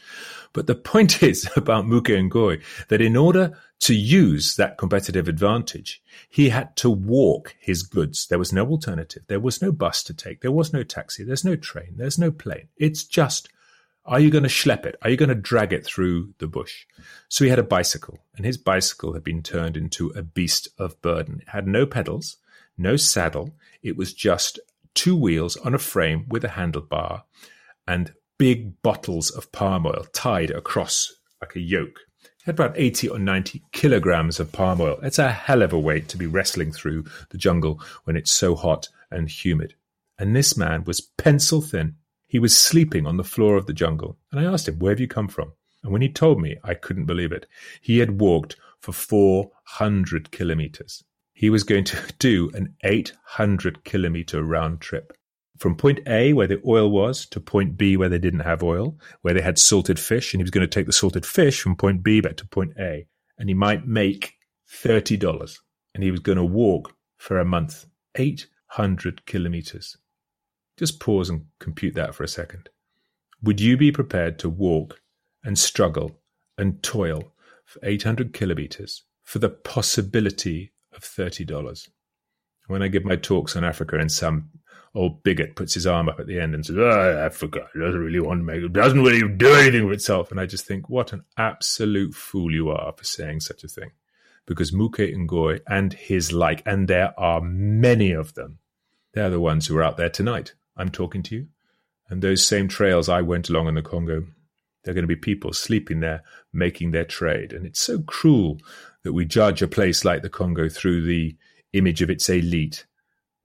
But 0.54 0.68
the 0.68 0.76
point 0.76 1.24
is 1.32 1.50
about 1.56 1.86
Mukengo 1.86 2.62
that 2.88 3.02
in 3.02 3.15
order 3.15 3.58
to 3.82 3.96
use 3.96 4.56
that 4.56 4.78
competitive 4.78 5.28
advantage, 5.28 6.02
he 6.30 6.50
had 6.50 6.76
to 6.78 6.89
walk 6.89 7.56
his 7.60 7.84
goods. 7.84 8.28
There 8.28 8.39
was 8.39 8.54
no 8.54 8.65
alternative. 8.65 9.24
There 9.28 9.39
was 9.39 9.62
no 9.62 9.72
bus 9.72 10.04
to 10.04 10.13
take. 10.13 10.41
There 10.41 10.52
was 10.52 10.72
no 10.72 10.84
taxi. 10.84 11.24
There's 11.24 11.46
no 11.46 11.56
train. 11.56 11.96
There's 11.98 12.18
no 12.18 12.32
plane. 12.32 12.70
It's 12.78 13.04
just, 13.04 13.50
are 14.06 14.20
you 14.20 14.30
going 14.30 14.44
to 14.44 14.50
schlep 14.50 14.86
it? 14.86 14.98
Are 15.02 15.10
you 15.10 15.18
going 15.18 15.30
to 15.30 15.36
drag 15.36 15.74
it 15.74 15.86
through 15.86 16.34
the 16.38 16.48
bush? 16.48 16.86
So 17.28 17.44
he 17.44 17.50
had 17.50 17.60
a 17.60 17.63
bicycle, 17.63 18.20
and 18.38 18.46
his 18.46 18.58
bicycle 18.58 19.13
had 19.13 19.24
been 19.24 19.44
turned 19.44 19.76
into 19.76 20.10
a 20.10 20.22
beast 20.24 20.70
of 20.78 21.02
burden. 21.02 21.41
It 21.41 21.50
had 21.50 21.68
no 21.68 21.86
pedals, 21.86 22.38
no 22.78 22.96
saddle. 22.96 23.56
It 23.84 23.98
was 23.98 24.13
just 24.13 24.60
two 24.94 25.15
wheels 25.15 25.58
on 25.58 25.74
a 25.74 25.80
frame 25.80 26.26
with 26.30 26.46
a 26.46 26.50
handlebar 26.50 27.24
and 27.88 28.13
big 28.38 28.82
bottles 28.82 29.30
of 29.30 29.52
palm 29.52 29.86
oil 29.86 30.06
tied 30.13 30.52
across 30.52 31.13
like 31.41 31.56
a 31.56 31.60
yoke 31.60 32.00
He 32.21 32.43
had 32.45 32.56
about 32.56 32.74
80 32.76 33.10
or 33.10 33.19
90 33.19 33.63
kilograms 33.71 34.39
of 34.39 34.52
palm 34.52 34.82
oil. 34.82 35.00
It's 35.04 35.19
a 35.19 35.32
hell 35.32 35.62
of 35.62 35.74
a 35.74 35.80
weight 35.80 36.08
to 36.10 36.17
be 36.17 36.28
wrestling 36.28 36.71
through 36.71 37.06
the 37.30 37.38
jungle 37.38 37.82
when 38.04 38.15
it's 38.15 38.32
so 38.32 38.56
hot 38.56 38.89
and 39.12 39.30
humid. 39.30 39.76
And 40.17 40.36
this 40.36 40.58
man 40.58 40.84
was 40.86 41.02
pencil 41.02 41.62
thin. 41.62 41.95
He 42.28 42.39
was 42.39 42.58
sleeping 42.58 43.06
on 43.06 43.17
the 43.17 43.24
floor 43.24 43.56
of 43.56 43.65
the 43.65 43.74
jungle. 43.74 44.17
And 44.32 44.39
I 44.39 44.52
asked 44.52 44.67
him, 44.67 44.80
Where 44.80 44.91
have 44.91 45.00
you 45.00 45.08
come 45.08 45.28
from? 45.28 45.54
And 45.84 45.91
when 45.91 46.02
he 46.02 46.10
told 46.10 46.41
me, 46.41 46.58
I 46.63 46.74
couldn't 46.74 47.06
believe 47.06 47.32
it. 47.32 47.45
He 47.82 48.00
had 48.00 48.19
walked 48.19 48.56
for 48.80 48.91
400 48.91 50.32
kilometers. 50.32 51.04
He 51.34 51.50
was 51.50 51.63
going 51.63 51.84
to 51.86 51.98
do 52.19 52.50
an 52.54 52.76
800 52.84 53.84
kilometer 53.84 54.43
round 54.43 54.82
trip 54.82 55.13
from 55.58 55.76
point 55.76 56.00
A, 56.08 56.34
where 56.34 56.48
the 56.48 56.62
oil 56.65 56.89
was, 56.91 57.26
to 57.28 57.39
point 57.39 57.78
B, 57.78 57.96
where 57.98 58.10
they 58.10 58.20
didn't 58.20 58.41
have 58.41 58.63
oil, 58.63 58.98
where 59.22 59.34
they 59.34 59.41
had 59.41 59.58
salted 59.58 60.00
fish, 60.00 60.34
and 60.34 60.39
he 60.39 60.44
was 60.44 60.52
going 60.52 60.68
to 60.68 60.68
take 60.68 60.86
the 60.86 60.94
salted 60.94 61.26
fish 61.26 61.62
from 61.62 61.76
point 61.76 62.04
B 62.04 62.22
back 62.22 62.38
to 62.38 62.48
point 62.48 62.74
A, 62.80 63.08
and 63.38 63.50
he 63.50 63.56
might 63.56 63.88
make 63.88 64.34
$30. 64.70 65.58
And 65.94 66.04
he 66.04 66.12
was 66.12 66.20
going 66.20 66.38
to 66.38 66.44
walk 66.44 66.94
for 67.18 67.39
a 67.39 67.46
month, 67.46 67.86
800 68.15 69.26
kilometers. 69.26 69.98
Just 70.78 71.00
pause 71.00 71.30
and 71.30 71.46
compute 71.60 71.96
that 71.96 72.13
for 72.13 72.24
a 72.24 72.28
second. 72.28 72.70
Would 73.41 73.62
you 73.62 73.78
be 73.78 73.91
prepared 73.91 74.38
to 74.39 74.50
walk 74.50 75.02
and 75.44 75.58
struggle 75.58 76.20
and 76.58 76.84
toil 76.84 77.32
for 77.63 77.80
800 77.84 78.34
kilometers 78.34 79.04
for 79.24 79.39
the 79.39 79.50
possibility 79.50 80.74
of 80.91 81.02
$30? 81.02 81.89
When 82.67 82.82
I 82.82 82.88
give 82.88 83.06
my 83.06 83.15
talks 83.15 83.56
on 83.56 83.63
Africa 83.63 83.97
and 83.97 84.12
some 84.12 84.49
old 84.95 85.21
bigot 85.23 85.56
puts 85.56 85.73
his 85.73 85.86
arm 85.86 86.08
up 86.08 86.19
at 86.19 86.28
the 86.28 86.39
end 86.39 86.56
and 86.56 86.65
says, 86.65 86.78
oh, 86.78 87.23
Africa 87.23 87.67
doesn't 87.78 87.99
really 87.99 88.19
want 88.19 88.39
to 88.39 88.43
make 88.43 88.71
doesn't 88.71 89.04
really 89.04 89.28
do 89.28 89.54
anything 89.54 89.88
for 89.88 89.93
itself. 89.93 90.32
And 90.32 90.39
I 90.39 90.45
just 90.45 90.65
think, 90.65 90.89
what 90.89 91.13
an 91.13 91.23
absolute 91.38 92.15
fool 92.15 92.51
you 92.51 92.69
are 92.69 92.93
for 92.93 93.04
saying 93.04 93.41
such 93.41 93.63
a 93.63 93.67
thing. 93.67 93.91
Because 94.45 94.71
Mukengo 94.71 95.60
and 95.67 95.91
his 95.91 96.32
like, 96.32 96.63
and 96.65 96.88
there 96.88 97.19
are 97.19 97.41
many 97.41 98.12
of 98.12 98.36
them, 98.36 98.60
they're 99.13 99.30
the 99.30 99.39
ones 99.39 99.67
who 99.67 99.78
are 99.78 99.84
out 99.84 99.97
there 99.97 100.10
tonight. 100.10 100.54
I'm 100.78 100.89
talking 100.89 101.23
to 101.23 101.36
you. 101.36 101.47
And 102.10 102.21
those 102.21 102.45
same 102.45 102.67
trails 102.67 103.10
I 103.10 103.21
went 103.21 103.49
along 103.49 103.67
in 103.67 103.75
the 103.75 103.82
Congo, 103.82 104.25
there 104.84 104.91
are 104.91 104.93
going 104.93 105.04
to 105.04 105.08
be 105.08 105.15
people 105.15 105.51
sleeping 105.51 105.99
there, 105.99 106.23
making 106.54 106.91
their 106.91 107.06
trade. 107.06 107.51
And 107.51 107.65
it's 107.65 107.82
so 107.82 108.01
cruel 108.01 108.60
that 109.04 109.13
we 109.13 109.25
judge 109.25 109.62
a 109.63 109.67
place 109.67 110.06
like 110.06 110.21
the 110.21 110.30
Congo 110.30 110.69
through 110.69 111.06
the 111.06 111.36
image 111.77 112.01
of 112.01 112.09
its 112.09 112.29
elite 112.29 112.85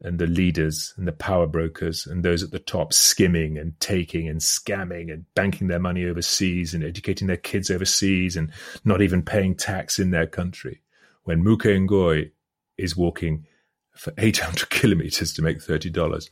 and 0.03 0.19
the 0.19 0.27
leaders 0.27 0.95
and 0.97 1.07
the 1.07 1.13
power 1.13 1.47
brokers 1.47 2.07
and 2.07 2.25
those 2.25 2.43
at 2.43 2.51
the 2.51 2.59
top 2.59 2.93
skimming 2.93 3.59
and 3.59 3.79
taking 3.81 4.29
and 4.29 4.41
scamming 4.41 5.13
and 5.13 5.27
banking 5.35 5.69
their 5.69 5.79
money 5.79 6.05
overseas 6.07 6.73
and 6.73 6.83
educating 6.83 7.27
their 7.27 7.37
kids 7.37 7.71
overseas 7.71 8.37
and 8.37 8.51
not 8.85 9.03
even 9.03 9.23
paying 9.23 9.55
tax 9.55 9.99
in 9.99 10.11
their 10.11 10.27
country. 10.27 10.81
When 11.25 11.45
Mukengo 11.45 12.31
is 12.79 12.97
walking 12.97 13.47
for 13.95 14.13
800 14.17 14.71
kilometers 14.71 15.35
to 15.35 15.43
make 15.43 15.59
$30, 15.59 16.31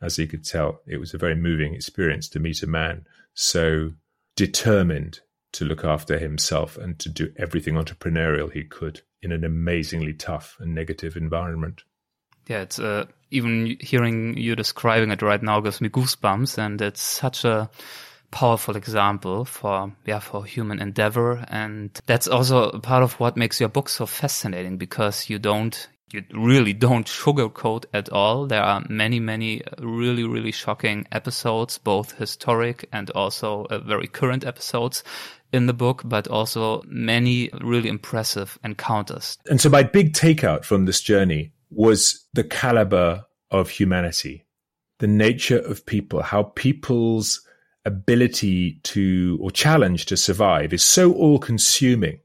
as 0.00 0.16
he 0.16 0.26
could 0.26 0.44
tell, 0.44 0.80
it 0.86 0.98
was 0.98 1.12
a 1.12 1.18
very 1.18 1.34
moving 1.34 1.74
experience 1.74 2.28
to 2.28 2.38
meet 2.38 2.62
a 2.62 2.66
man 2.66 3.06
so 3.34 3.90
determined 4.36 5.20
to 5.52 5.64
look 5.64 5.84
after 5.84 6.18
himself 6.18 6.76
and 6.76 6.98
to 6.98 7.08
do 7.08 7.32
everything 7.36 7.74
entrepreneurial 7.74 8.52
he 8.52 8.64
could 8.64 9.00
in 9.22 9.32
an 9.32 9.44
amazingly 9.44 10.12
tough 10.12 10.56
and 10.60 10.74
negative 10.74 11.16
environment 11.16 11.82
yeah, 12.50 12.62
it's 12.62 12.80
uh, 12.80 13.04
even 13.30 13.76
hearing 13.80 14.36
you 14.36 14.56
describing 14.56 15.12
it 15.12 15.22
right 15.22 15.40
now 15.40 15.60
gives 15.60 15.80
me 15.80 15.88
goosebumps, 15.88 16.58
and 16.58 16.82
it's 16.82 17.00
such 17.00 17.44
a 17.44 17.70
powerful 18.32 18.76
example 18.76 19.44
for 19.44 19.92
yeah 20.04 20.18
for 20.18 20.44
human 20.44 20.80
endeavor, 20.80 21.44
and 21.48 22.00
that's 22.06 22.26
also 22.26 22.78
part 22.80 23.04
of 23.04 23.20
what 23.20 23.36
makes 23.36 23.60
your 23.60 23.68
book 23.68 23.88
so 23.88 24.04
fascinating 24.04 24.78
because 24.78 25.30
you 25.30 25.38
don't 25.38 25.88
you 26.12 26.24
really 26.32 26.72
don't 26.72 27.06
sugarcoat 27.06 27.84
at 27.94 28.08
all. 28.08 28.46
There 28.48 28.64
are 28.64 28.84
many, 28.88 29.20
many 29.20 29.62
really, 29.78 30.24
really 30.24 30.50
shocking 30.50 31.06
episodes, 31.12 31.78
both 31.78 32.18
historic 32.18 32.88
and 32.92 33.10
also 33.10 33.66
uh, 33.70 33.78
very 33.78 34.08
current 34.08 34.44
episodes 34.44 35.04
in 35.52 35.66
the 35.66 35.72
book, 35.72 36.02
but 36.04 36.28
also 36.28 36.82
many 36.86 37.50
really 37.60 37.88
impressive 37.88 38.58
encounters. 38.64 39.38
And 39.48 39.60
so 39.60 39.68
my 39.68 39.82
big 39.82 40.12
takeout 40.12 40.64
from 40.64 40.84
this 40.84 41.00
journey 41.00 41.52
was 41.70 42.26
the 42.32 42.44
caliber 42.44 43.24
of 43.50 43.70
humanity, 43.70 44.46
the 44.98 45.06
nature 45.06 45.58
of 45.58 45.86
people, 45.86 46.22
how 46.22 46.44
people's 46.44 47.46
ability 47.84 48.80
to 48.82 49.38
or 49.40 49.50
challenge 49.50 50.06
to 50.06 50.16
survive 50.16 50.72
is 50.72 50.84
so 50.84 51.12
all 51.12 51.38
consuming. 51.38 52.20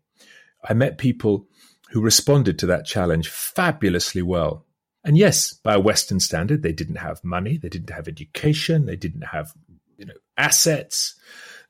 I 0.68 0.74
met 0.74 0.98
people 0.98 1.48
who 1.92 2.02
responded 2.02 2.60
to 2.60 2.66
that 2.68 2.86
challenge 2.86 3.30
fabulously 3.30 4.22
well. 4.22 4.66
And 5.04 5.18
yes, 5.18 5.54
by 5.54 5.76
a 5.76 5.80
Western 5.80 6.20
standard, 6.20 6.64
they 6.64 6.74
didn't 6.74 6.96
have 6.96 7.24
money, 7.24 7.58
they 7.58 7.70
didn't 7.70 7.92
have 7.92 8.08
education, 8.08 8.86
they 8.86 8.96
didn't 8.96 9.22
have 9.22 9.54
you 9.98 10.06
know 10.06 10.16
assets, 10.38 11.16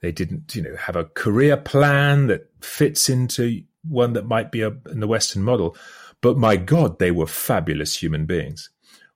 they 0.02 0.12
didn't 0.12 0.56
you 0.56 0.62
know 0.62 0.76
have 0.76 0.96
a 0.96 1.06
career 1.06 1.58
plan 1.58 2.28
that 2.28 2.50
fits 2.62 3.10
into 3.10 3.64
one 3.88 4.14
that 4.14 4.28
might 4.28 4.52
be 4.52 4.62
a, 4.62 4.70
in 4.92 5.00
the 5.00 5.08
Western 5.08 5.44
model. 5.44 5.76
But 6.22 6.38
my 6.38 6.58
God, 6.58 7.00
they 7.00 7.12
were 7.12 7.28
fabulous 7.28 8.02
human 8.02 8.26
beings. 8.26 8.70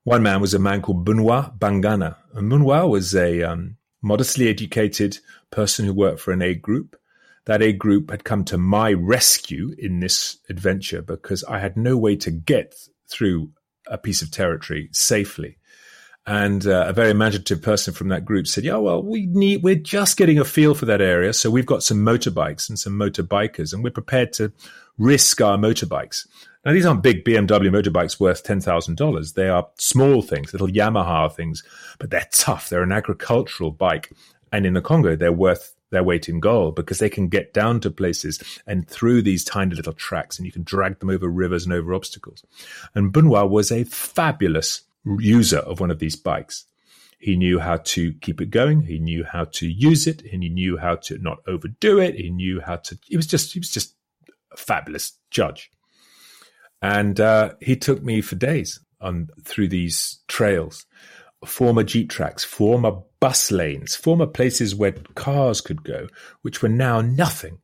One 0.04 0.24
man 0.24 0.42
was 0.42 0.54
a 0.54 0.60
man 0.60 0.82
called 0.82 1.06
Benoit 1.06 1.58
Bangana. 1.60 2.16
And 2.34 2.50
Benoit 2.50 2.90
was 2.90 3.16
a 3.16 3.44
um, 3.44 3.78
modestly 4.02 4.48
educated 4.48 5.20
person 5.52 5.86
who 5.86 5.94
worked 5.94 6.20
for 6.20 6.32
an 6.32 6.42
aid 6.42 6.62
group. 6.62 6.96
That 7.46 7.62
aid 7.62 7.80
group 7.80 8.12
had 8.12 8.24
come 8.24 8.44
to 8.46 8.58
my 8.58 8.94
rescue 8.94 9.74
in 9.78 10.00
this 10.00 10.38
adventure 10.50 11.02
because 11.02 11.44
I 11.46 11.60
had 11.60 11.78
no 11.78 11.98
way 11.98 12.16
to 12.18 12.32
get 12.32 12.76
through 13.08 13.52
a 13.88 13.98
piece 13.98 14.22
of 14.22 14.30
territory 14.30 14.90
safely. 14.92 15.58
And 16.30 16.68
uh, 16.68 16.86
a 16.88 16.94
very 16.94 17.10
imaginative 17.10 17.60
person 17.60 17.92
from 17.92 18.10
that 18.10 18.24
group 18.24 18.46
said, 18.46 18.64
"Yeah, 18.64 18.76
well, 18.76 19.02
we 19.02 19.26
need. 19.26 19.64
We're 19.64 19.74
just 19.74 20.16
getting 20.16 20.38
a 20.38 20.46
feel 20.46 20.76
for 20.76 20.86
that 20.86 21.02
area, 21.02 21.34
so 21.34 21.50
we've 21.50 21.66
got 21.66 21.82
some 21.82 22.06
motorbikes 22.06 22.70
and 22.70 22.78
some 22.78 22.94
motorbikers, 22.94 23.74
and 23.74 23.84
we're 23.84 23.90
prepared 23.90 24.34
to 24.34 24.54
risk 25.00 25.42
our 25.42 25.58
motorbikes. 25.58 26.28
Now, 26.64 26.74
these 26.74 26.86
aren't 26.86 27.02
big 27.02 27.26
BMW 27.26 27.72
motorbikes 27.72 28.20
worth 28.20 28.44
$10,000. 28.44 29.34
They 29.34 29.50
are 29.50 29.68
small 29.80 30.22
things, 30.22 30.54
little 30.54 30.68
Yamaha 30.68 31.34
things, 31.34 31.64
but 31.98 32.12
they're 32.12 32.28
tough. 32.32 32.70
They're 32.70 32.84
an 32.84 32.92
agricultural 32.92 33.72
bike. 33.72 34.12
And 34.52 34.68
in 34.68 34.76
the 34.76 34.82
Congo, 34.82 35.16
they're 35.16 35.32
worth 35.32 35.74
their 35.90 36.04
weight 36.04 36.30
in 36.30 36.40
gold 36.42 36.76
because 36.76 37.00
they 37.00 37.10
can 37.10 37.30
get 37.30 37.54
down 37.54 37.80
to 37.80 37.90
places 37.90 38.44
and 38.68 38.88
through 38.88 39.24
these 39.24 39.44
tiny 39.44 39.74
little 39.74 39.94
tracks 39.94 40.38
and 40.38 40.46
you 40.46 40.52
can 40.52 40.62
drag 40.62 41.00
them 41.00 41.10
over 41.10 41.28
rivers 41.28 41.64
and 41.64 41.74
over 41.74 41.94
obstacles. 41.96 42.44
And 42.94 43.12
Benoit 43.12 43.50
was 43.50 43.72
a 43.72 43.86
fabulous 43.86 44.82
user 45.20 45.60
of 45.60 45.80
one 45.80 45.92
of 45.92 46.00
these 46.00 46.16
bikes. 46.16 46.66
He 47.20 47.36
knew 47.36 47.60
how 47.60 47.78
to 47.78 48.14
keep 48.14 48.40
it 48.40 48.50
going. 48.50 48.84
He 48.84 48.98
knew 48.98 49.26
how 49.26 49.46
to 49.46 49.68
use 49.68 50.08
it, 50.08 50.22
and 50.32 50.42
he 50.42 50.50
knew 50.50 50.78
how 50.78 50.96
to 50.96 51.18
not 51.18 51.40
overdo 51.48 52.00
it. 52.00 52.16
He 52.16 52.30
knew 52.30 52.62
how 52.62 52.78
to. 52.78 52.98
He 53.06 53.18
was 53.18 53.28
just 53.28 53.54
he 53.54 53.60
was 53.60 53.70
just 53.70 53.96
a 54.54 54.58
fabulous 54.58 55.14
judge, 55.30 55.70
and 56.82 57.20
uh, 57.20 57.56
he 57.60 57.76
took 57.76 58.02
me 58.02 58.22
for 58.22 58.36
days 58.36 58.80
on 59.02 59.30
through 59.44 59.68
these 59.68 60.20
trails, 60.28 60.86
former 61.46 61.84
jeep 61.84 62.10
tracks, 62.10 62.44
former 62.44 63.02
bus 63.20 63.52
lanes, 63.52 63.96
former 63.96 64.28
places 64.28 64.74
where 64.74 64.94
cars 65.16 65.60
could 65.60 65.84
go, 65.84 66.08
which 66.42 66.62
were 66.62 66.70
now 66.70 67.02
nothing, 67.02 67.60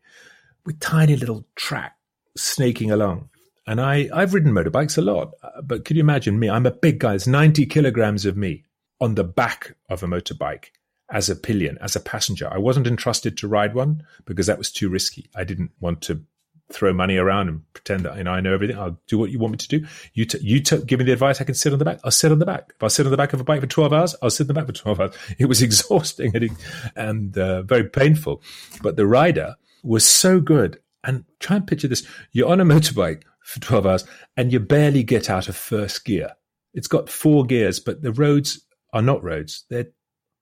with 0.65 0.79
tiny 0.81 1.15
little 1.15 1.45
track 1.55 1.95
snaking 2.35 2.91
along. 2.91 3.29
And 3.67 3.81
I, 3.81 4.09
I've 4.13 4.33
ridden 4.33 4.53
motorbikes 4.53 4.97
a 4.97 5.01
lot, 5.01 5.33
uh, 5.41 5.61
but 5.61 5.85
could 5.85 5.97
you 5.97 6.03
imagine 6.03 6.39
me? 6.39 6.49
I'm 6.49 6.65
a 6.65 6.71
big 6.71 6.99
guy. 6.99 7.15
It's 7.15 7.27
90 7.27 7.65
kilograms 7.65 8.25
of 8.25 8.37
me 8.37 8.63
on 9.01 9.15
the 9.15 9.23
back 9.23 9.75
of 9.89 10.03
a 10.03 10.07
motorbike 10.07 10.65
as 11.09 11.29
a 11.29 11.35
pillion, 11.35 11.77
as 11.81 11.95
a 11.95 11.99
passenger. 11.99 12.49
I 12.51 12.57
wasn't 12.57 12.87
entrusted 12.87 13.37
to 13.37 13.47
ride 13.47 13.73
one 13.73 14.03
because 14.25 14.47
that 14.47 14.57
was 14.57 14.71
too 14.71 14.89
risky. 14.89 15.29
I 15.35 15.43
didn't 15.43 15.71
want 15.79 16.01
to 16.03 16.23
throw 16.71 16.91
money 16.93 17.15
around 17.17 17.47
and 17.47 17.73
pretend 17.73 18.05
that 18.05 18.17
you 18.17 18.23
know 18.23 18.31
I 18.31 18.41
know 18.41 18.53
everything. 18.53 18.77
I'll 18.77 18.99
do 19.07 19.17
what 19.17 19.29
you 19.29 19.39
want 19.39 19.51
me 19.51 19.57
to 19.57 19.67
do. 19.67 19.85
You 20.13 20.25
t- 20.25 20.39
you 20.41 20.59
t- 20.61 20.83
give 20.83 20.99
me 20.99 21.05
the 21.05 21.11
advice. 21.11 21.39
I 21.39 21.43
can 21.43 21.53
sit 21.53 21.73
on 21.73 21.79
the 21.79 21.85
back. 21.85 21.99
I'll 22.03 22.11
sit 22.11 22.31
on 22.31 22.39
the 22.39 22.45
back. 22.45 22.73
If 22.75 22.83
I 22.83 22.87
sit 22.87 23.05
on 23.05 23.11
the 23.11 23.17
back 23.17 23.33
of 23.33 23.41
a 23.41 23.43
bike 23.43 23.61
for 23.61 23.67
twelve 23.67 23.93
hours, 23.93 24.15
I'll 24.21 24.29
sit 24.29 24.43
in 24.43 24.47
the 24.47 24.53
back 24.53 24.65
for 24.67 24.73
twelve 24.73 24.99
hours. 24.99 25.15
It 25.37 25.45
was 25.45 25.61
exhausting 25.61 26.35
and, 26.35 26.49
and 26.95 27.37
uh, 27.37 27.61
very 27.63 27.87
painful, 27.87 28.41
but 28.81 28.95
the 28.95 29.05
rider 29.05 29.55
was 29.83 30.05
so 30.05 30.39
good. 30.39 30.79
And 31.03 31.25
try 31.39 31.57
and 31.57 31.67
picture 31.67 31.87
this: 31.87 32.07
you're 32.31 32.49
on 32.49 32.61
a 32.61 32.65
motorbike 32.65 33.23
for 33.45 33.59
twelve 33.59 33.85
hours 33.85 34.03
and 34.35 34.51
you 34.51 34.59
barely 34.59 35.03
get 35.03 35.29
out 35.29 35.47
of 35.47 35.55
first 35.55 36.03
gear. 36.03 36.31
It's 36.73 36.87
got 36.87 37.09
four 37.09 37.45
gears, 37.45 37.79
but 37.79 38.01
the 38.01 38.11
roads 38.11 38.59
are 38.91 39.01
not 39.01 39.23
roads. 39.23 39.63
They're 39.69 39.87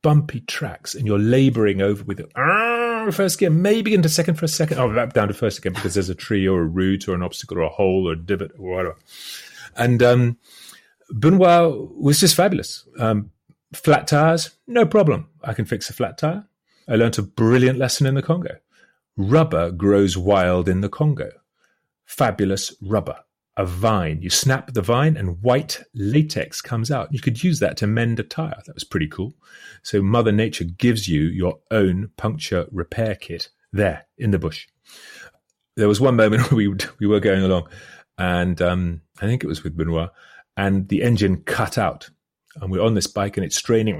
bumpy 0.01 0.41
tracks, 0.41 0.95
and 0.95 1.07
you're 1.07 1.19
labouring 1.19 1.81
over 1.81 2.03
with 2.03 2.19
it. 2.19 2.31
First 3.13 3.39
gear, 3.39 3.49
maybe 3.49 3.93
into 3.93 4.09
second 4.09 4.35
for 4.35 4.45
a 4.45 4.49
second. 4.49 4.79
Oh, 4.79 4.93
back 4.93 5.13
down 5.13 5.27
to 5.27 5.33
first 5.33 5.59
again 5.59 5.73
because 5.73 5.93
there's 5.93 6.09
a 6.09 6.15
tree 6.15 6.47
or 6.47 6.61
a 6.61 6.65
root 6.65 7.07
or 7.07 7.15
an 7.15 7.23
obstacle 7.23 7.57
or 7.57 7.61
a 7.61 7.69
hole 7.69 8.07
or 8.07 8.13
a 8.13 8.17
divot 8.17 8.51
or 8.57 8.75
whatever. 8.75 8.95
And 9.75 10.01
um, 10.01 10.37
was 11.09 12.19
just 12.19 12.35
fabulous. 12.35 12.87
Um, 12.99 13.31
flat 13.73 14.07
tires, 14.07 14.51
no 14.67 14.85
problem. 14.85 15.29
I 15.43 15.53
can 15.53 15.65
fix 15.65 15.89
a 15.89 15.93
flat 15.93 16.17
tire. 16.17 16.45
I 16.87 16.95
learnt 16.95 17.17
a 17.17 17.23
brilliant 17.23 17.77
lesson 17.79 18.05
in 18.07 18.15
the 18.15 18.21
Congo. 18.21 18.57
Rubber 19.17 19.71
grows 19.71 20.17
wild 20.17 20.67
in 20.67 20.81
the 20.81 20.89
Congo. 20.89 21.31
Fabulous 22.05 22.75
rubber 22.81 23.19
a 23.55 23.65
vine. 23.65 24.21
You 24.21 24.29
snap 24.29 24.73
the 24.73 24.81
vine 24.81 25.15
and 25.15 25.41
white 25.41 25.83
latex 25.93 26.61
comes 26.61 26.89
out. 26.89 27.13
You 27.13 27.19
could 27.19 27.43
use 27.43 27.59
that 27.59 27.77
to 27.77 27.87
mend 27.87 28.19
a 28.19 28.23
tire. 28.23 28.61
That 28.65 28.73
was 28.73 28.83
pretty 28.83 29.07
cool. 29.07 29.33
So 29.83 30.01
Mother 30.01 30.31
Nature 30.31 30.63
gives 30.63 31.07
you 31.07 31.23
your 31.23 31.59
own 31.69 32.09
puncture 32.17 32.67
repair 32.71 33.15
kit 33.15 33.49
there 33.71 34.07
in 34.17 34.31
the 34.31 34.39
bush. 34.39 34.67
There 35.75 35.87
was 35.87 36.01
one 36.01 36.15
moment 36.15 36.51
we, 36.51 36.73
we 36.99 37.07
were 37.07 37.19
going 37.19 37.43
along 37.43 37.69
and 38.17 38.61
um, 38.61 39.01
I 39.21 39.25
think 39.25 39.43
it 39.43 39.47
was 39.47 39.63
with 39.63 39.77
Benoit 39.77 40.09
and 40.57 40.87
the 40.89 41.03
engine 41.03 41.43
cut 41.43 41.77
out 41.77 42.09
and 42.55 42.71
we're 42.71 42.83
on 42.83 42.93
this 42.93 43.07
bike 43.07 43.37
and 43.37 43.45
it's 43.45 43.55
straining 43.55 43.99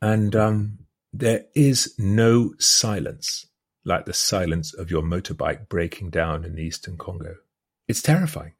and 0.00 0.36
um, 0.36 0.78
there 1.12 1.44
is 1.54 1.94
no 1.98 2.54
silence 2.58 3.46
like 3.84 4.06
the 4.06 4.12
silence 4.12 4.74
of 4.74 4.90
your 4.90 5.02
motorbike 5.02 5.68
breaking 5.68 6.10
down 6.10 6.44
in 6.44 6.54
the 6.54 6.62
Eastern 6.62 6.96
Congo 6.96 7.36
it's 7.88 8.02
terrifying. 8.02 8.52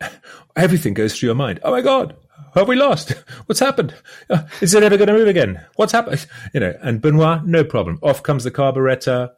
Everything 0.56 0.94
goes 0.94 1.18
through 1.18 1.28
your 1.28 1.34
mind. 1.34 1.58
Oh 1.62 1.72
my 1.72 1.80
God, 1.80 2.14
have 2.54 2.68
we 2.68 2.76
lost? 2.76 3.10
What's 3.46 3.60
happened? 3.60 3.94
Uh, 4.30 4.44
is 4.60 4.74
it 4.74 4.82
ever 4.82 4.96
going 4.96 5.08
to 5.08 5.14
move 5.14 5.28
again? 5.28 5.64
What's 5.76 5.92
happened? 5.92 6.26
You 6.52 6.60
know, 6.60 6.74
and 6.82 7.00
Benoit, 7.00 7.44
no 7.44 7.64
problem. 7.64 7.98
Off 8.02 8.22
comes 8.22 8.44
the 8.44 8.50
carburetor, 8.50 9.32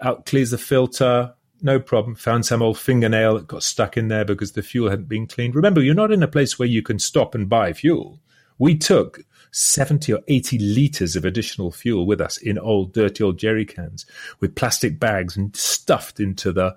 out 0.00 0.26
clears 0.26 0.50
the 0.50 0.58
filter, 0.58 1.34
no 1.62 1.80
problem. 1.80 2.14
Found 2.14 2.46
some 2.46 2.62
old 2.62 2.78
fingernail 2.78 3.34
that 3.34 3.48
got 3.48 3.62
stuck 3.62 3.96
in 3.96 4.08
there 4.08 4.24
because 4.24 4.52
the 4.52 4.62
fuel 4.62 4.90
hadn't 4.90 5.08
been 5.08 5.26
cleaned. 5.26 5.54
Remember, 5.54 5.82
you're 5.82 5.94
not 5.94 6.12
in 6.12 6.22
a 6.22 6.28
place 6.28 6.58
where 6.58 6.68
you 6.68 6.82
can 6.82 6.98
stop 6.98 7.34
and 7.34 7.48
buy 7.48 7.72
fuel. 7.72 8.20
We 8.58 8.76
took 8.76 9.20
70 9.52 10.12
or 10.12 10.20
80 10.28 10.58
liters 10.58 11.16
of 11.16 11.24
additional 11.24 11.70
fuel 11.70 12.06
with 12.06 12.20
us 12.20 12.38
in 12.38 12.58
old, 12.58 12.92
dirty 12.92 13.22
old 13.24 13.38
jerry 13.38 13.64
cans 13.64 14.06
with 14.40 14.54
plastic 14.54 14.98
bags 15.00 15.36
and 15.36 15.54
stuffed 15.56 16.20
into 16.20 16.52
the 16.52 16.76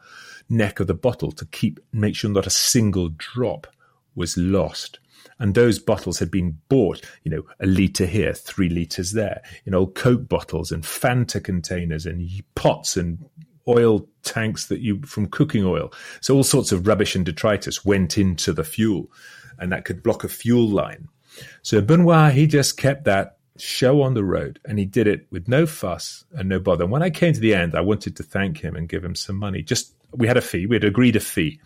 neck 0.50 0.80
of 0.80 0.88
the 0.88 0.94
bottle 0.94 1.32
to 1.32 1.46
keep 1.46 1.80
make 1.92 2.16
sure 2.16 2.30
not 2.30 2.48
a 2.48 2.52
single 2.52 3.10
drop 3.10 3.68
was 4.16 4.38
lost. 4.38 5.00
And 5.40 5.56
those 5.56 5.80
bottles 5.80 6.20
had 6.20 6.30
been 6.30 6.60
bought, 6.70 7.04
you 7.24 7.32
know, 7.32 7.44
a 7.60 7.66
litre 7.66 8.06
here, 8.06 8.34
three 8.34 8.70
litres 8.70 9.14
there, 9.14 9.42
in 9.66 9.74
old 9.74 9.96
Coke 9.96 10.28
bottles 10.28 10.72
and 10.72 10.84
Fanta 10.84 11.44
containers 11.44 12.06
and 12.06 12.30
pots 12.56 12.96
and 12.98 13.26
oil 13.68 14.08
tanks 14.24 14.68
that 14.68 14.82
you 14.82 15.02
from 15.02 15.28
cooking 15.28 15.66
oil. 15.66 15.92
So 16.22 16.36
all 16.36 16.44
sorts 16.44 16.72
of 16.72 16.88
rubbish 16.88 17.16
and 17.16 17.26
detritus 17.26 17.86
went 17.86 18.18
into 18.18 18.54
the 18.54 18.64
fuel 18.64 19.10
and 19.58 19.72
that 19.72 19.86
could 19.86 20.04
block 20.04 20.24
a 20.24 20.30
fuel 20.30 20.68
line. 20.68 21.08
So 21.62 21.82
Benoit, 21.82 22.34
he 22.34 22.48
just 22.48 22.78
kept 22.78 23.06
that 23.06 23.38
show 23.58 24.02
on 24.02 24.14
the 24.14 24.24
road 24.24 24.60
and 24.66 24.80
he 24.80 24.86
did 24.86 25.08
it 25.08 25.28
with 25.32 25.48
no 25.48 25.66
fuss 25.66 26.26
and 26.32 26.50
no 26.50 26.60
bother. 26.60 26.84
And 26.84 26.92
when 26.92 27.04
I 27.04 27.10
came 27.10 27.34
to 27.34 27.40
the 27.40 27.54
end, 27.54 27.76
I 27.76 27.82
wanted 27.82 28.16
to 28.18 28.24
thank 28.24 28.60
him 28.60 28.76
and 28.76 28.90
give 28.90 29.04
him 29.04 29.16
some 29.16 29.38
money. 29.38 29.62
Just 29.62 29.94
we 30.12 30.28
had 30.28 30.38
a 30.38 30.42
fee, 30.42 30.66
we 30.66 30.76
had 30.76 30.84
agreed 30.84 31.16
a 31.16 31.20
fee, 31.20 31.60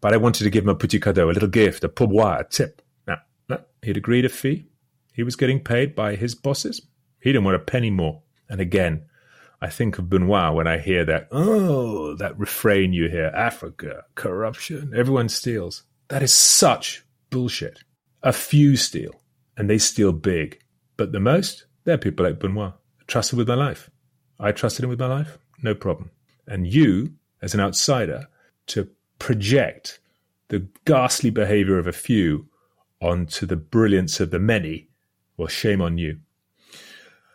but 0.00 0.12
I 0.12 0.18
wanted 0.18 0.44
to 0.44 0.50
give 0.50 0.64
him 0.64 0.70
a 0.70 0.74
petit 0.74 1.00
cadeau, 1.00 1.30
a 1.30 1.32
little 1.32 1.48
gift, 1.48 1.84
a 1.84 1.88
pourboire, 1.88 2.40
a 2.40 2.44
tip. 2.44 2.82
No, 3.06 3.16
no, 3.48 3.60
he'd 3.82 3.96
agreed 3.96 4.24
a 4.24 4.28
fee. 4.28 4.66
He 5.12 5.22
was 5.22 5.36
getting 5.36 5.60
paid 5.60 5.94
by 5.94 6.14
his 6.14 6.34
bosses. 6.34 6.82
He 7.20 7.32
didn't 7.32 7.44
want 7.44 7.56
a 7.56 7.60
penny 7.60 7.90
more. 7.90 8.22
And 8.48 8.60
again, 8.60 9.04
I 9.60 9.68
think 9.68 9.98
of 9.98 10.08
Benoit 10.08 10.54
when 10.54 10.66
I 10.66 10.78
hear 10.78 11.04
that, 11.04 11.28
oh, 11.30 12.14
that 12.16 12.38
refrain 12.38 12.92
you 12.94 13.08
hear 13.10 13.26
Africa, 13.26 14.04
corruption, 14.14 14.92
everyone 14.96 15.28
steals. 15.28 15.82
That 16.08 16.22
is 16.22 16.32
such 16.32 17.04
bullshit. 17.28 17.80
A 18.22 18.32
few 18.32 18.76
steal, 18.76 19.20
and 19.56 19.68
they 19.68 19.78
steal 19.78 20.12
big. 20.12 20.60
But 20.96 21.12
the 21.12 21.20
most, 21.20 21.64
they're 21.84 21.98
people 21.98 22.26
like 22.26 22.38
Benoit. 22.38 22.74
Trusted 23.06 23.38
with 23.38 23.48
my 23.48 23.54
life. 23.54 23.90
I 24.38 24.52
trusted 24.52 24.84
him 24.84 24.90
with 24.90 25.00
my 25.00 25.06
life, 25.06 25.38
no 25.62 25.74
problem. 25.74 26.10
And 26.46 26.66
you 26.66 27.14
as 27.42 27.54
an 27.54 27.60
outsider 27.60 28.28
to 28.68 28.88
project 29.18 30.00
the 30.48 30.66
ghastly 30.84 31.30
behavior 31.30 31.78
of 31.78 31.86
a 31.86 31.92
few 31.92 32.48
onto 33.00 33.46
the 33.46 33.56
brilliance 33.56 34.20
of 34.20 34.30
the 34.30 34.38
many, 34.38 34.88
well, 35.36 35.48
shame 35.48 35.80
on 35.80 35.98
you. 35.98 36.18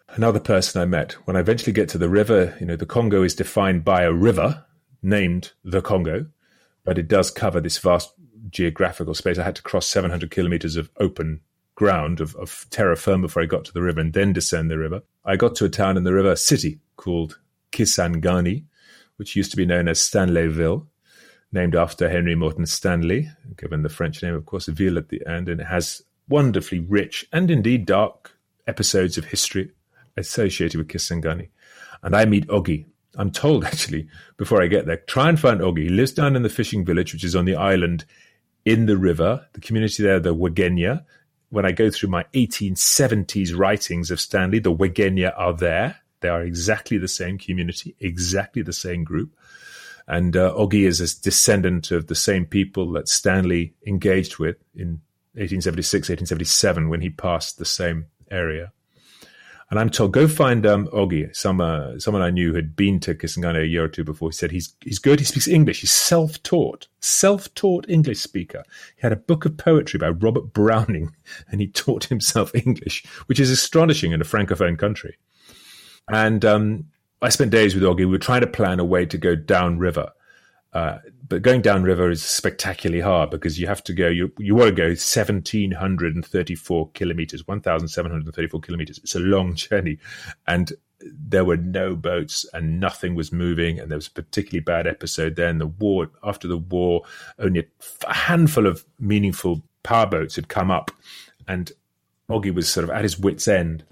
Another 0.10 0.40
person 0.40 0.82
I 0.82 0.86
met, 0.86 1.14
when 1.26 1.36
I 1.36 1.40
eventually 1.40 1.74
get 1.74 1.90
to 1.90 1.98
the 1.98 2.10
river, 2.10 2.56
you 2.60 2.66
know, 2.66 2.76
the 2.76 2.86
Congo 2.86 3.24
is 3.24 3.36
defined 3.36 3.84
by 3.84 4.04
a 4.04 4.14
river 4.14 4.66
named 5.02 5.54
the 5.64 5.82
Congo, 5.82 6.28
but 6.84 6.98
it 6.98 7.08
does 7.08 7.32
cover 7.32 7.60
this 7.60 7.78
vast 7.78 8.14
geographical 8.50 9.14
space. 9.14 9.38
I 9.38 9.44
had 9.44 9.56
to 9.56 9.62
cross 9.62 9.88
700 9.88 10.32
kilometers 10.32 10.76
of 10.76 10.90
open 11.00 11.42
ground, 11.76 12.22
of, 12.22 12.36
of 12.36 12.66
terra 12.70 12.96
firma 12.96 13.24
before 13.24 13.44
I 13.44 13.48
got 13.48 13.66
to 13.66 13.74
the 13.74 13.82
river 13.82 14.00
and 14.00 14.14
then 14.14 14.34
descend 14.34 14.72
the 14.72 14.78
river. 14.78 15.02
I 15.26 15.36
got 15.36 15.56
to 15.56 15.66
a 15.66 15.70
town 15.70 15.98
in 15.98 16.04
the 16.04 16.14
river 16.14 16.32
a 16.32 16.38
city 16.38 16.80
called 16.96 17.40
Kisangani, 17.72 18.64
which 19.18 19.36
used 19.36 19.52
to 19.52 19.58
be 19.58 19.66
known 19.66 19.88
as 19.88 20.00
Stanleyville, 20.00 20.88
named 21.52 21.76
after 21.76 22.10
Henry 22.10 22.36
Morton 22.36 22.66
Stanley, 22.66 23.30
given 23.58 23.84
the 23.84 23.90
French 23.90 24.22
name, 24.24 24.34
of 24.34 24.46
course, 24.46 24.68
Ville 24.68 24.98
at 24.98 25.10
the 25.10 25.22
end, 25.28 25.50
and 25.50 25.62
it 25.62 25.68
has 25.68 26.02
wonderfully 26.28 26.80
rich 26.80 27.26
and 27.32 27.52
indeed 27.52 27.86
dark 27.86 28.38
episodes 28.68 29.18
of 29.18 29.26
history 29.26 29.72
associated 30.18 30.78
with 30.78 30.88
Kisangani. 30.88 31.50
And 32.02 32.16
I 32.16 32.26
meet 32.26 32.48
Ogi. 32.48 32.86
I'm 33.18 33.32
told 33.32 33.64
actually 33.66 34.08
before 34.38 34.62
I 34.62 34.68
get 34.68 34.86
there, 34.86 34.98
try 34.98 35.30
and 35.30 35.40
find 35.40 35.62
Ogi. 35.62 35.84
He 35.84 35.90
lives 35.90 36.14
down 36.14 36.36
in 36.36 36.44
the 36.44 36.50
fishing 36.50 36.86
village, 36.86 37.14
which 37.14 37.24
is 37.24 37.36
on 37.36 37.46
the 37.46 37.56
island 37.56 38.06
in 38.66 38.88
the 38.88 38.98
river. 38.98 39.48
The 39.54 39.62
community 39.62 40.04
there, 40.04 40.20
the 40.20 40.36
Wagenia. 40.36 41.06
When 41.50 41.66
I 41.66 41.72
go 41.72 41.90
through 41.90 42.10
my 42.10 42.26
1870s 42.34 43.56
writings 43.56 44.12
of 44.12 44.20
Stanley, 44.20 44.60
the 44.60 44.76
Wagenia 44.76 45.34
are 45.38 45.54
there. 45.54 45.98
They 46.20 46.30
are 46.30 46.42
exactly 46.42 46.98
the 46.98 47.08
same 47.08 47.38
community, 47.38 47.96
exactly 48.00 48.64
the 48.64 48.74
same 48.74 49.04
group. 49.04 49.36
And 50.08 50.36
uh, 50.36 50.54
Ogi 50.54 50.86
is 50.86 51.00
a 51.00 51.22
descendant 51.22 51.92
of 51.92 52.08
the 52.08 52.16
same 52.16 52.46
people 52.46 52.92
that 52.94 53.08
Stanley 53.08 53.74
engaged 53.86 54.38
with 54.38 54.58
in 54.76 55.02
1876, 55.34 56.10
1877 56.10 56.90
when 56.90 57.02
he 57.02 57.10
passed 57.10 57.58
the 57.58 57.66
same 57.66 58.08
area. 58.30 58.72
And 59.72 59.80
I'm 59.80 59.90
told, 59.90 60.14
go 60.14 60.28
find 60.28 60.64
um, 60.66 60.88
Ogi. 60.88 61.36
Some, 61.36 61.60
uh, 61.60 61.98
someone 61.98 62.22
I 62.22 62.30
knew 62.30 62.54
had 62.54 62.76
been 62.76 63.00
to 63.00 63.16
Kisangani 63.16 63.64
a 63.64 63.68
year 63.68 63.86
or 63.86 63.88
two 63.88 64.04
before. 64.04 64.30
He 64.30 64.34
said 64.34 64.52
he's 64.52 64.76
he's 64.82 65.00
good. 65.00 65.20
He 65.20 65.26
speaks 65.26 65.48
English. 65.48 65.82
He's 65.82 65.92
self-taught, 65.92 66.88
self-taught 67.00 67.90
English 67.90 68.20
speaker. 68.20 68.64
He 68.96 69.02
had 69.02 69.12
a 69.12 69.18
book 69.18 69.44
of 69.44 69.58
poetry 69.58 69.98
by 69.98 70.10
Robert 70.10 70.54
Browning, 70.54 71.16
and 71.52 71.62
he 71.62 71.68
taught 71.68 72.06
himself 72.06 72.54
English, 72.66 73.06
which 73.26 73.40
is 73.40 73.50
astonishing 73.50 74.12
in 74.12 74.22
a 74.22 74.26
francophone 74.26 74.78
country. 74.78 75.18
And 76.08 76.46
um, 76.46 76.86
I 77.24 77.30
spent 77.30 77.50
days 77.50 77.74
with 77.74 77.84
Ogi. 77.84 78.00
We 78.00 78.06
were 78.06 78.18
trying 78.20 78.42
to 78.42 78.48
plan 78.48 78.80
a 78.80 78.86
way 78.86 79.08
to 79.08 79.18
go 79.18 79.36
downriver. 79.36 80.12
Uh, 80.76 81.00
but 81.30 81.42
going 81.42 81.62
downriver 81.62 82.12
is 82.12 82.22
spectacularly 82.22 83.00
hard 83.00 83.30
because 83.30 83.58
you 83.58 83.66
have 83.66 83.82
to 83.86 83.94
go. 83.94 84.10
You 84.10 84.32
you 84.38 84.54
want 84.54 84.68
to 84.68 84.76
go 84.76 84.94
seventeen 84.94 85.72
hundred 85.72 86.16
and 86.16 86.26
thirty 86.26 86.54
four 86.54 86.90
kilometers, 86.90 87.48
one 87.48 87.62
thousand 87.62 87.88
seven 87.88 88.12
hundred 88.12 88.36
thirty 88.36 88.50
four 88.50 88.60
kilometers. 88.60 89.00
It's 89.00 89.16
a 89.16 89.20
long 89.20 89.56
journey, 89.56 89.98
and 90.48 90.74
there 91.00 91.46
were 91.46 91.58
no 91.58 91.96
boats 91.96 92.46
and 92.54 92.80
nothing 92.80 93.16
was 93.16 93.32
moving. 93.32 93.80
And 93.80 93.90
there 93.90 93.98
was 93.98 94.08
a 94.08 94.12
particularly 94.12 94.64
bad 94.64 94.86
episode 94.86 95.38
then. 95.38 95.60
The 95.60 95.68
war 95.68 96.10
after 96.24 96.48
the 96.48 96.58
war, 96.58 97.04
only 97.40 97.68
a 98.06 98.14
handful 98.14 98.68
of 98.68 98.86
meaningful 99.00 99.64
power 99.84 100.08
boats 100.08 100.36
had 100.36 100.50
come 100.50 100.72
up, 100.72 100.92
and 101.48 101.72
Ogi 102.30 102.54
was 102.54 102.68
sort 102.68 102.84
of 102.84 102.90
at 102.90 103.04
his 103.04 103.18
wits' 103.18 103.48
end. 103.48 103.86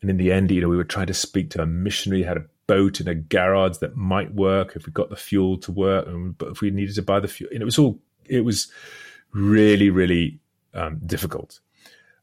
And 0.00 0.10
in 0.10 0.16
the 0.16 0.32
end, 0.32 0.50
you 0.50 0.60
know, 0.60 0.68
we 0.68 0.76
were 0.76 0.84
trying 0.84 1.08
to 1.08 1.14
speak 1.14 1.50
to 1.50 1.62
a 1.62 1.66
missionary, 1.66 2.24
had 2.24 2.38
a 2.38 2.44
boat 2.68 3.00
in 3.00 3.08
a 3.08 3.14
garage 3.14 3.78
that 3.78 3.96
might 3.96 4.32
work 4.34 4.76
if 4.76 4.86
we 4.86 4.92
got 4.92 5.10
the 5.10 5.16
fuel 5.16 5.58
to 5.58 5.72
work, 5.72 6.06
but 6.38 6.50
if 6.50 6.60
we 6.60 6.70
needed 6.70 6.94
to 6.94 7.02
buy 7.02 7.18
the 7.18 7.26
fuel, 7.26 7.50
and 7.52 7.60
it 7.60 7.64
was 7.64 7.78
all, 7.78 7.98
it 8.26 8.44
was 8.44 8.70
really, 9.32 9.90
really 9.90 10.38
um, 10.74 11.00
difficult. 11.04 11.58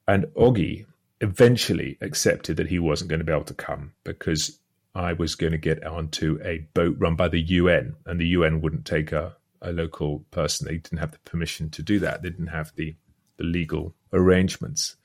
And 0.08 0.26
Ogi 0.38 0.86
eventually 1.20 1.98
accepted 2.00 2.58
that 2.58 2.68
he 2.68 2.80
wasn't 2.80 3.10
going 3.10 3.20
to 3.20 3.26
be 3.26 3.32
able 3.32 3.43
to 3.46 3.54
come 3.54 3.93
because 4.04 4.60
I 4.93 5.14
was 5.14 5.36
going 5.36 5.52
to 5.52 5.58
get 5.58 5.86
onto 5.86 6.39
a 6.43 6.60
boat 6.74 6.96
run 7.00 7.16
by 7.16 7.28
the 7.28 7.41
UN, 7.41 7.96
and 8.06 8.20
the 8.20 8.28
UN 8.28 8.62
wouldn't 8.62 8.86
take 8.86 9.12
a, 9.12 9.36
a 9.62 9.74
local 9.74 10.20
person. 10.32 10.68
They 10.68 10.78
didn't 10.78 11.00
have 11.00 11.12
the 11.12 11.20
permission 11.20 11.70
to 11.72 11.82
do 11.82 12.00
that. 12.00 12.22
They 12.22 12.30
didn't 12.30 12.48
have 12.48 12.72
the, 12.76 12.96
the 13.38 13.43
legal 13.43 13.93
arrangements. 14.14 14.96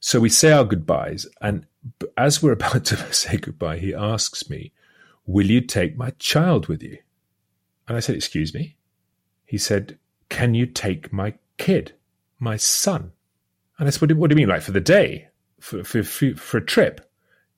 So 0.00 0.20
we 0.20 0.28
say 0.28 0.52
our 0.52 0.64
goodbyes, 0.64 1.26
and 1.40 1.66
as 2.16 2.42
we're 2.42 2.52
about 2.60 2.84
to 2.86 3.12
say 3.12 3.36
goodbye, 3.36 3.78
he 3.78 3.94
asks 3.94 4.50
me, 4.50 4.72
Will 5.28 5.50
you 5.50 5.60
take 5.60 5.94
my 5.94 6.08
child 6.18 6.68
with 6.68 6.82
you? 6.82 6.96
And 7.86 7.98
I 7.98 8.00
said, 8.00 8.16
Excuse 8.16 8.54
me? 8.54 8.76
He 9.44 9.58
said, 9.58 9.98
Can 10.30 10.54
you 10.54 10.64
take 10.64 11.12
my 11.12 11.34
kid, 11.58 11.92
my 12.38 12.56
son? 12.56 13.12
And 13.78 13.86
I 13.86 13.90
said, 13.90 14.00
What 14.00 14.08
do, 14.08 14.16
what 14.16 14.30
do 14.30 14.32
you 14.32 14.38
mean, 14.38 14.48
like 14.48 14.62
for 14.62 14.72
the 14.72 14.80
day, 14.80 15.28
for, 15.60 15.84
for, 15.84 16.02
for, 16.02 16.34
for 16.34 16.56
a 16.56 16.64
trip? 16.64 17.12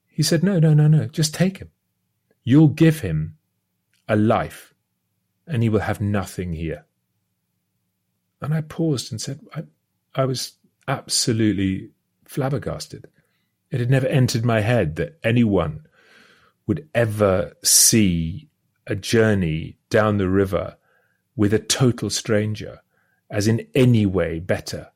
He 0.09 0.25
said, 0.25 0.43
No, 0.43 0.59
no, 0.59 0.75
no, 0.75 0.89
no, 0.89 1.07
just 1.07 1.33
take 1.33 1.59
him. 1.59 1.71
You'll 2.43 2.67
give 2.67 3.01
him 3.01 3.37
a 4.09 4.17
life, 4.17 4.75
and 5.47 5.63
he 5.63 5.69
will 5.69 5.79
have 5.79 6.01
nothing 6.01 6.55
here. 6.55 6.87
And 8.41 8.53
I 8.53 8.63
paused 8.63 9.13
and 9.13 9.21
said, 9.21 9.39
I, 9.55 9.63
I 10.17 10.25
was 10.25 10.55
absolutely 10.89 11.91
flabbergasted. 12.25 13.07
It 13.71 13.79
had 13.79 13.91
never 13.91 14.09
entered 14.09 14.45
my 14.45 14.59
head 14.59 14.97
that 14.97 15.21
anyone 15.23 15.87
would 16.71 16.89
ever 16.95 17.53
see 17.65 18.49
a 18.87 18.95
journey 18.95 19.77
down 19.89 20.19
the 20.19 20.29
river 20.29 20.77
with 21.35 21.53
a 21.53 21.59
total 21.59 22.09
stranger 22.09 22.79
as 23.29 23.49
in 23.49 23.67
any 23.75 24.07
way 24.07 24.39
better 24.39 24.87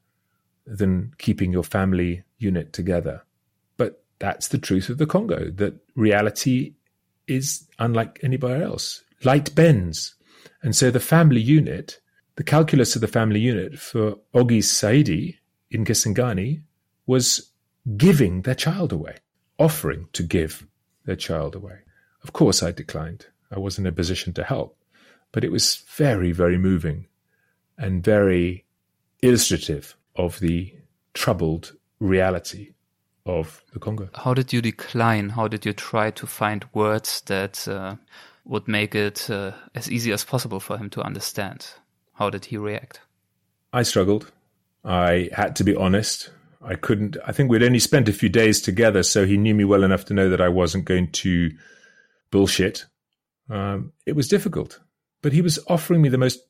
than 0.65 1.13
keeping 1.19 1.51
your 1.51 1.65
family 1.65 2.23
unit 2.39 2.73
together. 2.73 3.25
But 3.77 4.05
that's 4.21 4.47
the 4.47 4.59
truth 4.59 4.89
of 4.89 4.99
the 4.99 5.07
Congo, 5.07 5.51
that 5.51 5.75
reality 5.97 6.75
is 7.27 7.67
unlike 7.81 8.21
anywhere 8.23 8.63
else. 8.63 9.03
Light 9.25 9.53
bends. 9.57 10.15
And 10.63 10.77
so 10.77 10.93
the 10.93 11.01
family 11.01 11.41
unit, 11.41 11.99
the 12.37 12.45
calculus 12.45 12.95
of 12.95 13.01
the 13.01 13.09
family 13.09 13.41
unit 13.41 13.81
for 13.81 14.15
Ogi 14.33 14.63
Saidi 14.63 15.39
in 15.73 15.85
Kisangani 15.85 16.63
was 17.09 17.51
giving 17.97 18.43
their 18.43 18.55
child 18.55 18.93
away, 18.93 19.17
offering 19.59 20.07
to 20.13 20.23
give 20.23 20.69
their 21.05 21.17
child 21.17 21.55
away. 21.55 21.79
Of 22.23 22.33
course, 22.33 22.63
I 22.63 22.73
declined. 22.73 23.27
I 23.51 23.59
wasn't 23.59 23.87
in 23.87 23.93
a 23.93 23.97
position 23.97 24.33
to 24.35 24.45
help, 24.45 24.77
but 25.33 25.45
it 25.45 25.53
was 25.53 25.83
very, 25.97 26.33
very 26.33 26.59
moving 26.59 27.07
and 27.77 28.03
very 28.03 28.65
illustrative 29.23 29.97
of 30.17 30.41
the 30.41 30.75
troubled 31.13 31.73
reality 32.01 32.73
of 33.27 33.63
the 33.73 33.79
Congo. 33.79 34.09
How 34.15 34.35
did 34.35 34.53
you 34.53 34.61
decline? 34.61 35.31
How 35.31 35.49
did 35.49 35.65
you 35.65 35.73
try 35.73 36.11
to 36.11 36.27
find 36.27 36.65
words 36.75 37.23
that 37.23 37.67
uh, 37.69 37.97
would 38.45 38.69
make 38.69 38.95
it 38.95 39.31
uh, 39.31 39.53
as 39.75 39.91
easy 39.91 40.13
as 40.13 40.25
possible 40.25 40.61
for 40.61 40.77
him 40.77 40.91
to 40.91 41.03
understand? 41.03 41.67
How 42.15 42.31
did 42.31 42.47
he 42.47 42.57
react? 42.57 43.01
I 43.73 43.83
struggled. 43.83 44.31
I 44.85 45.31
had 45.33 45.57
to 45.57 45.65
be 45.65 45.75
honest. 45.75 46.31
I 46.65 46.75
couldn't, 46.77 47.17
I 47.27 47.33
think 47.33 47.51
we'd 47.51 47.63
only 47.63 47.79
spent 47.79 48.09
a 48.09 48.13
few 48.13 48.29
days 48.29 48.61
together, 48.61 49.03
so 49.03 49.27
he 49.27 49.37
knew 49.37 49.55
me 49.55 49.65
well 49.65 49.85
enough 49.85 50.05
to 50.07 50.15
know 50.15 50.31
that 50.31 50.41
I 50.41 50.49
wasn't 50.49 50.87
going 50.87 51.11
to 51.13 51.51
bullshit. 52.31 52.87
Um, 53.51 53.93
it 54.07 54.17
was 54.17 54.29
difficult, 54.29 54.81
but 55.23 55.33
he 55.33 55.43
was 55.43 55.59
offering 55.69 56.03
me 56.03 56.09
the 56.09 56.19
most. 56.19 56.41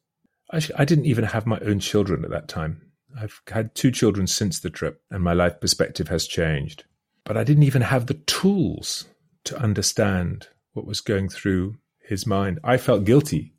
Actually, 0.53 0.77
I 0.77 0.85
didn't 0.85 1.07
even 1.07 1.25
have 1.25 1.47
my 1.47 1.59
own 1.61 1.81
children 1.81 2.25
at 2.25 2.31
that 2.31 2.49
time. 2.49 2.81
I've 3.21 3.41
had 3.49 3.75
two 3.75 3.91
children 3.91 4.27
since 4.27 4.61
the 4.61 4.71
trip, 4.71 5.03
and 5.11 5.23
my 5.23 5.33
life 5.33 5.61
perspective 5.61 6.09
has 6.09 6.27
changed. 6.27 6.85
But 7.25 7.37
I 7.37 7.45
didn't 7.45 7.63
even 7.65 7.83
have 7.83 8.07
the 8.07 8.15
tools 8.15 9.07
to 9.45 9.59
understand 9.59 10.49
what 10.73 10.87
was 10.87 11.01
going 11.01 11.29
through 11.29 11.77
his 12.03 12.27
mind. 12.27 12.61
I 12.63 12.77
felt 12.77 13.05
guilty 13.05 13.55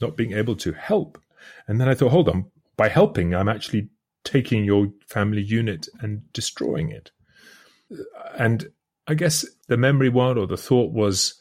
not 0.00 0.16
being 0.16 0.32
able 0.32 0.56
to 0.56 0.72
help. 0.72 1.20
And 1.68 1.80
then 1.80 1.88
I 1.88 1.94
thought, 1.94 2.10
hold 2.10 2.28
on, 2.28 2.46
by 2.76 2.88
helping, 2.88 3.34
I'm 3.34 3.48
actually 3.48 3.90
taking 4.24 4.64
your 4.64 4.88
family 5.06 5.42
unit 5.42 5.88
and 6.00 6.22
destroying 6.32 6.90
it. 6.90 7.10
And 8.36 8.70
I 9.06 9.14
guess 9.14 9.44
the 9.68 9.76
memory 9.76 10.08
one 10.08 10.38
or 10.38 10.46
the 10.46 10.56
thought 10.56 10.92
was 10.92 11.34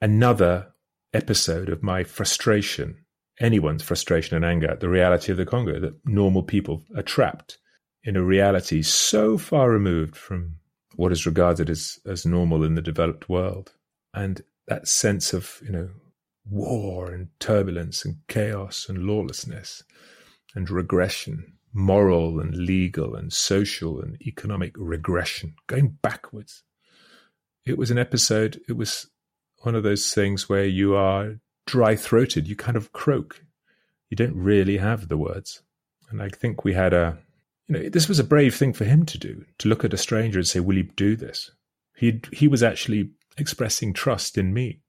another 0.00 0.68
episode 1.12 1.68
of 1.68 1.82
my 1.82 2.04
frustration, 2.04 3.04
anyone's 3.40 3.82
frustration 3.82 4.36
and 4.36 4.44
anger 4.44 4.70
at 4.70 4.80
the 4.80 4.88
reality 4.88 5.32
of 5.32 5.38
the 5.38 5.46
Congo, 5.46 5.80
that 5.80 5.94
normal 6.04 6.42
people 6.42 6.84
are 6.96 7.02
trapped 7.02 7.58
in 8.04 8.16
a 8.16 8.22
reality 8.22 8.82
so 8.82 9.36
far 9.36 9.70
removed 9.70 10.16
from 10.16 10.56
what 10.96 11.12
is 11.12 11.26
regarded 11.26 11.70
as, 11.70 11.98
as 12.06 12.26
normal 12.26 12.64
in 12.64 12.74
the 12.74 12.82
developed 12.82 13.28
world. 13.28 13.72
And 14.12 14.42
that 14.68 14.88
sense 14.88 15.32
of, 15.32 15.60
you 15.62 15.70
know, 15.70 15.88
war 16.44 17.10
and 17.10 17.28
turbulence 17.38 18.04
and 18.04 18.16
chaos 18.28 18.86
and 18.88 19.04
lawlessness 19.04 19.82
and 20.54 20.68
regression 20.68 21.54
moral 21.72 22.40
and 22.40 22.56
legal 22.56 23.14
and 23.14 23.32
social 23.32 24.00
and 24.00 24.20
economic 24.22 24.72
regression, 24.76 25.54
going 25.66 25.96
backwards. 26.02 26.62
It 27.64 27.78
was 27.78 27.90
an 27.90 27.98
episode, 27.98 28.60
it 28.68 28.72
was 28.72 29.08
one 29.58 29.74
of 29.74 29.82
those 29.82 30.12
things 30.12 30.48
where 30.48 30.64
you 30.64 30.96
are 30.96 31.36
dry 31.66 31.94
throated, 31.94 32.48
you 32.48 32.56
kind 32.56 32.76
of 32.76 32.92
croak. 32.92 33.44
You 34.08 34.16
don't 34.16 34.34
really 34.34 34.78
have 34.78 35.08
the 35.08 35.16
words. 35.16 35.62
And 36.10 36.20
I 36.20 36.28
think 36.28 36.64
we 36.64 36.72
had 36.72 36.92
a, 36.92 37.18
you 37.68 37.76
know, 37.76 37.88
this 37.88 38.08
was 38.08 38.18
a 38.18 38.24
brave 38.24 38.56
thing 38.56 38.72
for 38.72 38.84
him 38.84 39.06
to 39.06 39.18
do, 39.18 39.44
to 39.58 39.68
look 39.68 39.84
at 39.84 39.94
a 39.94 39.98
stranger 39.98 40.40
and 40.40 40.48
say, 40.48 40.58
Will 40.58 40.76
you 40.76 40.82
do 40.82 41.14
this? 41.14 41.52
He, 41.94 42.20
he 42.32 42.48
was 42.48 42.62
actually 42.62 43.10
expressing 43.38 43.92
trust 43.92 44.36
in 44.36 44.52
me. 44.52 44.80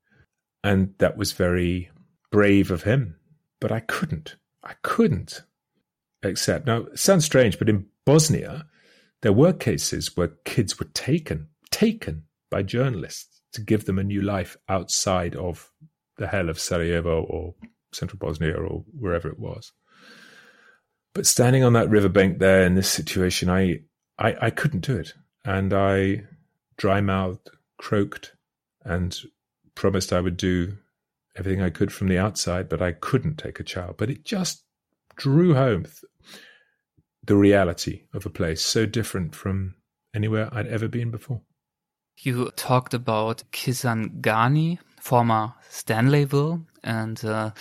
And 0.64 0.94
that 0.98 1.16
was 1.16 1.32
very 1.32 1.90
brave 2.30 2.70
of 2.70 2.82
him. 2.82 3.16
But 3.60 3.70
I 3.70 3.80
couldn't. 3.80 4.36
I 4.64 4.74
couldn't 4.82 5.42
accept. 6.22 6.66
Now, 6.66 6.82
it 6.82 6.98
sounds 6.98 7.24
strange, 7.24 7.58
but 7.58 7.68
in 7.68 7.86
Bosnia, 8.04 8.66
there 9.22 9.32
were 9.32 9.52
cases 9.52 10.16
where 10.16 10.28
kids 10.44 10.78
were 10.78 10.88
taken, 10.94 11.48
taken 11.70 12.24
by 12.50 12.62
journalists 12.62 13.40
to 13.52 13.60
give 13.60 13.84
them 13.84 13.98
a 13.98 14.04
new 14.04 14.22
life 14.22 14.56
outside 14.68 15.36
of 15.36 15.70
the 16.16 16.26
hell 16.26 16.48
of 16.48 16.58
Sarajevo 16.58 17.22
or 17.22 17.54
central 17.92 18.18
Bosnia 18.18 18.54
or 18.54 18.84
wherever 18.98 19.28
it 19.28 19.38
was. 19.38 19.72
But 21.14 21.26
standing 21.26 21.62
on 21.62 21.74
that 21.74 21.90
riverbank 21.90 22.38
there 22.38 22.64
in 22.64 22.74
this 22.74 22.88
situation, 22.88 23.50
I, 23.50 23.80
I, 24.18 24.36
I 24.42 24.50
couldn't 24.50 24.86
do 24.86 24.96
it. 24.96 25.14
And 25.44 25.72
I 25.72 26.24
dry 26.76 27.00
mouthed, 27.00 27.50
croaked, 27.78 28.34
and 28.84 29.18
promised 29.74 30.12
I 30.12 30.20
would 30.20 30.36
do 30.36 30.78
everything 31.36 31.62
I 31.62 31.70
could 31.70 31.92
from 31.92 32.08
the 32.08 32.18
outside, 32.18 32.68
but 32.68 32.80
I 32.80 32.92
couldn't 32.92 33.36
take 33.36 33.60
a 33.60 33.64
child. 33.64 33.96
But 33.98 34.10
it 34.10 34.24
just 34.24 34.64
drew 35.16 35.54
home 35.54 35.86
the 37.24 37.36
reality 37.36 38.02
of 38.12 38.26
a 38.26 38.30
place 38.30 38.62
so 38.62 38.86
different 38.86 39.34
from 39.34 39.74
anywhere 40.14 40.48
I'd 40.52 40.66
ever 40.66 40.88
been 40.88 41.10
before. 41.10 41.40
You 42.18 42.50
talked 42.56 42.94
about 42.94 43.42
Kisangani, 43.52 44.78
former 45.00 45.54
Stanleyville, 45.70 46.64
and 46.84 47.24
uh, 47.24 47.52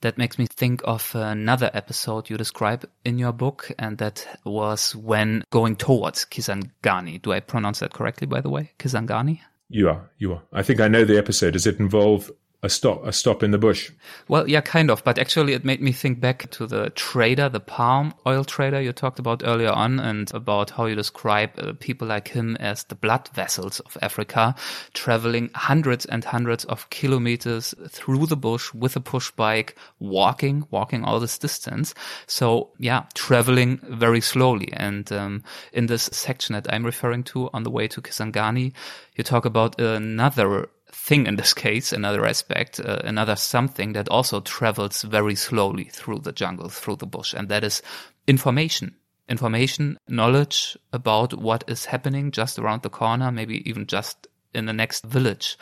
that 0.00 0.18
makes 0.18 0.38
me 0.38 0.46
think 0.46 0.82
of 0.84 1.14
another 1.14 1.70
episode 1.72 2.30
you 2.30 2.36
describe 2.36 2.88
in 3.04 3.18
your 3.18 3.32
book, 3.32 3.70
and 3.78 3.98
that 3.98 4.26
was 4.44 4.94
when 4.94 5.44
going 5.50 5.76
towards 5.76 6.24
Kisangani. 6.24 7.20
Do 7.22 7.32
I 7.32 7.40
pronounce 7.40 7.80
that 7.80 7.92
correctly, 7.92 8.26
by 8.26 8.40
the 8.40 8.50
way? 8.50 8.72
Kisangani? 8.78 9.40
You 9.68 9.88
are, 9.88 10.10
you 10.18 10.32
are. 10.32 10.42
I 10.52 10.62
think 10.62 10.80
I 10.80 10.88
know 10.88 11.04
the 11.04 11.18
episode. 11.18 11.52
Does 11.52 11.66
it 11.66 11.78
involve 11.78 12.30
a 12.62 12.68
stop 12.68 13.06
a 13.06 13.12
stop 13.12 13.42
in 13.42 13.52
the 13.52 13.58
bush. 13.58 13.90
Well, 14.28 14.48
yeah, 14.48 14.60
kind 14.60 14.90
of, 14.90 15.02
but 15.02 15.18
actually 15.18 15.54
it 15.54 15.64
made 15.64 15.80
me 15.80 15.92
think 15.92 16.20
back 16.20 16.50
to 16.50 16.66
the 16.66 16.90
trader, 16.90 17.48
the 17.48 17.60
palm 17.60 18.12
oil 18.26 18.44
trader 18.44 18.80
you 18.80 18.92
talked 18.92 19.18
about 19.18 19.42
earlier 19.44 19.70
on 19.70 19.98
and 19.98 20.32
about 20.34 20.70
how 20.70 20.84
you 20.84 20.94
describe 20.94 21.50
uh, 21.58 21.72
people 21.80 22.08
like 22.08 22.28
him 22.28 22.56
as 22.56 22.84
the 22.84 22.94
blood 22.94 23.28
vessels 23.32 23.80
of 23.80 23.96
Africa, 24.02 24.54
traveling 24.92 25.50
hundreds 25.54 26.04
and 26.04 26.22
hundreds 26.22 26.64
of 26.66 26.90
kilometers 26.90 27.74
through 27.88 28.26
the 28.26 28.36
bush 28.36 28.72
with 28.74 28.94
a 28.94 29.00
push 29.00 29.30
bike, 29.30 29.76
walking, 29.98 30.66
walking 30.70 31.02
all 31.02 31.18
this 31.18 31.38
distance. 31.38 31.94
So 32.26 32.70
yeah, 32.78 33.04
traveling 33.14 33.78
very 33.88 34.20
slowly. 34.20 34.70
And 34.74 35.10
um, 35.12 35.42
in 35.72 35.86
this 35.86 36.10
section 36.12 36.52
that 36.54 36.70
I'm 36.70 36.84
referring 36.84 37.24
to 37.24 37.48
on 37.54 37.62
the 37.62 37.70
way 37.70 37.88
to 37.88 38.02
Kisangani, 38.02 38.74
you 39.16 39.24
talk 39.24 39.44
about 39.46 39.80
another 39.80 40.68
thing 40.92 41.26
in 41.26 41.36
this 41.36 41.54
case, 41.54 41.92
another 41.92 42.26
aspect, 42.26 42.80
uh, 42.80 43.00
another 43.04 43.36
something 43.36 43.92
that 43.92 44.08
also 44.08 44.40
travels 44.40 45.02
very 45.02 45.34
slowly 45.34 45.84
through 45.84 46.20
the 46.20 46.32
jungle, 46.32 46.68
through 46.68 46.96
the 46.96 47.06
bush, 47.06 47.34
and 47.34 47.48
that 47.48 47.64
is 47.64 47.82
information. 48.26 48.94
Information, 49.28 49.96
knowledge 50.08 50.76
about 50.92 51.34
what 51.34 51.62
is 51.68 51.84
happening 51.84 52.32
just 52.32 52.58
around 52.58 52.82
the 52.82 52.90
corner, 52.90 53.30
maybe 53.30 53.68
even 53.68 53.86
just 53.86 54.26
in 54.52 54.66
the 54.66 54.72
next 54.72 55.04
village. 55.04 55.56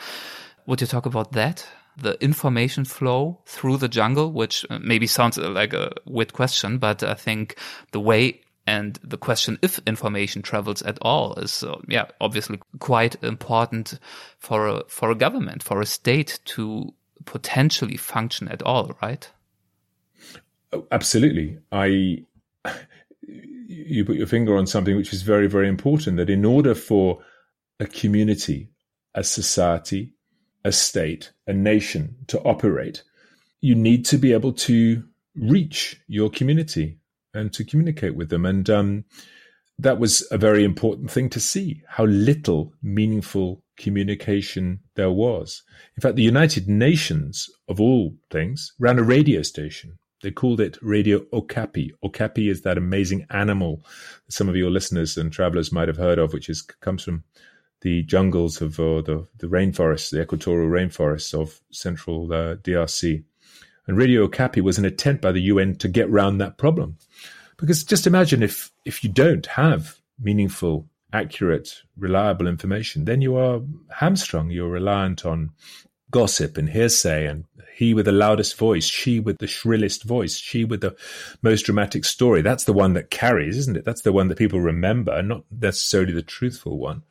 Would 0.65 0.81
you 0.81 0.87
talk 0.87 1.05
about 1.05 1.33
that? 1.33 1.65
The 1.97 2.21
information 2.23 2.85
flow 2.85 3.41
through 3.45 3.77
the 3.77 3.87
jungle, 3.87 4.31
which 4.31 4.65
uh, 4.69 4.79
maybe 4.81 5.05
sounds 5.05 5.37
like 5.37 5.73
a 5.73 5.91
weird 6.05 6.33
question, 6.33 6.77
but 6.77 7.03
I 7.03 7.13
think 7.13 7.57
the 7.91 7.99
way 7.99 8.41
and 8.69 8.99
the 9.03 9.17
question 9.17 9.57
if 9.63 9.79
information 9.87 10.43
travels 10.43 10.83
at 10.83 10.99
all 11.01 11.33
is, 11.39 11.63
uh, 11.63 11.79
yeah, 11.87 12.05
obviously 12.21 12.59
quite 12.77 13.15
important 13.23 13.97
for 14.37 14.67
a, 14.67 14.83
for 14.87 15.09
a 15.09 15.15
government, 15.15 15.63
for 15.63 15.81
a 15.81 15.87
state 15.87 16.39
to 16.45 16.93
potentially 17.25 17.97
function 17.97 18.47
at 18.47 18.61
all, 18.61 18.95
right? 19.01 19.27
Oh, 20.71 20.85
absolutely. 20.91 21.57
I, 21.71 22.25
you 23.67 24.05
put 24.05 24.17
your 24.17 24.27
finger 24.27 24.55
on 24.55 24.67
something 24.67 24.95
which 24.95 25.13
is 25.13 25.23
very, 25.23 25.47
very 25.47 25.67
important 25.67 26.17
that 26.17 26.29
in 26.29 26.45
order 26.45 26.75
for 26.75 27.23
a 27.79 27.87
community, 27.87 28.69
a 29.15 29.23
society, 29.23 30.13
a 30.63 30.71
state, 30.71 31.31
a 31.47 31.53
nation 31.53 32.17
to 32.27 32.39
operate, 32.41 33.01
you 33.61 33.73
need 33.73 34.05
to 34.05 34.19
be 34.19 34.31
able 34.31 34.53
to 34.53 35.03
reach 35.35 35.99
your 36.07 36.29
community 36.29 36.99
and 37.33 37.53
to 37.53 37.63
communicate 37.63 38.15
with 38.15 38.29
them. 38.29 38.45
And 38.45 38.69
um, 38.69 39.05
that 39.77 39.99
was 39.99 40.27
a 40.31 40.37
very 40.37 40.63
important 40.63 41.09
thing 41.09 41.29
to 41.29 41.39
see 41.39 41.81
how 41.87 42.05
little 42.05 42.73
meaningful 42.81 43.63
communication 43.77 44.79
there 44.95 45.11
was. 45.11 45.63
In 45.95 46.01
fact, 46.01 46.15
the 46.15 46.23
United 46.23 46.67
Nations, 46.67 47.49
of 47.67 47.79
all 47.79 48.15
things, 48.29 48.73
ran 48.77 48.99
a 48.99 49.03
radio 49.03 49.41
station. 49.41 49.97
They 50.21 50.31
called 50.31 50.59
it 50.59 50.77
Radio 50.81 51.25
Okapi. 51.31 51.93
Okapi 52.03 52.49
is 52.49 52.61
that 52.61 52.77
amazing 52.77 53.25
animal 53.29 53.85
that 54.25 54.33
some 54.33 54.49
of 54.49 54.55
your 54.55 54.69
listeners 54.69 55.17
and 55.17 55.31
travelers 55.31 55.71
might 55.71 55.87
have 55.87 55.97
heard 55.97 56.19
of, 56.19 56.33
which 56.33 56.49
is 56.49 56.61
comes 56.61 57.03
from 57.03 57.23
the 57.81 58.03
jungles 58.03 58.61
of 58.61 58.77
uh, 58.79 59.01
the 59.01 59.25
the 59.37 59.47
rainforests, 59.47 60.11
the 60.11 60.21
equatorial 60.21 60.69
rainforests 60.69 61.33
of 61.33 61.61
central 61.71 62.31
uh, 62.33 62.55
DRC. 62.55 63.23
And 63.89 63.97
Radio 63.97 64.21
Okapi 64.21 64.61
was 64.61 64.77
an 64.77 64.85
attempt 64.85 65.23
by 65.23 65.31
the 65.31 65.41
UN 65.41 65.73
to 65.77 65.87
get 65.87 66.11
round 66.11 66.39
that 66.39 66.59
problem. 66.59 66.99
Because 67.57 67.83
just 67.83 68.05
imagine 68.05 68.43
if, 68.43 68.71
if 68.85 69.03
you 69.03 69.09
don't 69.09 69.47
have 69.47 69.99
meaningful, 70.21 70.87
accurate, 71.11 71.81
reliable 71.97 72.45
information, 72.45 73.05
then 73.05 73.19
you 73.19 73.35
are 73.35 73.61
hamstrung. 73.89 74.51
You're 74.51 74.69
reliant 74.69 75.25
on 75.25 75.49
gossip 76.11 76.55
and 76.55 76.69
hearsay 76.69 77.25
and 77.25 77.45
he 77.73 77.95
with 77.95 78.05
the 78.05 78.11
loudest 78.11 78.59
voice, 78.59 78.85
she 78.85 79.19
with 79.19 79.39
the 79.39 79.47
shrillest 79.47 80.03
voice, 80.03 80.37
she 80.37 80.65
with 80.65 80.81
the 80.81 80.95
most 81.41 81.63
dramatic 81.63 82.05
story. 82.05 82.43
That's 82.43 82.65
the 82.65 82.73
one 82.73 82.93
that 82.93 83.09
carries, 83.09 83.57
isn't 83.57 83.75
it? 83.77 83.85
That's 83.85 84.03
the 84.03 84.13
one 84.13 84.27
that 84.27 84.37
people 84.37 84.61
remember, 84.61 85.19
not 85.23 85.45
necessarily 85.49 86.13
the 86.13 86.21
truthful 86.21 86.77
one. 86.77 87.01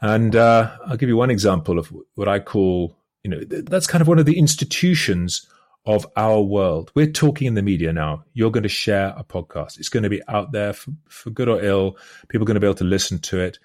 And 0.00 0.34
uh, 0.34 0.78
I'll 0.84 0.96
give 0.96 1.08
you 1.08 1.16
one 1.16 1.30
example 1.30 1.78
of 1.78 1.94
what 2.16 2.26
I 2.26 2.40
call, 2.40 2.96
you 3.22 3.30
know, 3.30 3.40
that's 3.44 3.86
kind 3.86 4.02
of 4.02 4.08
one 4.08 4.18
of 4.18 4.26
the 4.26 4.36
institutions 4.36 5.46
of 5.86 6.06
our 6.16 6.40
world. 6.42 6.90
We're 6.94 7.10
talking 7.10 7.46
in 7.46 7.54
the 7.54 7.62
media 7.62 7.92
now. 7.92 8.24
You're 8.34 8.50
going 8.50 8.64
to 8.64 8.68
share 8.68 9.14
a 9.16 9.24
podcast. 9.24 9.78
It's 9.78 9.88
going 9.88 10.02
to 10.02 10.10
be 10.10 10.22
out 10.28 10.52
there 10.52 10.72
for, 10.72 10.90
for 11.08 11.30
good 11.30 11.48
or 11.48 11.62
ill. 11.62 11.96
People 12.28 12.44
are 12.44 12.46
going 12.46 12.56
to 12.56 12.60
be 12.60 12.66
able 12.66 12.74
to 12.74 12.84
listen 12.84 13.18
to 13.20 13.40
it 13.40 13.58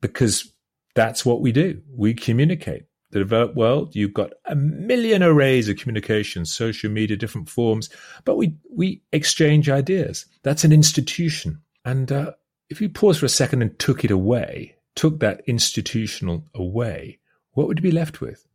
because 0.00 0.52
that's 0.94 1.24
what 1.24 1.40
we 1.40 1.52
do. 1.52 1.80
We 1.94 2.14
communicate. 2.14 2.84
The 3.12 3.18
developed 3.18 3.56
world, 3.56 3.96
you've 3.96 4.14
got 4.14 4.32
a 4.46 4.54
million 4.54 5.22
arrays 5.22 5.68
of 5.68 5.76
communication, 5.78 6.44
social 6.44 6.90
media, 6.90 7.16
different 7.16 7.48
forms, 7.48 7.90
but 8.24 8.36
we, 8.36 8.54
we 8.72 9.02
exchange 9.12 9.68
ideas. 9.68 10.26
That's 10.44 10.62
an 10.62 10.72
institution. 10.72 11.60
And 11.84 12.12
uh, 12.12 12.32
if 12.68 12.80
you 12.80 12.88
pause 12.88 13.18
for 13.18 13.26
a 13.26 13.30
second 13.30 13.62
and 13.62 13.76
took 13.80 14.04
it 14.04 14.12
away, 14.12 14.76
took 14.94 15.18
that 15.20 15.42
institutional 15.48 16.46
away, 16.54 17.18
what 17.52 17.66
would 17.66 17.78
you 17.78 17.82
be 17.82 17.90
left 17.90 18.20
with? 18.20 18.46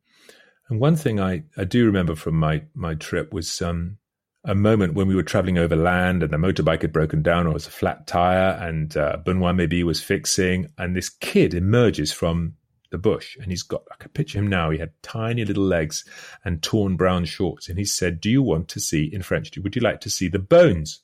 And 0.70 0.80
one 0.80 0.96
thing 0.96 1.20
I, 1.20 1.44
I 1.58 1.64
do 1.64 1.86
remember 1.86 2.16
from 2.16 2.36
my, 2.36 2.64
my 2.74 2.96
trip 2.96 3.32
was 3.34 3.62
um, 3.62 3.98
a 4.44 4.56
moment 4.56 4.94
when 4.94 5.08
we 5.08 5.16
were 5.16 5.24
traveling 5.24 5.58
over 5.58 5.76
land 5.76 6.24
and 6.24 6.32
the 6.32 6.38
motorbike 6.38 6.82
had 6.82 6.94
broken 6.94 7.22
down 7.22 7.46
or 7.46 7.52
it 7.52 7.54
was 7.54 7.68
a 7.68 7.72
flat 7.72 8.08
tire 8.08 8.58
and 8.62 8.96
uh, 8.98 9.18
Benoit 9.24 9.56
maybe 9.56 9.84
was 9.84 10.02
fixing. 10.02 10.68
And 10.78 10.96
this 10.96 11.10
kid 11.10 11.54
emerges 11.54 12.12
from 12.12 12.54
the 12.92 12.98
bush 12.98 13.36
and 13.38 13.52
he's 13.52 13.64
got, 13.64 13.84
I 13.92 13.96
can 13.96 14.12
picture 14.12 14.40
him 14.40 14.48
now. 14.48 14.70
He 14.70 14.80
had 14.80 14.94
tiny 15.02 15.46
little 15.46 15.64
legs 15.64 16.04
and 16.44 16.62
torn 16.62 16.96
brown 16.96 17.26
shorts. 17.26 17.70
And 17.70 17.78
he 17.78 17.86
said, 17.86 18.22
Do 18.22 18.30
you 18.30 18.42
want 18.42 18.68
to 18.70 18.80
see, 18.80 19.10
in 19.12 19.22
French, 19.22 19.56
would 19.58 19.76
you 19.76 19.82
like 19.82 20.02
to 20.02 20.10
see 20.10 20.28
the 20.28 20.40
bones? 20.40 21.02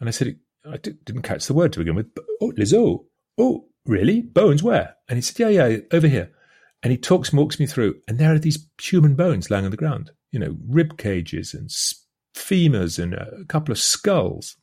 And 0.00 0.08
I 0.08 0.12
said, 0.12 0.38
I 0.70 0.76
didn't 0.76 1.22
catch 1.22 1.46
the 1.46 1.54
word 1.54 1.72
to 1.72 1.80
begin 1.80 1.94
with. 1.94 2.10
Oh, 2.40 2.52
les 2.56 2.72
os. 2.72 3.00
Oh, 3.38 3.66
really? 3.86 4.22
Bones 4.22 4.62
where? 4.62 4.96
And 5.08 5.16
he 5.16 5.22
said, 5.22 5.38
Yeah, 5.38 5.66
yeah, 5.66 5.78
over 5.92 6.08
here. 6.08 6.30
And 6.82 6.92
he 6.92 6.98
talks, 6.98 7.32
walks 7.32 7.58
me 7.58 7.66
through, 7.66 7.96
and 8.06 8.18
there 8.18 8.32
are 8.32 8.38
these 8.38 8.68
human 8.80 9.14
bones 9.14 9.50
lying 9.50 9.64
on 9.64 9.70
the 9.70 9.76
ground, 9.76 10.12
you 10.30 10.38
know, 10.38 10.56
rib 10.66 10.96
cages 10.96 11.52
and 11.52 11.68
femurs 12.34 13.02
and 13.02 13.14
a 13.14 13.44
couple 13.48 13.72
of 13.72 13.78
skulls. 13.78 14.56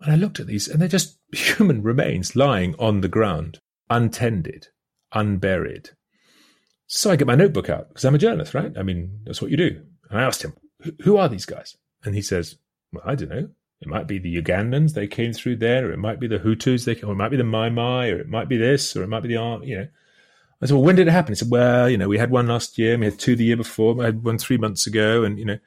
And 0.00 0.12
I 0.12 0.16
looked 0.16 0.40
at 0.40 0.46
these, 0.46 0.66
and 0.66 0.80
they're 0.80 0.88
just 0.88 1.18
human 1.32 1.82
remains 1.82 2.34
lying 2.34 2.74
on 2.78 3.00
the 3.00 3.08
ground, 3.08 3.60
untended, 3.88 4.68
unburied. 5.12 5.90
So 6.86 7.10
I 7.10 7.16
get 7.16 7.28
my 7.28 7.36
notebook 7.36 7.70
out 7.70 7.88
because 7.88 8.04
I'm 8.04 8.16
a 8.16 8.18
journalist, 8.18 8.52
right? 8.52 8.72
I 8.76 8.82
mean, 8.82 9.20
that's 9.24 9.40
what 9.40 9.52
you 9.52 9.56
do. 9.56 9.82
And 10.10 10.18
I 10.18 10.24
asked 10.24 10.42
him, 10.42 10.54
who 11.02 11.16
are 11.16 11.28
these 11.28 11.46
guys? 11.46 11.76
And 12.04 12.16
he 12.16 12.22
says, 12.22 12.56
well, 12.92 13.04
I 13.06 13.14
don't 13.14 13.28
know. 13.28 13.48
It 13.80 13.88
might 13.88 14.06
be 14.06 14.18
the 14.18 14.42
Ugandans, 14.42 14.92
they 14.92 15.06
came 15.06 15.32
through 15.32 15.56
there, 15.56 15.88
or 15.88 15.92
it 15.92 15.98
might 15.98 16.20
be 16.20 16.26
the 16.26 16.38
Hutus, 16.38 16.84
they 16.84 16.94
came, 16.94 17.08
or 17.08 17.12
it 17.12 17.16
might 17.16 17.30
be 17.30 17.38
the 17.38 17.44
Mai 17.44 17.70
Mai, 17.70 18.08
or 18.08 18.18
it 18.18 18.28
might 18.28 18.48
be 18.48 18.58
this, 18.58 18.94
or 18.94 19.02
it 19.02 19.08
might 19.08 19.22
be 19.22 19.28
the 19.28 19.38
army, 19.38 19.68
you 19.68 19.78
know. 19.78 19.88
I 20.62 20.66
said, 20.66 20.74
well, 20.74 20.84
when 20.84 20.96
did 20.96 21.08
it 21.08 21.12
happen? 21.12 21.32
He 21.32 21.36
said, 21.36 21.50
well, 21.50 21.88
you 21.88 21.96
know, 21.96 22.08
we 22.08 22.18
had 22.18 22.30
one 22.30 22.46
last 22.46 22.76
year, 22.76 22.98
we 22.98 23.06
had 23.06 23.18
two 23.18 23.34
the 23.34 23.44
year 23.44 23.56
before, 23.56 23.94
we 23.94 24.04
had 24.04 24.22
one 24.22 24.38
three 24.38 24.58
months 24.58 24.86
ago, 24.86 25.24
and, 25.24 25.38
you 25.38 25.44
know, 25.44 25.58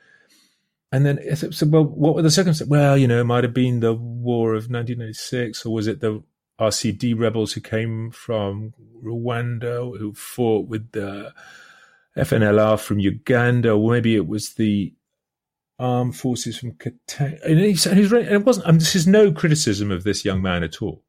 and 0.92 1.06
then 1.06 1.20
I 1.30 1.34
said, 1.34 1.72
well, 1.72 1.84
what 1.84 2.14
were 2.14 2.22
the 2.22 2.30
circumstances? 2.30 2.70
Well, 2.70 2.96
you 2.96 3.08
know, 3.08 3.22
it 3.22 3.24
might 3.24 3.44
have 3.44 3.54
been 3.54 3.80
the 3.80 3.94
war 3.94 4.50
of 4.50 4.70
1996, 4.70 5.66
or 5.66 5.74
was 5.74 5.88
it 5.88 6.02
the 6.02 6.22
RCD 6.60 7.20
rebels 7.20 7.54
who 7.54 7.62
came 7.62 8.12
from 8.12 8.76
Rwanda, 9.04 9.98
who 9.98 10.14
fought 10.14 10.68
with 10.68 10.92
the 10.92 11.34
FNLR 12.16 12.80
from 12.80 13.00
Uganda, 13.00 13.72
or 13.72 13.92
maybe 13.92 14.16
it 14.16 14.28
was 14.28 14.54
the 14.54 14.94
armed 15.80 16.16
forces 16.16 16.60
from 16.60 16.74
Katanga. 16.74 17.44
And, 17.44 17.60
he 17.60 17.66
and, 17.66 17.98
he's, 17.98 18.14
and 18.14 18.28
it 18.28 18.46
wasn't, 18.46 18.68
I 18.68 18.72
mean, 18.72 18.80
this 18.80 18.96
is 18.96 19.08
no 19.08 19.32
criticism 19.32 19.90
of 19.90 20.04
this 20.04 20.24
young 20.24 20.44
man 20.44 20.64
at 20.64 20.82
all. 20.82 21.02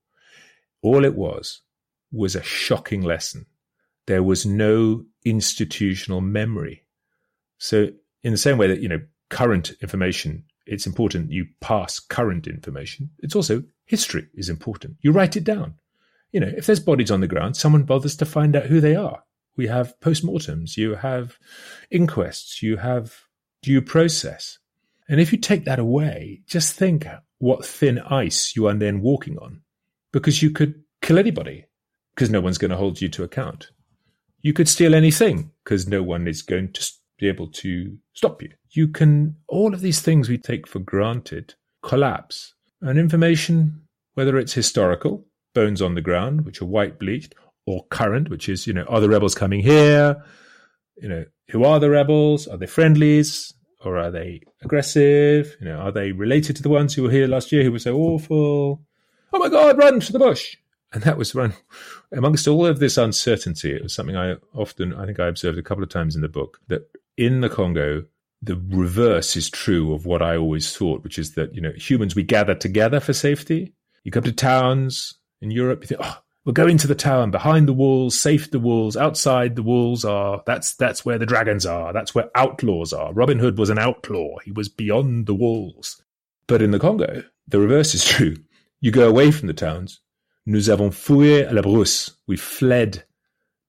All 0.83 1.05
it 1.05 1.15
was 1.15 1.61
was 2.11 2.35
a 2.35 2.43
shocking 2.43 3.03
lesson 3.03 3.47
there 4.07 4.23
was 4.23 4.45
no 4.45 5.05
institutional 5.25 6.21
memory. 6.21 6.85
So, 7.59 7.89
in 8.23 8.33
the 8.33 8.39
same 8.39 8.59
way 8.59 8.67
that, 8.69 8.81
you 8.81 8.89
know, 8.89 9.01
current 9.31 9.73
information, 9.81 10.45
it's 10.67 10.87
important 10.87 11.31
you 11.31 11.47
pass 11.61 12.01
current 12.01 12.47
information, 12.47 13.11
it's 13.21 13.37
also 13.37 13.63
history 13.87 14.29
is 14.35 14.49
important. 14.49 14.97
You 15.01 15.13
write 15.13 15.37
it 15.37 15.45
down. 15.45 15.75
You 16.33 16.41
know, 16.41 16.53
if 16.57 16.67
there's 16.67 16.81
bodies 16.81 17.11
on 17.11 17.21
the 17.21 17.29
ground, 17.29 17.57
someone 17.57 17.85
bothers 17.85 18.17
to 18.17 18.27
find 18.27 18.57
out 18.57 18.67
who 18.67 18.81
they 18.81 18.97
are. 18.97 19.23
We 19.57 19.69
have 19.69 19.99
postmortems, 20.01 20.77
you 20.77 20.97
have 20.97 21.39
inquests, 21.91 22.63
you 22.63 22.77
have 22.79 23.15
due 23.63 23.81
process. 23.81 24.59
And 25.09 25.21
if 25.21 25.33
you 25.33 25.39
take 25.39 25.65
that 25.67 25.79
away, 25.79 26.43
just 26.47 26.75
think 26.75 27.07
what 27.39 27.65
thin 27.65 27.99
ice 27.99 28.57
you 28.57 28.67
are 28.67 28.75
then 28.75 29.01
walking 29.01 29.39
on, 29.39 29.63
because 30.13 30.43
you 30.43 30.51
could 30.51 30.83
kill 31.03 31.19
anybody 31.19 31.67
because 32.15 32.31
no 32.31 32.41
one's 32.41 32.59
going 32.59 32.71
to 32.71 32.77
hold 32.77 33.01
you 33.01 33.09
to 33.11 33.23
account 33.23 33.71
you 34.45 34.53
could 34.53 34.69
steal 34.69 34.95
anything 34.95 35.51
because 35.65 35.89
no 35.89 36.03
one 36.03 36.29
is 36.29 36.43
going 36.43 36.71
to 36.71 36.93
be 37.19 37.27
able 37.27 37.49
to 37.49 37.97
stop 38.13 38.43
you. 38.43 38.51
You 38.71 38.89
can, 38.89 39.37
all 39.49 39.73
of 39.73 39.81
these 39.81 40.03
things 40.03 40.29
we 40.29 40.37
take 40.37 40.69
for 40.69 40.81
granted 40.81 41.55
collapse. 41.83 42.53
And 42.83 42.99
information, 42.99 43.81
whether 44.13 44.37
it's 44.37 44.53
historical, 44.53 45.27
bones 45.55 45.81
on 45.81 45.95
the 45.95 46.03
ground, 46.03 46.45
which 46.45 46.61
are 46.61 46.67
white 46.67 46.99
bleached, 46.99 47.35
or 47.67 47.87
current, 47.87 48.29
which 48.29 48.51
is, 48.51 48.67
you 48.67 48.75
know, 48.75 48.85
are 48.85 49.01
the 49.01 49.09
rebels 49.09 49.35
coming 49.35 49.61
here? 49.61 50.23
You 50.97 51.09
know, 51.09 51.25
who 51.49 51.65
are 51.65 51.81
the 51.81 51.89
rebels? 51.89 52.47
Are 52.47 52.59
they 52.59 52.67
friendlies? 52.67 53.55
Or 53.83 53.97
are 53.97 54.11
they 54.11 54.43
aggressive? 54.63 55.57
You 55.59 55.69
know, 55.69 55.79
are 55.79 55.93
they 55.93 56.13
related 56.13 56.57
to 56.57 56.63
the 56.63 56.69
ones 56.69 56.93
who 56.93 57.05
were 57.05 57.11
here 57.11 57.27
last 57.27 57.51
year 57.51 57.65
who 57.65 57.73
were 57.73 57.79
so 57.79 57.97
awful? 57.97 58.83
Oh 59.33 59.39
my 59.39 59.49
God, 59.49 59.79
run 59.79 60.01
to 60.01 60.13
the 60.13 60.19
bush. 60.19 60.57
And 60.95 61.03
that 61.03 61.19
was 61.19 61.35
run 61.35 61.55
amongst 62.13 62.47
all 62.47 62.65
of 62.65 62.79
this 62.79 62.97
uncertainty. 62.97 63.75
It 63.75 63.83
was 63.83 63.93
something 63.93 64.17
I 64.17 64.37
often, 64.55 64.95
I 64.95 65.07
think 65.07 65.19
I 65.19 65.27
observed 65.27 65.59
a 65.59 65.63
couple 65.63 65.83
of 65.83 65.91
times 65.91 66.15
in 66.15 66.23
the 66.23 66.29
book 66.29 66.61
that 66.69 66.89
in 67.17 67.41
the 67.41 67.49
Congo, 67.49 68.05
the 68.41 68.61
reverse 68.69 69.37
is 69.37 69.51
true 69.51 69.93
of 69.93 70.07
what 70.07 70.23
I 70.23 70.37
always 70.37 70.77
thought, 70.77 71.03
which 71.03 71.19
is 71.19 71.35
that, 71.35 71.53
you 71.53 71.61
know, 71.61 71.73
humans, 71.73 72.15
we 72.15 72.23
gather 72.23 72.55
together 72.55 73.01
for 73.01 73.13
safety. 73.13 73.73
You 74.05 74.13
come 74.13 74.23
to 74.23 74.33
towns 74.33 75.15
in 75.41 75.51
Europe, 75.51 75.83
you 75.83 75.89
think, 75.89 76.01
oh, 76.05 76.19
we'll 76.45 76.53
go 76.53 76.67
into 76.69 76.87
the 76.87 76.95
town 76.95 77.31
behind 77.31 77.67
the 77.67 77.73
walls, 77.73 78.19
safe 78.19 78.51
the 78.51 78.61
walls, 78.61 78.97
outside 78.97 79.57
the 79.57 79.63
walls 79.63 80.05
are 80.05 80.43
that's 80.47 80.75
that's 80.77 81.05
where 81.05 81.19
the 81.19 81.27
dragons 81.27 81.67
are, 81.67 81.93
that's 81.93 82.15
where 82.15 82.31
outlaws 82.35 82.93
are. 82.93 83.13
Robin 83.13 83.39
Hood 83.39 83.59
was 83.59 83.71
an 83.71 83.79
outlaw. 83.79 84.39
He 84.45 84.53
was 84.53 84.69
beyond 84.69 85.27
the 85.27 85.35
walls. 85.35 86.03
But 86.47 86.63
in 86.63 86.71
the 86.71 86.79
Congo, 86.79 87.25
the 87.49 87.59
reverse 87.59 87.95
is 87.95 88.05
true. 88.09 88.37
You 88.81 88.91
go 88.91 89.09
away 89.09 89.31
from 89.31 89.49
the 89.49 89.55
towns. 89.55 90.01
Nous 90.47 90.69
avons 90.69 90.91
fouillé 90.91 91.51
la 91.51 91.63
brousse. 91.63 92.11
We 92.27 92.37
fled 92.37 93.05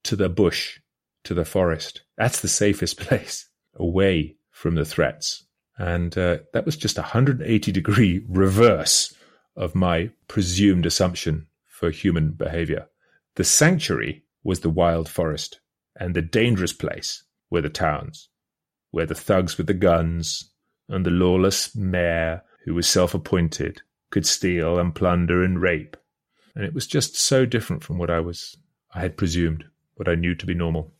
to 0.03 0.15
the 0.15 0.30
bush, 0.30 0.80
to 1.23 1.34
the 1.34 1.45
forest. 1.45 2.01
That's 2.17 2.41
the 2.41 2.47
safest 2.47 2.97
place, 2.99 3.49
away 3.76 4.36
from 4.51 4.76
the 4.76 4.86
threats. 4.86 5.45
And 5.78 6.17
uh, 6.17 6.39
that 6.53 6.65
was 6.65 6.78
just 6.78 6.97
a 6.97 7.01
180 7.01 7.71
degree 7.71 8.26
reverse 8.30 9.13
of 9.55 9.76
my 9.76 10.11
presumed 10.28 10.86
assumption 10.86 11.47
for 11.65 11.89
human 11.89 12.32
behavior. 12.32 12.88
The 13.36 13.43
sanctuary 13.43 14.23
was 14.43 14.61
the 14.61 14.69
wild 14.69 15.09
forest, 15.09 15.59
and 15.97 16.13
the 16.13 16.21
dangerous 16.21 16.73
place 16.73 17.23
were 17.49 17.61
the 17.61 17.69
towns, 17.69 18.30
where 18.91 19.05
the 19.05 19.15
thugs 19.15 19.57
with 19.57 19.67
the 19.67 19.73
guns 19.73 20.51
and 20.88 21.05
the 21.05 21.11
lawless 21.11 21.76
mayor, 21.76 22.43
who 22.65 22.73
was 22.73 22.88
self 22.88 23.13
appointed, 23.13 23.82
could 24.09 24.26
steal 24.26 24.78
and 24.78 24.93
plunder 24.93 25.43
and 25.43 25.61
rape. 25.61 25.97
And 26.55 26.65
it 26.65 26.73
was 26.73 26.87
just 26.87 27.15
so 27.15 27.45
different 27.45 27.83
from 27.83 27.97
what 27.97 28.09
I 28.09 28.19
was 28.19 28.57
I 28.93 29.01
had 29.01 29.17
presumed, 29.17 29.65
what 29.95 30.07
I 30.07 30.15
knew 30.15 30.35
to 30.35 30.45
be 30.45 30.53
normal. 30.53 30.91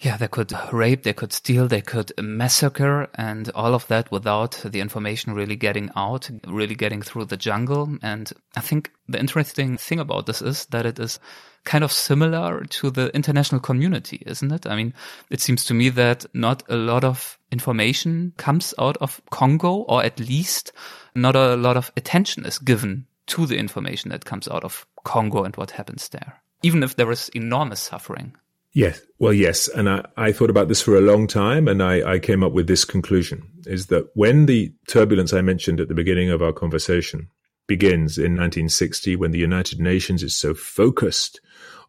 Yeah, 0.00 0.16
they 0.16 0.28
could 0.28 0.52
rape, 0.72 1.04
they 1.04 1.12
could 1.12 1.32
steal, 1.32 1.68
they 1.68 1.80
could 1.80 2.12
massacre, 2.20 3.08
and 3.14 3.48
all 3.54 3.74
of 3.74 3.86
that 3.86 4.10
without 4.10 4.60
the 4.64 4.80
information 4.80 5.34
really 5.34 5.56
getting 5.56 5.90
out, 5.94 6.28
really 6.46 6.74
getting 6.74 7.00
through 7.00 7.26
the 7.26 7.36
jungle. 7.36 7.96
And 8.02 8.32
I 8.56 8.60
think 8.60 8.90
the 9.08 9.20
interesting 9.20 9.76
thing 9.76 10.00
about 10.00 10.26
this 10.26 10.42
is 10.42 10.66
that 10.66 10.84
it 10.84 10.98
is 10.98 11.20
kind 11.64 11.84
of 11.84 11.92
similar 11.92 12.64
to 12.64 12.90
the 12.90 13.14
international 13.14 13.60
community, 13.60 14.22
isn't 14.26 14.52
it? 14.52 14.66
I 14.66 14.76
mean, 14.76 14.94
it 15.30 15.40
seems 15.40 15.64
to 15.66 15.74
me 15.74 15.90
that 15.90 16.26
not 16.34 16.62
a 16.68 16.76
lot 16.76 17.04
of 17.04 17.38
information 17.52 18.32
comes 18.36 18.74
out 18.78 18.96
of 18.98 19.20
Congo, 19.30 19.84
or 19.88 20.02
at 20.02 20.18
least 20.18 20.72
not 21.14 21.36
a 21.36 21.56
lot 21.56 21.76
of 21.76 21.92
attention 21.96 22.44
is 22.44 22.58
given 22.58 23.06
to 23.28 23.46
the 23.46 23.56
information 23.56 24.10
that 24.10 24.24
comes 24.24 24.48
out 24.48 24.64
of 24.64 24.86
Congo 25.04 25.44
and 25.44 25.54
what 25.56 25.70
happens 25.70 26.08
there, 26.08 26.42
even 26.62 26.82
if 26.82 26.96
there 26.96 27.10
is 27.10 27.28
enormous 27.30 27.80
suffering. 27.80 28.36
Yes. 28.74 29.00
Well, 29.20 29.32
yes. 29.32 29.68
And 29.68 29.88
I, 29.88 30.04
I 30.16 30.32
thought 30.32 30.50
about 30.50 30.66
this 30.66 30.82
for 30.82 30.96
a 30.96 31.00
long 31.00 31.28
time 31.28 31.68
and 31.68 31.80
I, 31.80 32.14
I 32.14 32.18
came 32.18 32.42
up 32.42 32.52
with 32.52 32.66
this 32.66 32.84
conclusion 32.84 33.48
is 33.66 33.86
that 33.86 34.10
when 34.14 34.46
the 34.46 34.72
turbulence 34.88 35.32
I 35.32 35.42
mentioned 35.42 35.80
at 35.80 35.86
the 35.86 35.94
beginning 35.94 36.30
of 36.30 36.42
our 36.42 36.52
conversation 36.52 37.28
begins 37.68 38.18
in 38.18 38.32
1960, 38.32 39.14
when 39.14 39.30
the 39.30 39.38
United 39.38 39.78
Nations 39.78 40.24
is 40.24 40.34
so 40.34 40.54
focused 40.54 41.40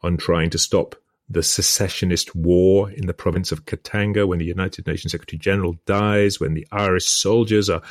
on 0.03 0.15
trying 0.15 0.51
to 0.51 0.59
stop 0.59 0.95
the 1.27 1.41
secessionist 1.41 2.35
war 2.35 2.91
in 2.91 3.07
the 3.07 3.13
province 3.13 3.51
of 3.51 3.65
Katanga, 3.65 4.27
when 4.27 4.37
the 4.37 4.45
United 4.45 4.85
Nations 4.85 5.11
Secretary 5.11 5.39
General 5.39 5.75
dies, 5.87 6.39
when 6.39 6.53
the 6.53 6.67
Irish 6.71 7.05
soldiers 7.05 7.67
are 7.67 7.81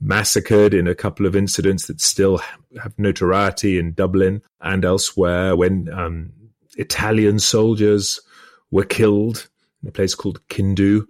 massacred 0.00 0.74
in 0.74 0.86
a 0.86 0.94
couple 0.94 1.26
of 1.26 1.34
incidents 1.34 1.86
that 1.86 2.00
still 2.00 2.38
have 2.80 2.96
notoriety 2.98 3.78
in 3.78 3.92
Dublin 3.92 4.42
and 4.60 4.84
elsewhere, 4.84 5.56
when 5.56 5.88
um, 5.92 6.32
Italian 6.76 7.38
soldiers 7.38 8.20
were 8.70 8.84
killed 8.84 9.48
in 9.82 9.88
a 9.88 9.92
place 9.92 10.14
called 10.14 10.46
Kindu. 10.48 11.06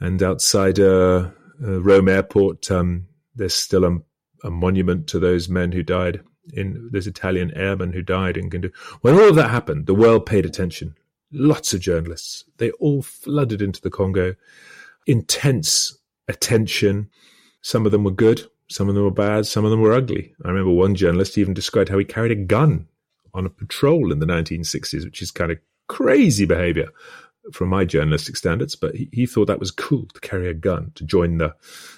And 0.00 0.22
outside 0.22 0.78
uh, 0.78 1.30
uh, 1.62 1.80
Rome 1.80 2.08
Airport, 2.08 2.70
um, 2.70 3.06
there's 3.34 3.54
still 3.54 3.84
a, 3.84 3.98
a, 4.44 4.50
monument 4.50 5.08
to 5.08 5.18
those 5.18 5.48
men 5.48 5.72
who 5.72 5.82
died 5.82 6.20
in 6.52 6.88
those 6.92 7.06
Italian 7.06 7.52
airmen 7.54 7.92
who 7.92 8.02
died 8.02 8.36
in 8.36 8.50
Kindu. 8.50 8.74
When 9.00 9.14
all 9.14 9.28
of 9.28 9.36
that 9.36 9.50
happened, 9.50 9.86
the 9.86 9.94
world 9.94 10.24
paid 10.24 10.46
attention. 10.46 10.94
Lots 11.32 11.74
of 11.74 11.80
journalists. 11.80 12.44
They 12.56 12.70
all 12.72 13.02
flooded 13.02 13.60
into 13.60 13.80
the 13.80 13.90
Congo. 13.90 14.34
Intense 15.06 15.98
attention. 16.26 17.10
Some 17.62 17.86
of 17.86 17.92
them 17.92 18.04
were 18.04 18.10
good. 18.10 18.42
Some 18.70 18.88
of 18.88 18.94
them 18.94 19.04
were 19.04 19.10
bad. 19.10 19.46
Some 19.46 19.64
of 19.64 19.70
them 19.70 19.80
were 19.80 19.94
ugly. 19.94 20.34
I 20.44 20.48
remember 20.48 20.70
one 20.70 20.94
journalist 20.94 21.38
even 21.38 21.54
described 21.54 21.88
how 21.88 21.98
he 21.98 22.04
carried 22.04 22.32
a 22.32 22.36
gun 22.36 22.86
on 23.34 23.46
a 23.46 23.50
patrol 23.50 24.12
in 24.12 24.18
the 24.18 24.26
1960s, 24.26 25.04
which 25.04 25.22
is 25.22 25.30
kind 25.30 25.52
of 25.52 25.58
crazy 25.88 26.44
behavior 26.44 26.88
from 27.52 27.68
my 27.68 27.84
journalistic 27.84 28.36
standards, 28.36 28.76
but 28.76 28.94
he, 28.94 29.08
he 29.12 29.26
thought 29.26 29.46
that 29.46 29.60
was 29.60 29.70
cool 29.70 30.06
to 30.12 30.20
carry 30.20 30.48
a 30.48 30.54
gun 30.54 30.92
to 30.94 31.04
join 31.04 31.38
the 31.38 31.54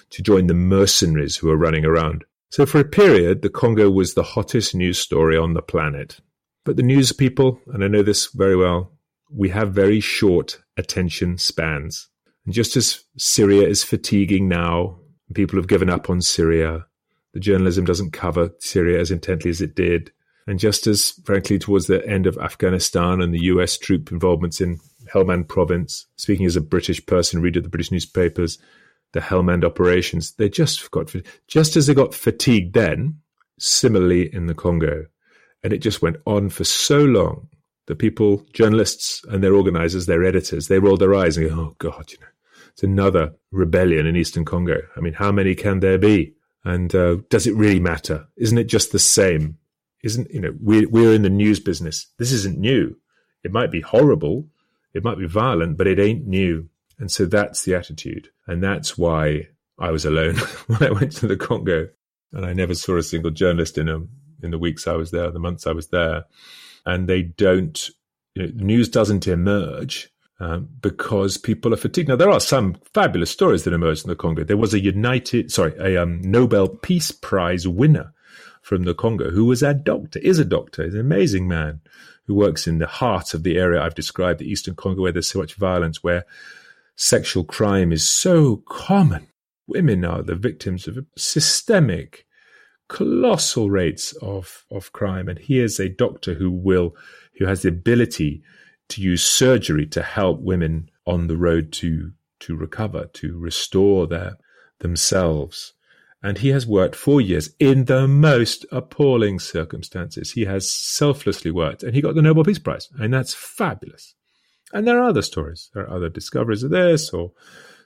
to 0.09 0.21
join 0.21 0.47
the 0.47 0.53
mercenaries 0.53 1.35
who 1.35 1.47
were 1.47 1.57
running 1.57 1.85
around. 1.85 2.23
So 2.49 2.65
for 2.65 2.79
a 2.79 2.85
period, 2.85 3.41
the 3.41 3.49
Congo 3.49 3.89
was 3.89 4.13
the 4.13 4.23
hottest 4.23 4.75
news 4.75 4.99
story 4.99 5.37
on 5.37 5.53
the 5.53 5.61
planet. 5.61 6.19
But 6.65 6.75
the 6.75 6.83
news 6.83 7.11
people, 7.11 7.59
and 7.67 7.83
I 7.83 7.87
know 7.87 8.03
this 8.03 8.27
very 8.27 8.55
well, 8.55 8.91
we 9.31 9.49
have 9.49 9.73
very 9.73 9.99
short 9.99 10.61
attention 10.77 11.37
spans. 11.37 12.09
And 12.45 12.53
just 12.53 12.75
as 12.75 13.03
Syria 13.17 13.67
is 13.67 13.83
fatiguing 13.83 14.49
now, 14.49 14.99
people 15.35 15.57
have 15.57 15.67
given 15.67 15.89
up 15.89 16.09
on 16.09 16.21
Syria. 16.21 16.85
The 17.33 17.39
journalism 17.39 17.85
doesn't 17.85 18.11
cover 18.11 18.51
Syria 18.59 18.99
as 18.99 19.11
intently 19.11 19.49
as 19.49 19.61
it 19.61 19.75
did. 19.75 20.11
And 20.47 20.59
just 20.59 20.87
as, 20.87 21.11
frankly, 21.23 21.59
towards 21.59 21.87
the 21.87 22.05
end 22.07 22.27
of 22.27 22.37
Afghanistan 22.37 23.21
and 23.21 23.33
the 23.33 23.43
US 23.43 23.77
troop 23.77 24.11
involvements 24.11 24.59
in 24.59 24.79
Helmand 25.13 25.47
province, 25.47 26.07
speaking 26.15 26.45
as 26.45 26.55
a 26.55 26.61
British 26.61 27.05
person, 27.05 27.41
reading 27.41 27.63
the 27.63 27.69
British 27.69 27.91
newspapers, 27.91 28.57
the 29.13 29.19
Helmand 29.19 29.63
operations, 29.63 30.31
they 30.33 30.49
just 30.49 30.89
got, 30.91 31.13
just 31.47 31.75
as 31.75 31.87
they 31.87 31.93
got 31.93 32.15
fatigued 32.15 32.73
then, 32.73 33.19
similarly 33.59 34.33
in 34.33 34.47
the 34.47 34.55
Congo. 34.55 35.05
And 35.63 35.73
it 35.73 35.79
just 35.79 36.01
went 36.01 36.17
on 36.25 36.49
for 36.49 36.63
so 36.63 36.99
long 36.99 37.47
that 37.85 37.97
people, 37.97 38.43
journalists 38.53 39.23
and 39.29 39.43
their 39.43 39.53
organizers, 39.53 40.05
their 40.05 40.23
editors, 40.23 40.67
they 40.67 40.79
rolled 40.79 41.01
their 41.01 41.15
eyes 41.15 41.37
and 41.37 41.49
go, 41.49 41.55
oh 41.55 41.75
God, 41.77 42.11
you 42.11 42.17
know, 42.19 42.27
it's 42.71 42.83
another 42.83 43.33
rebellion 43.51 44.05
in 44.05 44.15
Eastern 44.15 44.45
Congo. 44.45 44.81
I 44.95 45.01
mean, 45.01 45.13
how 45.13 45.31
many 45.31 45.55
can 45.55 45.79
there 45.79 45.97
be? 45.97 46.33
And 46.63 46.93
uh, 46.93 47.17
does 47.29 47.47
it 47.47 47.55
really 47.55 47.79
matter? 47.79 48.27
Isn't 48.37 48.57
it 48.57 48.65
just 48.65 48.91
the 48.91 48.99
same 48.99 49.57
isn't, 50.03 50.31
you 50.31 50.41
know, 50.41 50.53
we're, 50.59 50.89
we're 50.89 51.13
in 51.13 51.21
the 51.21 51.29
news 51.29 51.59
business. 51.59 52.07
This 52.17 52.31
isn't 52.31 52.57
new. 52.57 52.97
It 53.43 53.51
might 53.51 53.71
be 53.71 53.81
horrible. 53.81 54.47
It 54.93 55.03
might 55.03 55.17
be 55.17 55.27
violent, 55.27 55.77
but 55.77 55.87
it 55.87 55.99
ain't 55.99 56.27
new. 56.27 56.69
And 56.99 57.11
so 57.11 57.25
that's 57.25 57.63
the 57.63 57.75
attitude. 57.75 58.29
And 58.47 58.63
that's 58.63 58.97
why 58.97 59.47
I 59.79 59.91
was 59.91 60.05
alone 60.05 60.35
when 60.67 60.83
I 60.83 60.91
went 60.91 61.13
to 61.13 61.27
the 61.27 61.37
Congo. 61.37 61.89
And 62.33 62.45
I 62.45 62.53
never 62.53 62.75
saw 62.75 62.97
a 62.97 63.03
single 63.03 63.31
journalist 63.31 63.77
in 63.77 63.87
them 63.87 64.09
in 64.41 64.51
the 64.51 64.59
weeks 64.59 64.87
I 64.87 64.93
was 64.93 65.11
there, 65.11 65.29
the 65.31 65.39
months 65.39 65.67
I 65.67 65.73
was 65.73 65.87
there. 65.89 66.25
And 66.85 67.07
they 67.07 67.21
don't, 67.21 67.89
you 68.35 68.43
know, 68.43 68.51
news 68.55 68.89
doesn't 68.89 69.27
emerge 69.27 70.09
um, 70.41 70.67
because 70.81 71.37
people 71.37 71.71
are 71.71 71.77
fatigued. 71.77 72.09
Now, 72.09 72.15
there 72.15 72.31
are 72.31 72.39
some 72.39 72.75
fabulous 72.95 73.29
stories 73.29 73.63
that 73.63 73.73
emerged 73.73 74.05
in 74.05 74.09
the 74.09 74.15
Congo. 74.15 74.43
There 74.43 74.57
was 74.57 74.73
a 74.73 74.79
United, 74.79 75.51
sorry, 75.51 75.75
a 75.77 76.01
um, 76.01 76.19
Nobel 76.23 76.67
Peace 76.67 77.11
Prize 77.11 77.67
winner 77.67 78.11
from 78.63 78.83
the 78.83 78.95
Congo 78.95 79.29
who 79.29 79.45
was 79.45 79.61
a 79.61 79.75
doctor, 79.75 80.17
is 80.17 80.39
a 80.39 80.45
doctor, 80.45 80.83
is 80.83 80.95
an 80.95 80.99
amazing 80.99 81.47
man 81.47 81.79
who 82.25 82.33
works 82.33 82.65
in 82.65 82.79
the 82.79 82.87
heart 82.87 83.35
of 83.35 83.43
the 83.43 83.59
area 83.59 83.83
I've 83.83 83.93
described, 83.93 84.39
the 84.39 84.49
Eastern 84.49 84.73
Congo, 84.73 85.03
where 85.03 85.11
there's 85.11 85.29
so 85.29 85.37
much 85.37 85.53
violence, 85.53 86.03
where 86.03 86.25
sexual 86.95 87.43
crime 87.43 87.91
is 87.91 88.07
so 88.07 88.63
common. 88.67 89.27
Women 89.67 90.03
are 90.03 90.23
the 90.23 90.33
victims 90.33 90.87
of 90.87 91.05
systemic, 91.15 92.25
colossal 92.87 93.69
rates 93.69 94.13
of, 94.23 94.65
of 94.71 94.91
crime. 94.91 95.29
And 95.29 95.37
he 95.37 95.59
is 95.59 95.79
a 95.79 95.87
doctor 95.87 96.33
who 96.33 96.49
will, 96.49 96.95
who 97.37 97.45
has 97.45 97.61
the 97.61 97.69
ability 97.69 98.41
to 98.91 99.01
use 99.01 99.23
surgery 99.23 99.85
to 99.87 100.03
help 100.03 100.39
women 100.39 100.89
on 101.05 101.27
the 101.27 101.37
road 101.37 101.71
to, 101.73 102.11
to 102.41 102.55
recover, 102.55 103.05
to 103.13 103.37
restore 103.37 104.07
their, 104.07 104.37
themselves. 104.79 105.73
And 106.23 106.37
he 106.37 106.49
has 106.49 106.67
worked 106.67 106.95
four 106.95 107.19
years 107.19 107.49
in 107.59 107.85
the 107.85 108.07
most 108.07 108.65
appalling 108.71 109.39
circumstances. 109.39 110.31
He 110.31 110.45
has 110.45 110.69
selflessly 110.69 111.49
worked 111.49 111.81
and 111.81 111.95
he 111.95 112.01
got 112.01 112.13
the 112.13 112.21
Nobel 112.21 112.43
Peace 112.43 112.59
Prize. 112.59 112.89
And 112.99 113.13
that's 113.13 113.33
fabulous. 113.33 114.13
And 114.73 114.87
there 114.87 114.99
are 114.99 115.09
other 115.09 115.23
stories. 115.23 115.69
There 115.73 115.83
are 115.83 115.95
other 115.95 116.09
discoveries 116.09 116.63
of 116.63 116.71
this, 116.71 117.09
or 117.09 117.31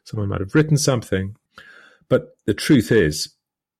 someone 0.03 0.29
might 0.29 0.41
have 0.41 0.53
written 0.53 0.77
something. 0.77 1.35
But 2.09 2.37
the 2.45 2.53
truth 2.53 2.91
is, 2.91 3.33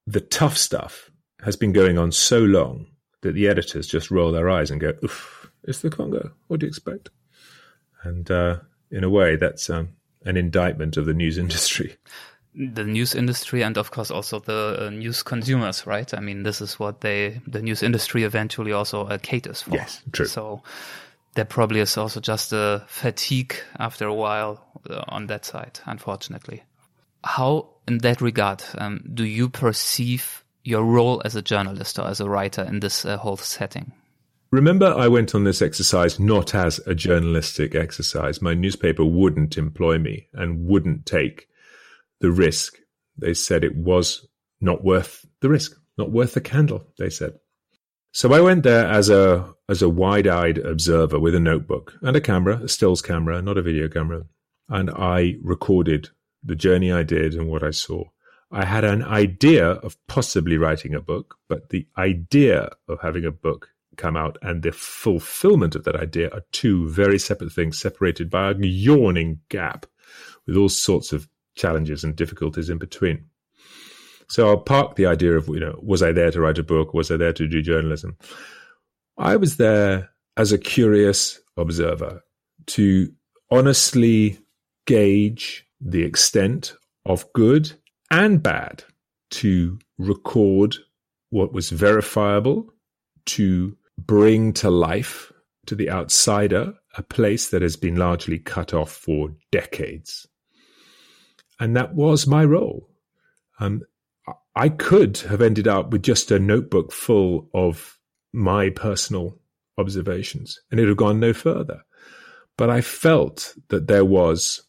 the 0.07 0.21
tough 0.21 0.57
stuff 0.57 1.11
has 1.43 1.55
been 1.55 1.73
going 1.73 1.97
on 1.97 2.11
so 2.11 2.39
long 2.39 2.88
that 3.21 3.34
the 3.34 3.47
editors 3.47 3.88
just 3.88 4.09
roll 4.11 4.32
their 4.32 4.49
eyes 4.49 4.71
and 4.71 4.82
go, 4.82 4.93
oof, 5.03 5.44
it's 5.68 5.82
the 5.82 5.89
Congo. 5.89 6.32
What 6.47 6.59
do 6.59 6.66
you 6.66 6.70
expect? 6.70 7.09
And 8.03 8.30
uh, 8.30 8.59
in 8.91 9.03
a 9.03 9.09
way, 9.09 9.36
that's 9.36 9.70
um, 9.70 9.89
an 10.24 10.38
indictment 10.38 10.97
of 10.97 11.05
the 11.05 11.13
news 11.13 11.38
industry. 11.45 11.97
The 12.55 12.86
news 12.86 13.13
industry, 13.13 13.63
and 13.63 13.78
of 13.78 13.91
course 13.91 14.09
also 14.09 14.39
the 14.39 14.88
uh, 14.88 14.89
news 14.89 15.24
consumers, 15.24 15.86
right? 15.86 16.13
I 16.13 16.22
mean, 16.22 16.43
this 16.43 16.61
is 16.61 16.80
what 16.80 17.01
they, 17.01 17.41
the 17.45 17.61
news 17.61 17.84
industry 17.84 18.24
eventually 18.24 18.72
also 18.72 19.05
uh, 19.07 19.18
caters 19.18 19.61
for. 19.61 19.76
Yes, 19.76 20.01
true. 20.13 20.26
So 20.26 20.63
there 21.34 21.43
probably 21.43 21.82
is 21.82 21.97
also 21.97 22.22
just 22.22 22.53
a 22.53 22.86
fatigue 22.88 23.55
after 23.78 24.07
a 24.07 24.13
while 24.13 24.66
uh, 24.89 25.03
on 25.09 25.28
that 25.28 25.43
side, 25.43 25.82
unfortunately. 25.86 26.63
How, 27.26 27.68
in 27.89 27.97
that 27.99 28.22
regard, 28.22 28.63
um, 28.78 29.03
do 29.13 29.26
you 29.26 29.49
perceive 29.49 30.45
your 30.63 30.84
role 30.84 31.22
as 31.26 31.36
a 31.36 31.41
journalist 31.41 31.99
or 31.99 32.07
as 32.07 32.22
a 32.22 32.30
writer 32.30 32.63
in 32.63 32.80
this 32.80 33.03
uh, 33.03 33.18
whole 33.18 33.38
setting? 33.38 33.91
Remember, 34.51 34.93
I 34.95 35.07
went 35.07 35.35
on 35.35 35.43
this 35.43 35.61
exercise 35.61 36.19
not 36.19 36.55
as 36.55 36.79
a 36.85 36.95
journalistic 36.95 37.75
exercise. 37.75 38.41
My 38.41 38.53
newspaper 38.53 39.03
wouldn't 39.03 39.57
employ 39.57 39.97
me 39.97 40.29
and 40.33 40.65
wouldn't 40.65 41.05
take 41.05 41.47
the 42.21 42.31
risk. 42.31 42.77
They 43.17 43.33
said 43.33 43.63
it 43.63 43.75
was 43.75 44.27
not 44.61 44.83
worth 44.83 45.25
the 45.41 45.49
risk, 45.49 45.77
not 45.97 46.11
worth 46.11 46.33
the 46.33 46.41
candle, 46.41 46.87
they 46.97 47.09
said. 47.09 47.33
So 48.11 48.33
I 48.33 48.39
went 48.39 48.63
there 48.63 48.87
as 48.87 49.09
a 49.09 49.53
as 49.67 49.81
a 49.81 49.89
wide-eyed 49.89 50.59
observer 50.59 51.19
with 51.19 51.35
a 51.35 51.39
notebook 51.39 51.95
and 52.01 52.15
a 52.15 52.21
camera, 52.21 52.61
a 52.63 52.69
stills 52.69 53.01
camera, 53.01 53.41
not 53.41 53.57
a 53.57 53.61
video 53.61 53.89
camera, 53.89 54.23
and 54.69 54.89
I 54.89 55.35
recorded 55.43 56.09
the 56.41 56.55
journey 56.55 56.93
I 56.93 57.03
did 57.03 57.33
and 57.33 57.49
what 57.49 57.63
I 57.63 57.71
saw. 57.71 58.05
I 58.51 58.63
had 58.63 58.85
an 58.85 59.03
idea 59.03 59.67
of 59.67 59.97
possibly 60.07 60.57
writing 60.57 60.93
a 60.93 61.01
book, 61.01 61.35
but 61.49 61.69
the 61.69 61.87
idea 61.97 62.69
of 62.87 62.99
having 63.01 63.25
a 63.25 63.31
book 63.31 63.69
come 63.97 64.17
out 64.17 64.37
and 64.41 64.63
the 64.63 64.71
fulfillment 64.71 65.75
of 65.75 65.83
that 65.83 65.95
idea 65.95 66.29
are 66.29 66.43
two 66.51 66.89
very 66.89 67.19
separate 67.19 67.51
things 67.51 67.79
separated 67.79 68.29
by 68.29 68.51
a 68.51 68.55
yawning 68.59 69.39
gap 69.49 69.85
with 70.45 70.55
all 70.55 70.69
sorts 70.69 71.13
of 71.13 71.27
challenges 71.55 72.03
and 72.03 72.15
difficulties 72.15 72.69
in 72.69 72.77
between. 72.77 73.25
So 74.27 74.47
I'll 74.49 74.57
park 74.57 74.95
the 74.95 75.05
idea 75.05 75.33
of, 75.33 75.47
you 75.47 75.59
know, 75.59 75.79
was 75.81 76.01
I 76.01 76.11
there 76.11 76.31
to 76.31 76.41
write 76.41 76.57
a 76.57 76.63
book? 76.63 76.93
Was 76.93 77.11
I 77.11 77.17
there 77.17 77.33
to 77.33 77.47
do 77.47 77.61
journalism? 77.61 78.17
I 79.17 79.35
was 79.35 79.57
there 79.57 80.09
as 80.35 80.51
a 80.51 80.57
curious 80.57 81.39
observer 81.57 82.23
to 82.67 83.11
honestly 83.51 84.39
gauge 84.85 85.65
the 85.79 86.03
extent 86.03 86.75
of 87.05 87.31
good 87.33 87.71
and 88.11 88.41
bad, 88.41 88.83
to 89.29 89.79
record 89.97 90.75
what 91.29 91.53
was 91.53 91.69
verifiable, 91.69 92.73
to 93.25 93.77
bring 93.97 94.53
to 94.53 94.69
life 94.69 95.31
to 95.65 95.75
the 95.75 95.89
outsider 95.89 96.73
a 96.97 97.03
place 97.03 97.49
that 97.49 97.61
has 97.61 97.75
been 97.75 97.95
largely 97.95 98.39
cut 98.39 98.73
off 98.73 98.91
for 98.91 99.35
decades. 99.51 100.27
And 101.59 101.75
that 101.75 101.95
was 101.95 102.27
my 102.27 102.43
role. 102.45 102.89
Um, 103.59 103.81
I 104.55 104.69
could 104.69 105.17
have 105.17 105.41
ended 105.41 105.67
up 105.67 105.91
with 105.91 106.03
just 106.03 106.31
a 106.31 106.39
notebook 106.39 106.91
full 106.91 107.49
of 107.53 107.97
my 108.33 108.69
personal 108.69 109.37
observations 109.77 110.59
and 110.71 110.79
it 110.79 110.83
would 110.83 110.89
have 110.89 110.97
gone 110.97 111.19
no 111.19 111.33
further. 111.33 111.81
But 112.57 112.69
I 112.69 112.81
felt 112.81 113.53
that 113.69 113.87
there 113.87 114.05
was 114.05 114.61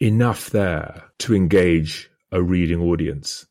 enough 0.00 0.50
there 0.50 1.04
to 1.20 1.34
engage 1.34 2.10
a 2.32 2.42
reading 2.42 2.80
audience 2.80 3.46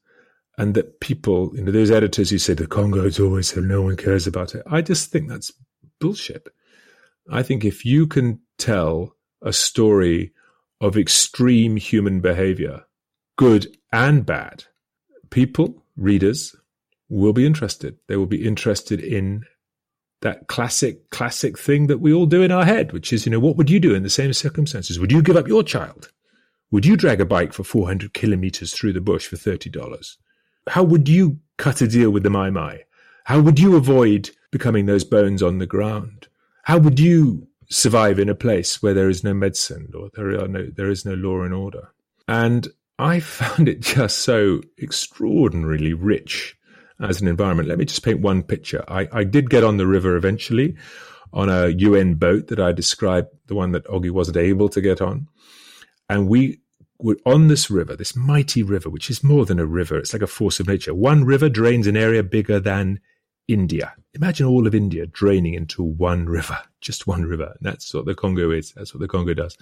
and 0.60 0.74
that 0.74 1.00
people, 1.00 1.52
you 1.56 1.64
know, 1.64 1.72
those 1.72 1.90
editors 1.90 2.30
who 2.30 2.38
say 2.38 2.54
the 2.54 2.68
Congo 2.68 3.06
is 3.06 3.18
always 3.18 3.48
so 3.48 3.62
no 3.62 3.82
one 3.82 3.96
cares 3.96 4.28
about 4.28 4.54
it. 4.54 4.62
I 4.68 4.82
just 4.82 5.10
think 5.10 5.30
that's 5.30 5.54
bullshit. 6.02 6.50
I 7.32 7.44
think 7.44 7.64
if 7.64 7.86
you 7.86 8.06
can 8.06 8.42
tell 8.58 9.16
a 9.42 9.54
story 9.54 10.34
of 10.82 10.98
extreme 10.98 11.78
human 11.78 12.20
behavior, 12.20 12.84
good 13.38 13.74
and 13.94 14.26
bad, 14.26 14.66
people, 15.30 15.82
readers, 15.96 16.54
will 17.08 17.32
be 17.32 17.46
interested. 17.46 17.98
They 18.08 18.18
will 18.18 18.26
be 18.26 18.46
interested 18.46 19.00
in 19.00 19.46
that 20.22 20.50
classic, 20.50 21.10
classic 21.10 21.58
thing 21.58 21.88
that 21.88 22.00
we 22.00 22.14
all 22.14 22.26
do 22.26 22.42
in 22.42 22.52
our 22.52 22.66
head, 22.66 22.92
which 22.92 23.14
is, 23.14 23.26
you 23.26 23.32
know, 23.32 23.40
what 23.40 23.56
would 23.56 23.70
you 23.70 23.80
do 23.80 23.96
in 23.96 24.04
the 24.04 24.10
same 24.10 24.34
circumstances? 24.34 25.00
Would 25.00 25.14
you 25.14 25.22
give 25.22 25.38
up 25.38 25.48
your 25.48 25.64
child? 25.64 26.12
Would 26.72 26.86
you 26.86 26.98
drag 26.98 27.22
a 27.22 27.26
bike 27.26 27.54
for 27.54 27.64
400 27.64 28.14
kilometers 28.14 28.74
through 28.74 28.92
the 28.92 29.00
bush 29.00 29.26
for 29.26 29.38
$30? 29.38 30.18
How 30.70 30.84
would 30.84 31.10
you 31.10 31.40
cut 31.58 31.82
a 31.82 31.88
deal 31.88 32.12
with 32.12 32.24
the 32.24 32.30
Mai 32.30 32.52
Mai? 32.52 32.84
How 33.26 33.40
would 33.42 33.60
you 33.60 33.76
avoid 33.76 34.30
becoming 34.52 34.86
those 34.86 35.04
bones 35.04 35.42
on 35.42 35.58
the 35.58 35.66
ground? 35.66 36.28
How 36.64 36.78
would 36.78 37.00
you 37.00 37.48
survive 37.70 38.20
in 38.20 38.30
a 38.30 38.36
place 38.36 38.82
where 38.82 38.94
there 38.94 39.10
is 39.10 39.24
no 39.24 39.34
medicine 39.34 39.92
or 39.96 40.10
there 40.14 40.44
are 40.44 40.48
no 40.48 40.68
there 40.76 40.90
is 40.90 41.06
no 41.06 41.14
law 41.16 41.42
and 41.42 41.54
order? 41.54 41.90
And 42.28 42.68
I 43.00 43.20
found 43.20 43.68
it 43.68 43.80
just 43.80 44.20
so 44.20 44.62
extraordinarily 44.80 45.94
rich 45.94 46.56
as 47.02 47.20
an 47.20 47.28
environment. 47.28 47.68
Let 47.68 47.80
me 47.80 47.86
just 47.86 48.04
paint 48.04 48.22
one 48.22 48.44
picture. 48.44 48.84
I, 48.88 49.08
I 49.12 49.24
did 49.24 49.50
get 49.50 49.64
on 49.64 49.78
the 49.78 49.88
river 49.88 50.16
eventually 50.16 50.76
on 51.34 51.50
a 51.50 51.70
UN 51.70 52.16
boat 52.16 52.48
that 52.48 52.60
I 52.60 52.74
described, 52.74 53.30
the 53.48 53.56
one 53.56 53.72
that 53.72 53.86
Ogi 53.86 54.12
wasn't 54.12 54.38
able 54.38 54.70
to 54.70 54.82
get 54.82 55.02
on. 55.02 55.28
And 56.10 56.28
we 56.28 56.60
we're 57.00 57.18
on 57.26 57.48
this 57.48 57.70
river, 57.70 57.96
this 57.96 58.16
mighty 58.16 58.62
river, 58.62 58.90
which 58.90 59.10
is 59.10 59.24
more 59.24 59.46
than 59.46 59.60
a 59.60 59.66
river. 59.66 59.98
It's 59.98 60.14
like 60.14 60.22
a 60.22 60.28
force 60.28 60.60
of 60.60 60.68
nature. 60.68 60.94
One 60.94 61.24
river 61.24 61.50
drains 61.50 61.88
an 61.88 61.96
area 61.96 62.24
bigger 62.24 62.60
than 62.60 63.00
India. 63.48 63.96
Imagine 64.14 64.48
all 64.48 64.68
of 64.68 64.76
India 64.76 65.08
draining 65.08 65.54
into 65.54 65.82
one 65.82 66.26
river, 66.26 66.60
just 66.82 67.08
one 67.08 67.24
river. 67.24 67.56
And 67.58 67.62
that's 67.62 67.94
what 67.94 68.06
the 68.06 68.16
Congo 68.16 68.52
is. 68.52 68.74
That's 68.74 68.94
what 68.94 69.00
the 69.00 69.08
Congo 69.08 69.34
does. 69.34 69.58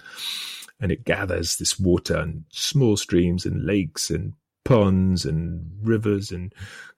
And 0.80 0.90
it 0.90 1.04
gathers 1.04 1.56
this 1.56 1.78
water 1.78 2.16
and 2.16 2.44
small 2.50 2.96
streams 2.96 3.46
and 3.46 3.64
lakes 3.64 4.10
and 4.10 4.34
ponds 4.64 5.24
and 5.24 5.64
rivers 5.80 6.30
and 6.30 6.52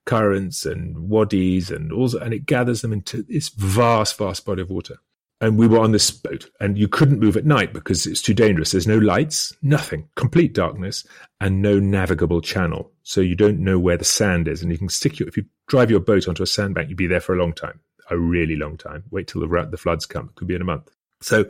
currents 0.07 0.65
and 0.65 1.09
wadis 1.09 1.71
and 1.71 1.93
all, 1.93 2.17
and 2.17 2.35
it 2.35 2.47
gathers 2.47 2.81
them 2.81 2.93
into 2.93 3.23
this 3.23 3.51
vast, 3.51 4.19
vast 4.19 4.45
body 4.45 4.63
of 4.63 4.71
water 4.71 4.97
and 5.41 5.59
we 5.59 5.67
were 5.67 5.79
on 5.79 5.93
this 5.93 6.11
boat 6.11 6.51
and 6.61 6.77
you 6.77 6.87
couldn't 6.87 7.21
move 7.21 7.37
at 7.37 7.47
night 7.47 7.73
because 7.73 8.07
it's 8.07 8.21
too 8.21 8.35
dangerous. 8.35 8.73
There's 8.73 8.87
no 8.87 8.99
lights, 8.99 9.55
nothing, 9.63 10.09
complete 10.15 10.53
darkness 10.53 11.05
and 11.41 11.63
no 11.63 11.79
navigable 11.79 12.43
channel. 12.43 12.93
So 13.03 13.21
you 13.21 13.35
don't 13.35 13.61
know 13.61 13.79
where 13.79 13.97
the 13.97 14.05
sand 14.05 14.49
is 14.49 14.63
and 14.63 14.71
you 14.71 14.79
can 14.79 14.91
stick 14.91 15.19
your, 15.19 15.29
if 15.29 15.37
you 15.37 15.47
drive 15.67 15.91
your 15.91 16.01
boat 16.01 16.29
onto 16.29 16.43
a 16.43 16.47
sandbank, 16.47 16.89
you'd 16.89 16.99
be 16.99 17.07
there 17.07 17.21
for 17.21 17.35
a 17.35 17.39
long 17.39 17.55
time, 17.55 17.81
a 18.11 18.19
really 18.19 18.57
long 18.57 18.77
time. 18.77 19.05
Wait 19.11 19.29
till 19.29 19.41
the, 19.41 19.69
the 19.71 19.79
floods 19.79 20.05
come. 20.05 20.27
It 20.27 20.35
could 20.35 20.49
be 20.49 20.55
in 20.55 20.63
a 20.63 20.67
month. 20.67 20.91
So 21.23 21.47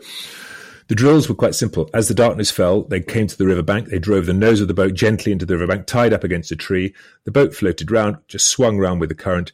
the 0.86 0.94
drills 0.94 1.28
were 1.28 1.34
quite 1.34 1.56
simple. 1.56 1.90
As 1.92 2.06
the 2.06 2.14
darkness 2.14 2.50
fell, 2.50 2.82
they 2.82 3.00
came 3.00 3.26
to 3.26 3.38
the 3.38 3.46
riverbank. 3.46 3.88
They 3.88 3.98
drove 3.98 4.26
the 4.26 4.34
nose 4.34 4.60
of 4.60 4.68
the 4.68 4.74
boat 4.74 4.94
gently 4.94 5.32
into 5.32 5.46
the 5.46 5.54
riverbank, 5.54 5.86
tied 5.86 6.12
up 6.12 6.22
against 6.22 6.52
a 6.52 6.56
tree. 6.56 6.94
The 7.24 7.30
boat 7.32 7.54
floated 7.54 7.90
round, 7.90 8.18
just 8.28 8.46
swung 8.48 8.78
round 8.78 9.00
with 9.00 9.08
the 9.08 9.14
current 9.16 9.52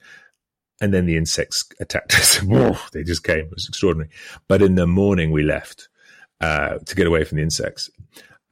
and 0.80 0.92
then 0.92 1.06
the 1.06 1.16
insects 1.16 1.64
attacked 1.80 2.14
us. 2.14 2.40
they 2.92 3.02
just 3.02 3.24
came. 3.24 3.46
It 3.46 3.50
was 3.50 3.68
extraordinary. 3.68 4.10
But 4.48 4.62
in 4.62 4.74
the 4.74 4.86
morning, 4.86 5.30
we 5.30 5.42
left 5.42 5.88
uh, 6.40 6.78
to 6.78 6.94
get 6.94 7.06
away 7.06 7.24
from 7.24 7.36
the 7.36 7.42
insects. 7.42 7.90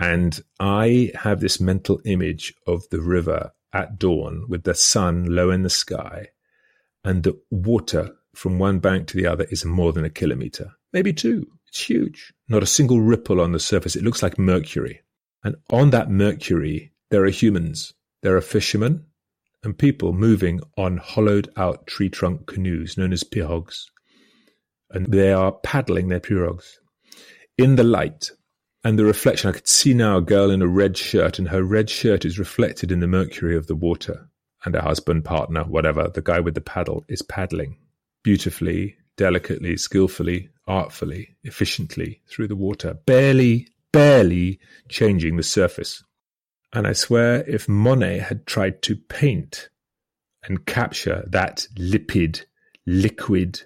And 0.01 0.43
I 0.59 1.13
have 1.15 1.41
this 1.41 1.61
mental 1.61 2.01
image 2.05 2.55
of 2.67 2.89
the 2.91 3.01
river 3.01 3.53
at 3.73 3.99
dawn 3.99 4.45
with 4.49 4.65
the 4.65 4.75
sun 4.75 5.25
low 5.27 5.51
in 5.51 5.63
the 5.63 5.71
sky, 5.71 6.29
and 7.05 7.23
the 7.23 7.39
water 7.51 8.15
from 8.35 8.59
one 8.59 8.79
bank 8.79 9.09
to 9.09 9.17
the 9.17 9.27
other 9.27 9.45
is 9.51 9.65
more 9.65 9.93
than 9.93 10.05
a 10.05 10.11
kilometer, 10.11 10.73
maybe 10.93 11.13
two. 11.13 11.47
It's 11.69 11.85
huge. 11.85 12.33
Not 12.49 12.63
a 12.63 12.67
single 12.67 13.01
ripple 13.01 13.41
on 13.41 13.53
the 13.53 13.59
surface. 13.59 13.97
It 13.97 14.05
looks 14.05 14.23
like 14.23 14.39
mercury. 14.39 15.03
And 15.43 15.57
on 15.71 15.91
that 15.91 16.11
mercury, 16.11 16.93
there 17.11 17.25
are 17.25 17.31
humans. 17.31 17.95
There 18.23 18.37
are 18.37 18.41
fishermen 18.41 19.05
and 19.65 19.77
people 19.77 20.13
moving 20.13 20.61
on 20.77 20.99
hollowed 20.99 21.51
out 21.57 21.87
tree 21.87 22.09
trunk 22.09 22.47
canoes 22.47 22.97
known 22.97 23.13
as 23.13 23.25
pirogues. 23.25 23.87
And 24.91 25.07
they 25.07 25.33
are 25.33 25.53
paddling 25.53 26.09
their 26.09 26.21
pirogues. 26.21 26.79
In 27.57 27.77
the 27.77 27.85
light 27.85 28.31
and 28.85 28.99
the 28.99 29.05
reflection, 29.05 29.49
I 29.49 29.55
could 29.55 29.69
see 29.69 29.95
now 29.95 30.19
a 30.19 30.23
girl 30.23 30.51
in 30.51 30.63
a 30.63 30.69
red 30.69 30.97
shirt, 30.97 31.39
and 31.39 31.49
her 31.49 31.63
red 31.63 31.89
shirt 31.89 32.25
is 32.25 32.39
reflected 32.39 32.93
in 32.93 33.01
the 33.01 33.07
mercury 33.07 33.57
of 33.57 33.67
the 33.67 33.75
water. 33.75 34.29
And 34.65 34.75
her 34.75 34.83
husband, 34.83 35.25
partner, 35.25 35.65
whatever, 35.65 36.09
the 36.09 36.23
guy 36.23 36.41
with 36.41 36.55
the 36.55 36.61
paddle, 36.61 37.05
is 37.09 37.23
paddling 37.23 37.79
beautifully, 38.23 38.97
delicately, 39.17 39.77
skillfully, 39.77 40.49
artfully, 40.67 41.37
efficiently 41.45 42.21
through 42.27 42.49
the 42.49 42.57
water, 42.57 42.95
barely, 43.07 43.69
barely 43.93 44.59
changing 44.89 45.37
the 45.37 45.43
surface 45.43 46.03
and 46.75 46.89
I 46.89 46.93
swear 46.93 47.45
if 47.49 47.69
Monet 47.69 48.19
had 48.19 48.47
tried 48.47 48.83
to 48.83 48.97
paint 48.97 49.69
and 50.43 50.67
capture 50.67 51.25
that 51.29 51.69
lipid, 51.79 52.45
liquid, 52.85 53.63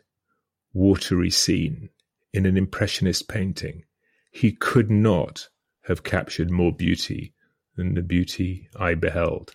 watery 0.74 1.30
scene 1.30 1.88
in 2.34 2.44
an 2.44 2.58
impressionist 2.58 3.26
painting, 3.26 3.84
he 4.30 4.52
could 4.52 4.90
not 4.90 5.48
have 5.84 6.04
captured 6.04 6.50
more 6.50 6.70
beauty 6.70 7.32
than 7.76 7.94
the 7.94 8.02
beauty 8.02 8.68
I 8.76 8.94
beheld. 8.94 9.54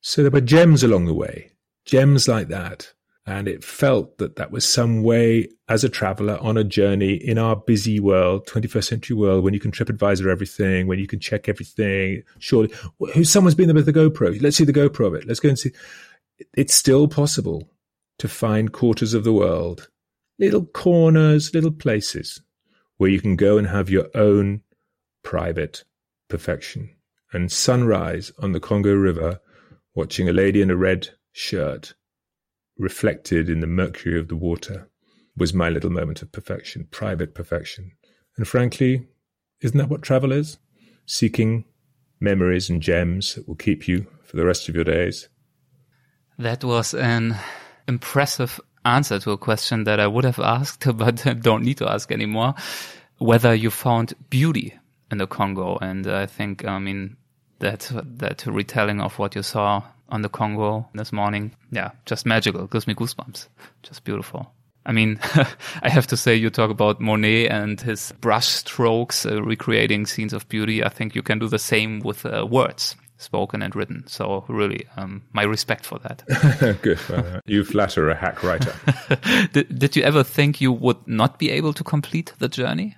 So 0.00 0.22
there 0.22 0.30
were 0.30 0.40
gems 0.40 0.84
along 0.84 1.06
the 1.06 1.14
way, 1.14 1.52
gems 1.84 2.28
like 2.28 2.48
that, 2.48 2.92
And 3.26 3.48
it 3.48 3.64
felt 3.64 4.18
that 4.18 4.36
that 4.36 4.50
was 4.50 4.68
some 4.68 5.02
way 5.02 5.48
as 5.66 5.82
a 5.82 5.88
traveler 5.88 6.36
on 6.42 6.58
a 6.58 6.64
journey 6.64 7.14
in 7.14 7.38
our 7.38 7.56
busy 7.56 7.98
world, 7.98 8.46
21st 8.46 8.84
century 8.84 9.16
world, 9.16 9.42
when 9.42 9.54
you 9.54 9.60
can 9.60 9.70
TripAdvisor 9.70 10.30
everything, 10.30 10.86
when 10.86 10.98
you 10.98 11.06
can 11.06 11.20
check 11.20 11.48
everything. 11.48 12.22
Surely, 12.38 12.70
who 13.14 13.24
someone's 13.24 13.54
been 13.54 13.68
there 13.68 13.74
with 13.74 13.86
the 13.86 13.94
GoPro. 13.94 14.40
Let's 14.42 14.58
see 14.58 14.64
the 14.64 14.74
GoPro 14.74 15.06
of 15.06 15.14
it. 15.14 15.26
Let's 15.26 15.40
go 15.40 15.48
and 15.48 15.58
see. 15.58 15.72
It's 16.54 16.74
still 16.74 17.08
possible 17.08 17.70
to 18.18 18.28
find 18.28 18.72
quarters 18.72 19.14
of 19.14 19.24
the 19.24 19.32
world, 19.32 19.88
little 20.38 20.66
corners, 20.66 21.54
little 21.54 21.72
places 21.72 22.42
where 22.98 23.10
you 23.10 23.20
can 23.20 23.36
go 23.36 23.56
and 23.56 23.66
have 23.66 23.88
your 23.88 24.08
own 24.14 24.60
private 25.22 25.84
perfection. 26.28 26.90
And 27.32 27.50
sunrise 27.50 28.32
on 28.38 28.52
the 28.52 28.60
Congo 28.60 28.94
River, 28.94 29.40
watching 29.94 30.28
a 30.28 30.32
lady 30.32 30.60
in 30.60 30.70
a 30.70 30.76
red 30.76 31.08
shirt 31.32 31.94
reflected 32.78 33.48
in 33.48 33.60
the 33.60 33.66
mercury 33.66 34.18
of 34.18 34.28
the 34.28 34.36
water 34.36 34.88
was 35.36 35.54
my 35.54 35.68
little 35.68 35.90
moment 35.90 36.22
of 36.22 36.32
perfection, 36.32 36.86
private 36.90 37.34
perfection. 37.34 37.92
And 38.36 38.46
frankly, 38.46 39.06
isn't 39.60 39.78
that 39.78 39.88
what 39.88 40.02
travel 40.02 40.32
is? 40.32 40.58
Seeking 41.06 41.64
memories 42.20 42.70
and 42.70 42.80
gems 42.80 43.34
that 43.34 43.48
will 43.48 43.56
keep 43.56 43.86
you 43.88 44.06
for 44.22 44.36
the 44.36 44.46
rest 44.46 44.68
of 44.68 44.74
your 44.74 44.84
days. 44.84 45.28
That 46.38 46.64
was 46.64 46.94
an 46.94 47.36
impressive 47.86 48.60
answer 48.84 49.18
to 49.20 49.32
a 49.32 49.38
question 49.38 49.84
that 49.84 50.00
I 50.00 50.06
would 50.06 50.24
have 50.24 50.38
asked, 50.40 50.86
but 50.96 51.24
don't 51.40 51.64
need 51.64 51.78
to 51.78 51.90
ask 51.90 52.10
anymore. 52.10 52.54
Whether 53.18 53.54
you 53.54 53.70
found 53.70 54.14
beauty 54.30 54.74
in 55.10 55.18
the 55.18 55.26
Congo. 55.26 55.78
And 55.80 56.06
I 56.06 56.26
think, 56.26 56.64
I 56.64 56.78
mean, 56.78 57.16
that, 57.60 57.90
that 58.18 58.44
retelling 58.46 59.00
of 59.00 59.18
what 59.18 59.34
you 59.34 59.42
saw 59.42 59.82
on 60.14 60.22
the 60.22 60.28
Congo 60.28 60.88
this 60.94 61.12
morning. 61.12 61.50
Yeah, 61.72 61.90
just 62.06 62.24
magical. 62.24 62.68
Gives 62.68 62.86
me 62.86 62.94
goosebumps. 62.94 63.48
Just 63.82 64.04
beautiful. 64.04 64.50
I 64.86 64.92
mean, 64.92 65.18
I 65.82 65.88
have 65.88 66.06
to 66.06 66.16
say, 66.16 66.36
you 66.36 66.50
talk 66.50 66.70
about 66.70 67.00
Monet 67.00 67.48
and 67.48 67.80
his 67.80 68.12
brush 68.20 68.46
strokes 68.46 69.26
uh, 69.26 69.42
recreating 69.42 70.06
scenes 70.06 70.32
of 70.32 70.48
beauty. 70.48 70.84
I 70.84 70.88
think 70.88 71.16
you 71.16 71.22
can 71.22 71.40
do 71.40 71.48
the 71.48 71.58
same 71.58 71.98
with 71.98 72.24
uh, 72.24 72.46
words, 72.48 72.94
spoken 73.18 73.60
and 73.60 73.74
written. 73.74 74.04
So, 74.06 74.44
really, 74.46 74.86
um, 74.96 75.22
my 75.32 75.42
respect 75.42 75.84
for 75.84 75.98
that. 76.00 76.22
Good. 76.82 77.00
Well, 77.08 77.40
you 77.46 77.64
flatter 77.64 78.08
a 78.08 78.14
hack 78.14 78.44
writer. 78.44 78.72
did, 79.52 79.76
did 79.76 79.96
you 79.96 80.04
ever 80.04 80.22
think 80.22 80.60
you 80.60 80.70
would 80.70 81.08
not 81.08 81.40
be 81.40 81.50
able 81.50 81.72
to 81.72 81.82
complete 81.82 82.34
the 82.38 82.48
journey? 82.48 82.96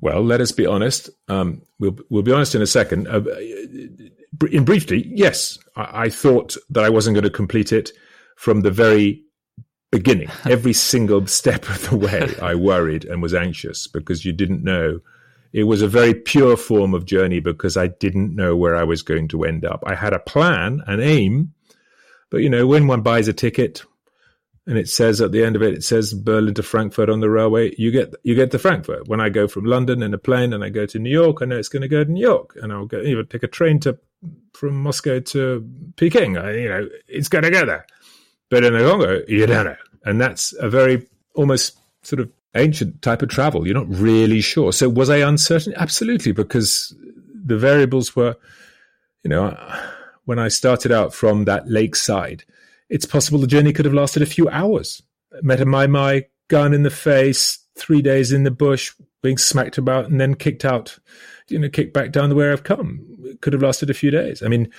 Well, 0.00 0.24
let 0.24 0.40
us 0.40 0.50
be 0.50 0.66
honest. 0.66 1.10
Um, 1.28 1.62
we'll 1.78 1.96
we'll 2.10 2.24
be 2.24 2.32
honest 2.32 2.56
in 2.56 2.62
a 2.62 2.66
second. 2.66 3.06
Uh, 3.06 3.22
in 4.50 4.64
briefly, 4.64 5.06
yes, 5.08 5.58
I, 5.76 6.04
I 6.04 6.08
thought 6.08 6.56
that 6.70 6.84
I 6.84 6.90
wasn't 6.90 7.14
going 7.14 7.24
to 7.24 7.30
complete 7.30 7.72
it 7.72 7.90
from 8.36 8.60
the 8.60 8.70
very 8.70 9.22
beginning. 9.90 10.30
Every 10.44 10.72
single 10.72 11.26
step 11.26 11.68
of 11.68 11.88
the 11.88 11.96
way, 11.96 12.34
I 12.40 12.54
worried 12.54 13.04
and 13.04 13.22
was 13.22 13.34
anxious 13.34 13.86
because 13.86 14.24
you 14.24 14.32
didn't 14.32 14.64
know. 14.64 15.00
It 15.52 15.64
was 15.64 15.82
a 15.82 15.88
very 15.88 16.14
pure 16.14 16.56
form 16.56 16.94
of 16.94 17.06
journey 17.06 17.38
because 17.38 17.76
I 17.76 17.86
didn't 17.86 18.34
know 18.34 18.56
where 18.56 18.74
I 18.74 18.82
was 18.82 19.02
going 19.02 19.28
to 19.28 19.44
end 19.44 19.64
up. 19.64 19.84
I 19.86 19.94
had 19.94 20.12
a 20.12 20.18
plan, 20.18 20.82
an 20.86 21.00
aim, 21.00 21.54
but 22.30 22.38
you 22.38 22.50
know, 22.50 22.66
when 22.66 22.88
one 22.88 23.02
buys 23.02 23.28
a 23.28 23.32
ticket, 23.32 23.84
and 24.66 24.78
it 24.78 24.88
says 24.88 25.20
at 25.20 25.30
the 25.30 25.44
end 25.44 25.56
of 25.56 25.62
it, 25.62 25.74
it 25.74 25.84
says 25.84 26.14
Berlin 26.14 26.54
to 26.54 26.62
Frankfurt 26.62 27.10
on 27.10 27.20
the 27.20 27.28
railway. 27.28 27.74
You 27.76 27.90
get 27.90 28.14
you 28.22 28.34
get 28.34 28.50
to 28.52 28.58
Frankfurt. 28.58 29.08
When 29.08 29.20
I 29.20 29.28
go 29.28 29.46
from 29.46 29.66
London 29.66 30.02
in 30.02 30.14
a 30.14 30.18
plane 30.18 30.52
and 30.52 30.64
I 30.64 30.70
go 30.70 30.86
to 30.86 30.98
New 30.98 31.10
York, 31.10 31.38
I 31.40 31.44
know 31.44 31.58
it's 31.58 31.68
going 31.68 31.82
to 31.82 31.88
go 31.88 32.02
to 32.02 32.10
New 32.10 32.20
York, 32.20 32.56
and 32.60 32.72
I'll 32.72 32.86
go 32.86 33.00
even 33.00 33.26
take 33.26 33.42
a 33.42 33.48
train 33.48 33.78
to 33.80 33.98
from 34.54 34.82
Moscow 34.82 35.20
to 35.20 35.68
Peking. 35.96 36.34
You 36.34 36.68
know, 36.68 36.88
it's 37.08 37.28
going 37.28 37.44
to 37.44 37.50
go 37.50 37.66
there. 37.66 37.86
But 38.50 38.64
in 38.64 38.72
the 38.72 38.80
Congo, 38.80 39.22
you 39.26 39.46
don't 39.46 39.64
know, 39.64 39.76
and 40.04 40.20
that's 40.20 40.52
a 40.60 40.68
very 40.68 41.06
almost 41.34 41.76
sort 42.02 42.20
of 42.20 42.30
ancient 42.54 43.02
type 43.02 43.22
of 43.22 43.28
travel. 43.28 43.66
You're 43.66 43.74
not 43.74 43.88
really 43.88 44.40
sure. 44.40 44.72
So 44.72 44.88
was 44.88 45.10
I 45.10 45.16
uncertain? 45.18 45.74
Absolutely, 45.76 46.32
because 46.32 46.94
the 47.44 47.56
variables 47.56 48.14
were, 48.14 48.36
you 49.22 49.30
know, 49.30 49.56
when 50.24 50.38
I 50.38 50.48
started 50.48 50.92
out 50.92 51.12
from 51.12 51.44
that 51.44 51.68
lakeside 51.68 52.44
it's 52.88 53.06
possible 53.06 53.38
the 53.38 53.46
journey 53.46 53.72
could 53.72 53.84
have 53.84 53.94
lasted 53.94 54.22
a 54.22 54.26
few 54.26 54.48
hours. 54.48 55.02
Met 55.42 55.60
a 55.60 55.66
Mai 55.66 55.86
Mai, 55.86 56.26
gun 56.48 56.72
in 56.72 56.82
the 56.82 56.90
face, 56.90 57.58
three 57.76 58.02
days 58.02 58.32
in 58.32 58.44
the 58.44 58.50
bush, 58.50 58.94
being 59.22 59.38
smacked 59.38 59.78
about, 59.78 60.06
and 60.06 60.20
then 60.20 60.34
kicked 60.34 60.64
out, 60.64 60.98
you 61.48 61.58
know, 61.58 61.68
kicked 61.68 61.92
back 61.92 62.12
down 62.12 62.28
the 62.28 62.34
way 62.34 62.50
I've 62.50 62.64
come. 62.64 63.04
It 63.24 63.40
could 63.40 63.52
have 63.52 63.62
lasted 63.62 63.90
a 63.90 63.94
few 63.94 64.10
days. 64.10 64.42
I 64.42 64.48
mean, 64.48 64.70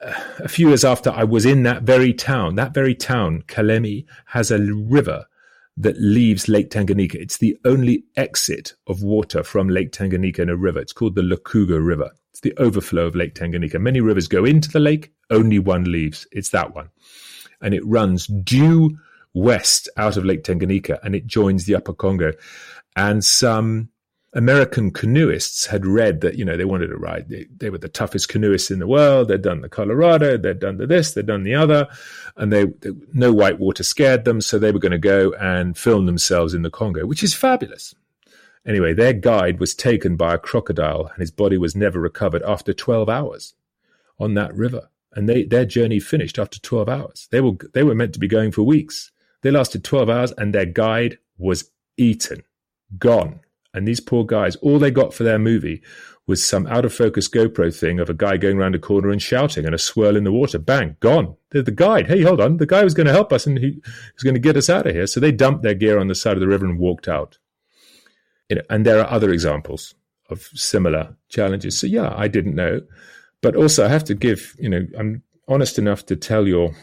a 0.00 0.48
few 0.48 0.68
years 0.68 0.84
after 0.84 1.10
I 1.10 1.24
was 1.24 1.46
in 1.46 1.62
that 1.62 1.82
very 1.82 2.12
town, 2.12 2.56
that 2.56 2.74
very 2.74 2.94
town, 2.94 3.42
Kalemie, 3.46 4.04
has 4.26 4.50
a 4.50 4.58
river 4.58 5.26
that 5.76 5.96
leaves 5.98 6.48
Lake 6.48 6.70
Tanganyika. 6.70 7.14
It's 7.14 7.38
the 7.38 7.56
only 7.64 8.04
exit 8.16 8.74
of 8.86 9.02
water 9.02 9.42
from 9.42 9.68
Lake 9.68 9.92
Tanganyika 9.92 10.40
in 10.40 10.50
a 10.50 10.56
river. 10.56 10.80
It's 10.80 10.92
called 10.92 11.14
the 11.14 11.22
Lukuga 11.22 11.84
River. 11.84 12.10
It's 12.30 12.40
the 12.40 12.54
overflow 12.58 13.06
of 13.06 13.14
Lake 13.14 13.34
Tanganyika. 13.34 13.80
Many 13.80 14.00
rivers 14.00 14.28
go 14.28 14.44
into 14.44 14.70
the 14.70 14.80
lake, 14.80 15.12
only 15.30 15.58
one 15.58 15.84
leaves. 15.84 16.26
It's 16.32 16.50
that 16.50 16.74
one 16.74 16.90
and 17.62 17.72
it 17.72 17.86
runs 17.86 18.26
due 18.26 18.98
west 19.32 19.88
out 19.96 20.18
of 20.18 20.24
Lake 20.26 20.42
Tanganyika 20.42 20.98
and 21.02 21.14
it 21.14 21.26
joins 21.26 21.64
the 21.64 21.76
Upper 21.76 21.94
Congo. 21.94 22.32
And 22.94 23.24
some 23.24 23.88
American 24.34 24.90
canoeists 24.90 25.66
had 25.66 25.84
read 25.84 26.22
that, 26.22 26.36
you 26.36 26.44
know, 26.44 26.56
they 26.56 26.64
wanted 26.64 26.86
to 26.88 26.96
ride. 26.96 27.28
They, 27.28 27.46
they, 27.54 27.68
were 27.68 27.78
the 27.78 27.88
toughest 27.88 28.28
canoeists 28.28 28.70
in 28.70 28.78
the 28.78 28.86
world. 28.86 29.28
They'd 29.28 29.42
done 29.42 29.60
the 29.60 29.68
Colorado, 29.68 30.38
they'd 30.38 30.58
done 30.58 30.78
the 30.78 30.86
this, 30.86 31.12
they'd 31.12 31.26
done 31.26 31.42
the 31.42 31.54
other, 31.54 31.88
and 32.36 32.50
they, 32.52 32.64
they 32.64 32.90
no 33.12 33.32
white 33.32 33.58
water 33.58 33.82
scared 33.82 34.24
them. 34.24 34.40
So 34.40 34.58
they 34.58 34.72
were 34.72 34.78
going 34.78 34.92
to 34.92 34.98
go 34.98 35.34
and 35.34 35.76
film 35.76 36.06
themselves 36.06 36.54
in 36.54 36.62
the 36.62 36.70
Congo, 36.70 37.04
which 37.06 37.22
is 37.22 37.34
fabulous. 37.34 37.94
Anyway, 38.64 38.94
their 38.94 39.12
guide 39.12 39.60
was 39.60 39.74
taken 39.74 40.16
by 40.16 40.34
a 40.34 40.38
crocodile 40.38 41.08
and 41.08 41.18
his 41.18 41.30
body 41.30 41.58
was 41.58 41.76
never 41.76 42.00
recovered 42.00 42.42
after 42.42 42.72
12 42.72 43.08
hours 43.08 43.54
on 44.18 44.34
that 44.34 44.54
river 44.54 44.88
and 45.14 45.28
they 45.28 45.44
their 45.44 45.64
journey 45.64 46.00
finished 46.00 46.38
after 46.38 46.58
12 46.60 46.88
hours. 46.88 47.28
They 47.30 47.40
were 47.40 47.52
they 47.72 47.82
were 47.82 47.94
meant 47.94 48.12
to 48.14 48.18
be 48.20 48.28
going 48.28 48.52
for 48.52 48.62
weeks. 48.62 49.10
They 49.42 49.50
lasted 49.50 49.84
12 49.84 50.08
hours 50.08 50.32
and 50.32 50.54
their 50.54 50.66
guide 50.66 51.18
was 51.38 51.70
eaten, 51.96 52.42
gone. 52.98 53.40
And 53.74 53.88
these 53.88 54.00
poor 54.00 54.24
guys, 54.24 54.56
all 54.56 54.78
they 54.78 54.90
got 54.90 55.14
for 55.14 55.24
their 55.24 55.38
movie 55.38 55.82
was 56.26 56.44
some 56.44 56.66
out 56.66 56.84
of 56.84 56.94
focus 56.94 57.28
GoPro 57.28 57.74
thing 57.76 57.98
of 57.98 58.08
a 58.08 58.14
guy 58.14 58.36
going 58.36 58.58
around 58.58 58.74
a 58.74 58.78
corner 58.78 59.10
and 59.10 59.20
shouting 59.20 59.64
and 59.64 59.74
a 59.74 59.78
swirl 59.78 60.16
in 60.16 60.24
the 60.24 60.32
water. 60.32 60.58
Bang, 60.58 60.96
gone. 61.00 61.36
They're 61.50 61.62
the 61.62 61.72
guide. 61.72 62.06
Hey, 62.06 62.22
hold 62.22 62.40
on. 62.40 62.58
The 62.58 62.66
guy 62.66 62.84
was 62.84 62.94
going 62.94 63.06
to 63.06 63.12
help 63.12 63.32
us 63.32 63.46
and 63.46 63.58
he 63.58 63.80
was 64.14 64.22
going 64.22 64.34
to 64.34 64.40
get 64.40 64.56
us 64.56 64.70
out 64.70 64.86
of 64.86 64.94
here. 64.94 65.06
So 65.06 65.18
they 65.18 65.32
dumped 65.32 65.62
their 65.62 65.74
gear 65.74 65.98
on 65.98 66.08
the 66.08 66.14
side 66.14 66.34
of 66.34 66.40
the 66.40 66.48
river 66.48 66.64
and 66.64 66.78
walked 66.78 67.08
out. 67.08 67.38
You 68.48 68.56
know, 68.56 68.62
and 68.70 68.86
there 68.86 69.00
are 69.00 69.10
other 69.10 69.32
examples 69.32 69.94
of 70.28 70.42
similar 70.54 71.16
challenges. 71.28 71.78
So 71.78 71.86
yeah, 71.86 72.12
I 72.16 72.28
didn't 72.28 72.54
know. 72.54 72.82
But 73.40 73.56
also, 73.56 73.84
I 73.84 73.88
have 73.88 74.04
to 74.04 74.14
give, 74.14 74.54
you 74.58 74.68
know, 74.68 74.86
I'm 74.96 75.22
honest 75.48 75.78
enough 75.78 76.06
to 76.06 76.16
tell 76.16 76.46
your 76.46 76.74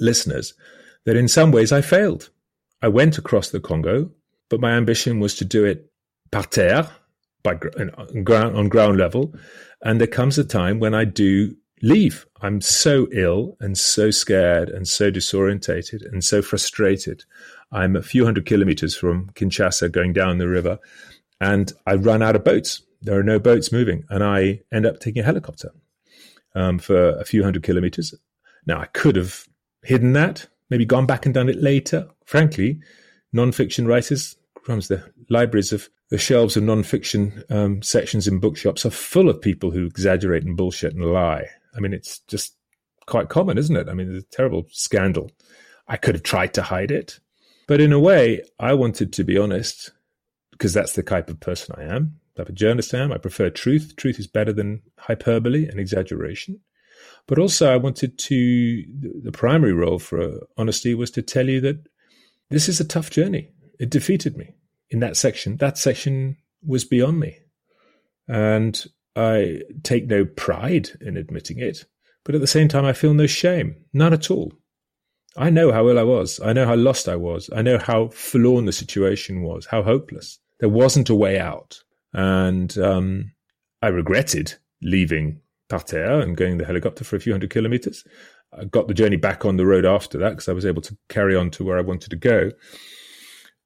listeners 0.00 0.54
that 1.04 1.16
in 1.16 1.28
some 1.28 1.52
ways 1.52 1.70
I 1.70 1.80
failed. 1.80 2.30
I 2.80 2.88
went 2.88 3.16
across 3.16 3.50
the 3.50 3.60
Congo, 3.60 4.10
but 4.52 4.60
my 4.60 4.72
ambition 4.72 5.18
was 5.18 5.34
to 5.36 5.44
do 5.44 5.64
it 5.64 5.90
par 6.30 6.44
terre, 6.44 6.88
by 7.42 7.58
on 7.96 8.22
ground, 8.22 8.56
on 8.56 8.68
ground 8.68 8.98
level. 8.98 9.34
And 9.82 9.98
there 9.98 10.06
comes 10.06 10.38
a 10.38 10.44
time 10.44 10.78
when 10.78 10.94
I 10.94 11.04
do 11.04 11.56
leave. 11.82 12.26
I'm 12.40 12.60
so 12.60 13.08
ill 13.12 13.56
and 13.58 13.76
so 13.76 14.10
scared 14.12 14.68
and 14.68 14.86
so 14.86 15.10
disorientated 15.10 16.06
and 16.12 16.22
so 16.22 16.42
frustrated. 16.42 17.24
I'm 17.72 17.96
a 17.96 18.02
few 18.02 18.24
hundred 18.24 18.46
kilometers 18.46 18.94
from 18.94 19.30
Kinshasa 19.30 19.90
going 19.90 20.12
down 20.12 20.38
the 20.38 20.46
river 20.46 20.78
and 21.40 21.72
I 21.86 21.94
run 21.94 22.22
out 22.22 22.36
of 22.36 22.44
boats 22.44 22.82
there 23.02 23.18
are 23.18 23.24
no 23.24 23.38
boats 23.38 23.72
moving, 23.72 24.04
and 24.08 24.22
I 24.22 24.60
end 24.72 24.86
up 24.86 25.00
taking 25.00 25.22
a 25.22 25.24
helicopter 25.24 25.72
um, 26.54 26.78
for 26.78 27.10
a 27.18 27.24
few 27.24 27.42
hundred 27.42 27.64
kilometers. 27.64 28.14
Now, 28.66 28.80
I 28.80 28.86
could 28.86 29.16
have 29.16 29.46
hidden 29.82 30.12
that, 30.12 30.46
maybe 30.70 30.84
gone 30.84 31.06
back 31.06 31.26
and 31.26 31.34
done 31.34 31.48
it 31.48 31.60
later. 31.60 32.08
Frankly, 32.24 32.80
non-fiction 33.32 33.86
writers, 33.86 34.36
crumbs, 34.62 34.88
the 34.88 35.04
libraries 35.28 35.72
of 35.72 35.88
the 36.10 36.18
shelves 36.18 36.56
of 36.56 36.62
non-fiction 36.62 37.44
um, 37.50 37.82
sections 37.82 38.28
in 38.28 38.38
bookshops 38.38 38.84
are 38.84 38.90
full 38.90 39.28
of 39.28 39.40
people 39.40 39.70
who 39.70 39.86
exaggerate 39.86 40.44
and 40.44 40.56
bullshit 40.56 40.94
and 40.94 41.04
lie. 41.04 41.46
I 41.76 41.80
mean, 41.80 41.92
it's 41.92 42.20
just 42.20 42.56
quite 43.06 43.28
common, 43.28 43.58
isn't 43.58 43.76
it? 43.76 43.88
I 43.88 43.94
mean, 43.94 44.14
it's 44.14 44.26
a 44.26 44.36
terrible 44.36 44.66
scandal. 44.70 45.30
I 45.88 45.96
could 45.96 46.14
have 46.14 46.22
tried 46.22 46.54
to 46.54 46.62
hide 46.62 46.90
it, 46.90 47.18
but 47.66 47.80
in 47.80 47.92
a 47.92 48.00
way, 48.00 48.42
I 48.58 48.74
wanted 48.74 49.12
to 49.14 49.24
be 49.24 49.38
honest 49.38 49.90
because 50.50 50.72
that's 50.72 50.92
the 50.92 51.02
type 51.02 51.28
of 51.28 51.40
person 51.40 51.74
I 51.76 51.84
am 51.84 52.20
type 52.36 52.48
of 52.48 52.54
journalist 52.54 52.94
I 52.94 52.98
am. 52.98 53.12
I 53.12 53.18
prefer 53.18 53.50
truth. 53.50 53.94
Truth 53.96 54.18
is 54.18 54.26
better 54.26 54.52
than 54.52 54.82
hyperbole 54.98 55.68
and 55.68 55.78
exaggeration. 55.78 56.60
But 57.26 57.38
also, 57.38 57.72
I 57.72 57.76
wanted 57.76 58.18
to, 58.18 58.84
the 59.22 59.32
primary 59.32 59.72
role 59.72 59.98
for 59.98 60.40
honesty 60.56 60.94
was 60.94 61.10
to 61.12 61.22
tell 61.22 61.48
you 61.48 61.60
that 61.60 61.86
this 62.50 62.68
is 62.68 62.80
a 62.80 62.84
tough 62.84 63.10
journey. 63.10 63.48
It 63.82 63.90
defeated 63.90 64.36
me 64.36 64.54
in 64.90 65.00
that 65.00 65.16
section. 65.16 65.56
That 65.56 65.76
section 65.76 66.36
was 66.64 66.84
beyond 66.84 67.18
me. 67.18 67.38
And 68.28 68.80
I 69.16 69.62
take 69.82 70.06
no 70.06 70.24
pride 70.24 70.90
in 71.00 71.16
admitting 71.16 71.58
it. 71.58 71.84
But 72.24 72.36
at 72.36 72.40
the 72.40 72.46
same 72.46 72.68
time, 72.68 72.84
I 72.84 72.92
feel 72.92 73.12
no 73.12 73.26
shame, 73.26 73.74
none 73.92 74.12
at 74.12 74.30
all. 74.30 74.52
I 75.36 75.50
know 75.50 75.72
how 75.72 75.88
ill 75.88 75.98
I 75.98 76.04
was. 76.04 76.38
I 76.38 76.52
know 76.52 76.64
how 76.64 76.76
lost 76.76 77.08
I 77.08 77.16
was. 77.16 77.50
I 77.52 77.62
know 77.62 77.76
how 77.76 78.10
forlorn 78.10 78.66
the 78.66 78.72
situation 78.72 79.42
was, 79.42 79.66
how 79.66 79.82
hopeless. 79.82 80.38
There 80.60 80.68
wasn't 80.68 81.10
a 81.10 81.16
way 81.16 81.40
out. 81.40 81.82
And 82.12 82.78
um, 82.78 83.32
I 83.82 83.88
regretted 83.88 84.54
leaving 84.80 85.40
Parterre 85.68 86.20
and 86.20 86.36
going 86.36 86.58
the 86.58 86.66
helicopter 86.66 87.02
for 87.02 87.16
a 87.16 87.20
few 87.20 87.32
hundred 87.32 87.50
kilometers. 87.50 88.04
I 88.56 88.64
got 88.64 88.86
the 88.86 88.94
journey 88.94 89.16
back 89.16 89.44
on 89.44 89.56
the 89.56 89.66
road 89.66 89.84
after 89.84 90.18
that 90.18 90.30
because 90.30 90.48
I 90.48 90.52
was 90.52 90.66
able 90.66 90.82
to 90.82 90.96
carry 91.08 91.34
on 91.34 91.50
to 91.50 91.64
where 91.64 91.78
I 91.78 91.82
wanted 91.82 92.10
to 92.10 92.16
go. 92.16 92.52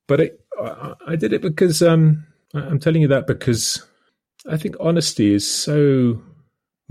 But 0.08 0.20
it, 0.20 0.40
I, 0.60 0.94
I, 1.08 1.16
did 1.16 1.32
it 1.32 1.42
because 1.42 1.82
um, 1.82 2.26
I'm 2.54 2.78
telling 2.78 3.02
you 3.02 3.08
that 3.08 3.26
because 3.26 3.84
I 4.48 4.56
think 4.56 4.76
honesty 4.78 5.34
is 5.34 5.50
so 5.50 6.22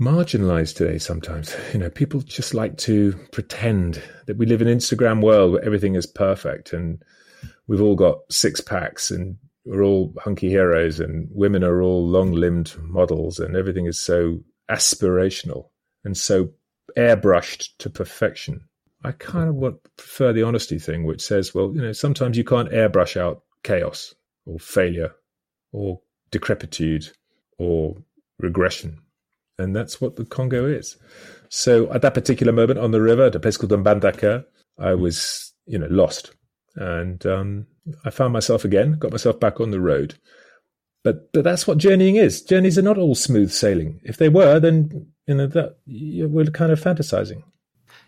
marginalized 0.00 0.76
today 0.76 0.98
sometimes. 0.98 1.54
You 1.72 1.80
know, 1.80 1.90
people 1.90 2.20
just 2.20 2.54
like 2.54 2.76
to 2.78 3.14
pretend 3.32 4.02
that 4.26 4.36
we 4.36 4.46
live 4.46 4.62
in 4.62 4.68
an 4.68 4.78
Instagram 4.78 5.22
world 5.22 5.52
where 5.52 5.64
everything 5.64 5.94
is 5.94 6.06
perfect 6.06 6.72
and 6.72 7.02
we've 7.66 7.82
all 7.82 7.96
got 7.96 8.18
six 8.30 8.60
packs 8.60 9.10
and 9.10 9.36
we're 9.64 9.82
all 9.82 10.14
hunky 10.18 10.48
heroes 10.48 11.00
and 11.00 11.28
women 11.32 11.64
are 11.64 11.82
all 11.82 12.06
long 12.06 12.32
limbed 12.32 12.74
models 12.78 13.38
and 13.38 13.56
everything 13.56 13.86
is 13.86 13.98
so 13.98 14.38
aspirational 14.70 15.70
and 16.04 16.16
so 16.16 16.50
airbrushed 16.96 17.70
to 17.78 17.90
perfection. 17.90 18.60
I 19.04 19.12
kind 19.12 19.48
of 19.48 19.54
want 19.54 19.76
prefer 19.96 20.32
the 20.32 20.42
honesty 20.42 20.78
thing, 20.78 21.04
which 21.04 21.22
says, 21.22 21.54
well, 21.54 21.72
you 21.74 21.82
know, 21.82 21.92
sometimes 21.92 22.36
you 22.36 22.44
can't 22.44 22.70
airbrush 22.70 23.16
out 23.16 23.42
chaos 23.62 24.14
or 24.46 24.58
failure 24.58 25.12
or 25.72 26.00
decrepitude 26.30 27.10
or 27.58 27.96
regression. 28.38 29.00
And 29.58 29.74
that's 29.74 30.00
what 30.00 30.16
the 30.16 30.24
Congo 30.24 30.66
is. 30.66 30.96
So 31.48 31.90
at 31.92 32.02
that 32.02 32.14
particular 32.14 32.52
moment 32.52 32.78
on 32.78 32.90
the 32.90 33.00
river, 33.00 33.26
at 33.26 33.34
a 33.34 33.40
place 33.40 33.58
Mbandaka, 33.58 34.44
I 34.78 34.94
was, 34.94 35.52
you 35.66 35.78
know, 35.78 35.86
lost. 35.88 36.32
And 36.74 37.24
um, 37.24 37.66
I 38.04 38.10
found 38.10 38.32
myself 38.32 38.64
again, 38.64 38.98
got 38.98 39.12
myself 39.12 39.40
back 39.40 39.60
on 39.60 39.70
the 39.70 39.80
road. 39.80 40.14
But 41.02 41.32
but 41.32 41.44
that's 41.44 41.68
what 41.68 41.78
journeying 41.78 42.16
is. 42.16 42.42
Journeys 42.42 42.76
are 42.76 42.82
not 42.82 42.98
all 42.98 43.14
smooth 43.14 43.52
sailing. 43.52 44.00
If 44.02 44.16
they 44.16 44.28
were, 44.28 44.58
then 44.58 45.06
you 45.28 45.34
know 45.34 45.46
that 45.46 45.76
we're 45.86 46.46
kind 46.46 46.72
of 46.72 46.82
fantasizing. 46.82 47.44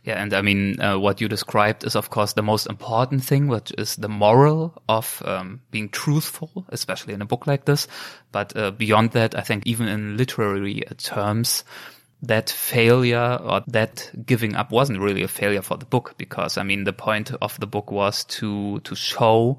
Yeah, 0.09 0.23
and 0.23 0.33
I 0.33 0.41
mean, 0.41 0.81
uh, 0.81 0.99
what 0.99 1.21
you 1.21 1.29
described 1.29 1.85
is, 1.85 1.95
of 1.95 2.09
course, 2.09 2.33
the 2.33 2.43
most 2.43 2.67
important 2.67 3.23
thing, 3.23 3.47
which 3.47 3.75
is 3.77 3.97
the 3.97 4.09
moral 4.09 4.83
of 4.89 5.23
um, 5.27 5.61
being 5.71 5.91
truthful, 5.91 6.65
especially 6.71 7.13
in 7.13 7.21
a 7.21 7.27
book 7.27 7.47
like 7.47 7.67
this. 7.67 7.87
But 8.33 8.57
uh, 8.57 8.71
beyond 8.71 9.11
that, 9.11 9.37
I 9.37 9.43
think 9.43 9.67
even 9.67 9.87
in 9.87 10.17
literary 10.17 10.83
terms, 10.97 11.63
that 12.23 12.49
failure 12.49 13.39
or 13.43 13.61
that 13.67 14.11
giving 14.25 14.55
up 14.55 14.73
wasn't 14.73 14.99
really 14.99 15.25
a 15.25 15.29
failure 15.29 15.61
for 15.61 15.77
the 15.77 15.85
book 15.85 16.15
because 16.17 16.57
I 16.57 16.63
mean 16.63 16.85
the 16.85 16.95
point 16.95 17.31
of 17.43 17.61
the 17.61 17.67
book 17.67 17.93
was 17.93 18.25
to 18.25 18.81
to 18.81 18.97
show 18.97 19.59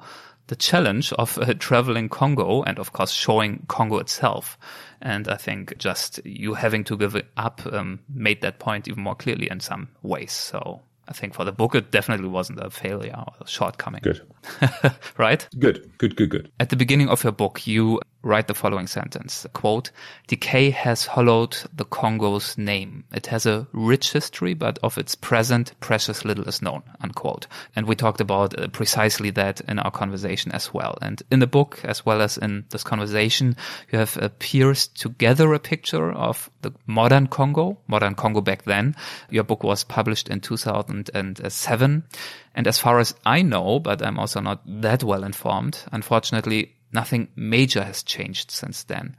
the 0.49 0.55
challenge 0.55 1.13
of 1.13 1.37
uh, 1.37 1.53
traveling 1.53 2.09
Congo 2.09 2.63
and 2.63 2.77
of 2.79 2.91
course 2.91 3.11
showing 3.11 3.65
Congo 3.67 3.97
itself. 3.99 4.57
And 5.01 5.27
I 5.27 5.37
think 5.37 5.77
just 5.77 6.19
you 6.25 6.55
having 6.55 6.83
to 6.85 6.97
give 6.97 7.15
it 7.15 7.27
up 7.37 7.61
um, 7.71 7.99
made 8.13 8.41
that 8.41 8.59
point 8.59 8.87
even 8.87 9.03
more 9.03 9.15
clearly 9.15 9.49
in 9.49 9.59
some 9.59 9.87
ways. 10.01 10.33
So 10.33 10.81
I 11.07 11.13
think 11.13 11.33
for 11.33 11.43
the 11.43 11.51
book, 11.51 11.73
it 11.75 11.91
definitely 11.91 12.27
wasn't 12.27 12.59
a 12.59 12.69
failure 12.69 13.15
or 13.17 13.33
a 13.41 13.47
shortcoming. 13.47 14.01
Good. 14.03 14.21
right? 15.17 15.47
Good, 15.57 15.89
good, 15.97 16.15
good, 16.15 16.29
good. 16.29 16.51
At 16.59 16.69
the 16.69 16.75
beginning 16.75 17.09
of 17.09 17.23
your 17.23 17.31
book, 17.31 17.65
you 17.65 17.99
write 18.21 18.47
the 18.47 18.53
following 18.53 18.87
sentence, 18.87 19.45
quote, 19.53 19.91
decay 20.27 20.69
has 20.71 21.05
hollowed 21.05 21.55
the 21.73 21.85
Congo's 21.85 22.57
name. 22.57 23.05
It 23.13 23.27
has 23.27 23.45
a 23.45 23.65
rich 23.71 24.11
history, 24.11 24.53
but 24.53 24.77
of 24.83 24.97
its 24.97 25.15
present, 25.15 25.73
precious 25.79 26.25
little 26.25 26.47
is 26.47 26.61
known, 26.61 26.83
unquote. 26.99 27.47
And 27.75 27.87
we 27.87 27.95
talked 27.95 28.19
about 28.19 28.59
uh, 28.59 28.67
precisely 28.67 29.29
that 29.31 29.61
in 29.61 29.79
our 29.79 29.91
conversation 29.91 30.51
as 30.51 30.73
well. 30.73 30.97
And 31.01 31.23
in 31.31 31.39
the 31.39 31.47
book, 31.47 31.79
as 31.83 32.05
well 32.05 32.21
as 32.21 32.37
in 32.37 32.65
this 32.71 32.83
conversation, 32.83 33.55
you 33.91 33.99
have 33.99 34.17
uh, 34.17 34.29
pierced 34.39 34.99
together 34.99 35.53
a 35.53 35.59
picture 35.59 36.11
of 36.11 36.49
the 36.61 36.73
modern 36.87 37.27
Congo, 37.27 37.77
modern 37.87 38.15
Congo 38.15 38.41
back 38.41 38.63
then. 38.63 38.95
Your 39.29 39.45
book 39.45 39.63
was 39.63 39.85
published 39.85 40.27
in 40.27 40.41
2007. 40.41 42.03
And 42.55 42.67
as 42.67 42.77
far 42.77 42.99
as 42.99 43.15
I 43.25 43.41
know, 43.43 43.79
but 43.79 44.01
I'm 44.01 44.19
also 44.19 44.41
not 44.41 44.61
that 44.65 45.03
well 45.03 45.23
informed, 45.23 45.83
unfortunately, 45.93 46.75
nothing 46.93 47.29
major 47.35 47.83
has 47.83 48.03
changed 48.03 48.51
since 48.51 48.83
then. 48.83 49.15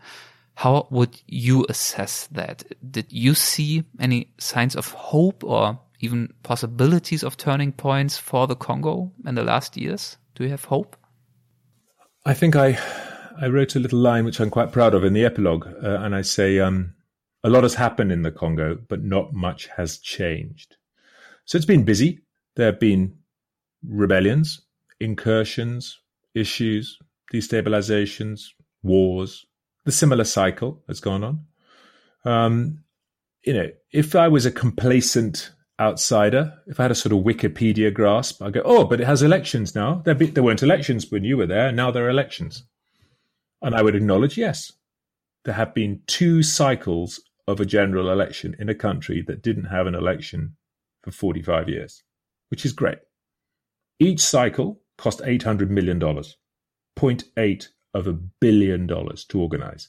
How 0.54 0.88
would 0.90 1.20
you 1.26 1.64
assess 1.68 2.26
that? 2.32 2.64
Did 2.90 3.06
you 3.10 3.34
see 3.34 3.84
any 3.98 4.32
signs 4.38 4.76
of 4.76 4.92
hope 4.92 5.42
or 5.42 5.78
even 6.00 6.32
possibilities 6.42 7.22
of 7.22 7.36
turning 7.36 7.72
points 7.72 8.18
for 8.18 8.46
the 8.46 8.56
Congo 8.56 9.12
in 9.24 9.34
the 9.34 9.44
last 9.44 9.76
years? 9.76 10.18
Do 10.34 10.44
you 10.44 10.50
have 10.50 10.64
hope? 10.64 10.96
I 12.26 12.34
think 12.34 12.56
I 12.56 12.78
I 13.40 13.48
wrote 13.48 13.74
a 13.74 13.80
little 13.80 13.98
line 13.98 14.24
which 14.24 14.40
I'm 14.40 14.50
quite 14.50 14.72
proud 14.72 14.92
of 14.94 15.02
in 15.02 15.14
the 15.14 15.24
epilogue, 15.24 15.66
uh, 15.66 16.00
and 16.00 16.14
I 16.14 16.20
say 16.20 16.58
um, 16.58 16.94
a 17.42 17.48
lot 17.48 17.62
has 17.62 17.74
happened 17.74 18.12
in 18.12 18.22
the 18.22 18.30
Congo, 18.30 18.76
but 18.88 19.02
not 19.02 19.32
much 19.32 19.68
has 19.68 19.98
changed. 19.98 20.76
So 21.46 21.56
it's 21.56 21.66
been 21.66 21.84
busy. 21.84 22.20
There 22.56 22.66
have 22.66 22.78
been 22.78 23.16
rebellions, 23.82 24.60
incursions, 25.00 25.98
issues, 26.34 26.98
destabilizations, 27.32 28.48
wars. 28.82 29.46
The 29.84 29.92
similar 29.92 30.24
cycle 30.24 30.82
that's 30.86 31.00
gone 31.00 31.24
on. 31.24 31.46
Um, 32.24 32.84
you 33.44 33.54
know, 33.54 33.68
if 33.92 34.14
I 34.14 34.28
was 34.28 34.44
a 34.44 34.50
complacent 34.50 35.52
outsider, 35.80 36.52
if 36.66 36.78
I 36.78 36.84
had 36.84 36.90
a 36.90 36.94
sort 36.94 37.12
of 37.12 37.24
Wikipedia 37.24 37.92
grasp, 37.92 38.42
I'd 38.42 38.52
go, 38.52 38.62
oh, 38.64 38.84
but 38.84 39.00
it 39.00 39.06
has 39.06 39.22
elections 39.22 39.74
now. 39.74 40.02
There, 40.04 40.14
be, 40.14 40.26
there 40.26 40.42
weren't 40.42 40.62
elections 40.62 41.10
when 41.10 41.24
you 41.24 41.38
were 41.38 41.46
there. 41.46 41.72
Now 41.72 41.90
there 41.90 42.04
are 42.04 42.10
elections. 42.10 42.64
And 43.62 43.74
I 43.74 43.82
would 43.82 43.96
acknowledge, 43.96 44.36
yes, 44.36 44.72
there 45.44 45.54
have 45.54 45.74
been 45.74 46.02
two 46.06 46.42
cycles 46.42 47.20
of 47.48 47.60
a 47.60 47.66
general 47.66 48.10
election 48.10 48.54
in 48.58 48.68
a 48.68 48.74
country 48.74 49.24
that 49.26 49.42
didn't 49.42 49.64
have 49.64 49.86
an 49.86 49.94
election 49.94 50.56
for 51.02 51.10
45 51.10 51.68
years, 51.68 52.02
which 52.48 52.64
is 52.64 52.72
great. 52.72 52.98
Each 53.98 54.20
cycle 54.20 54.82
cost 54.98 55.20
$800 55.20 55.68
million, 55.68 55.98
0.8 56.98 57.68
of 57.94 58.06
a 58.06 58.12
billion 58.12 58.86
dollars 58.86 59.24
to 59.24 59.40
organize 59.40 59.88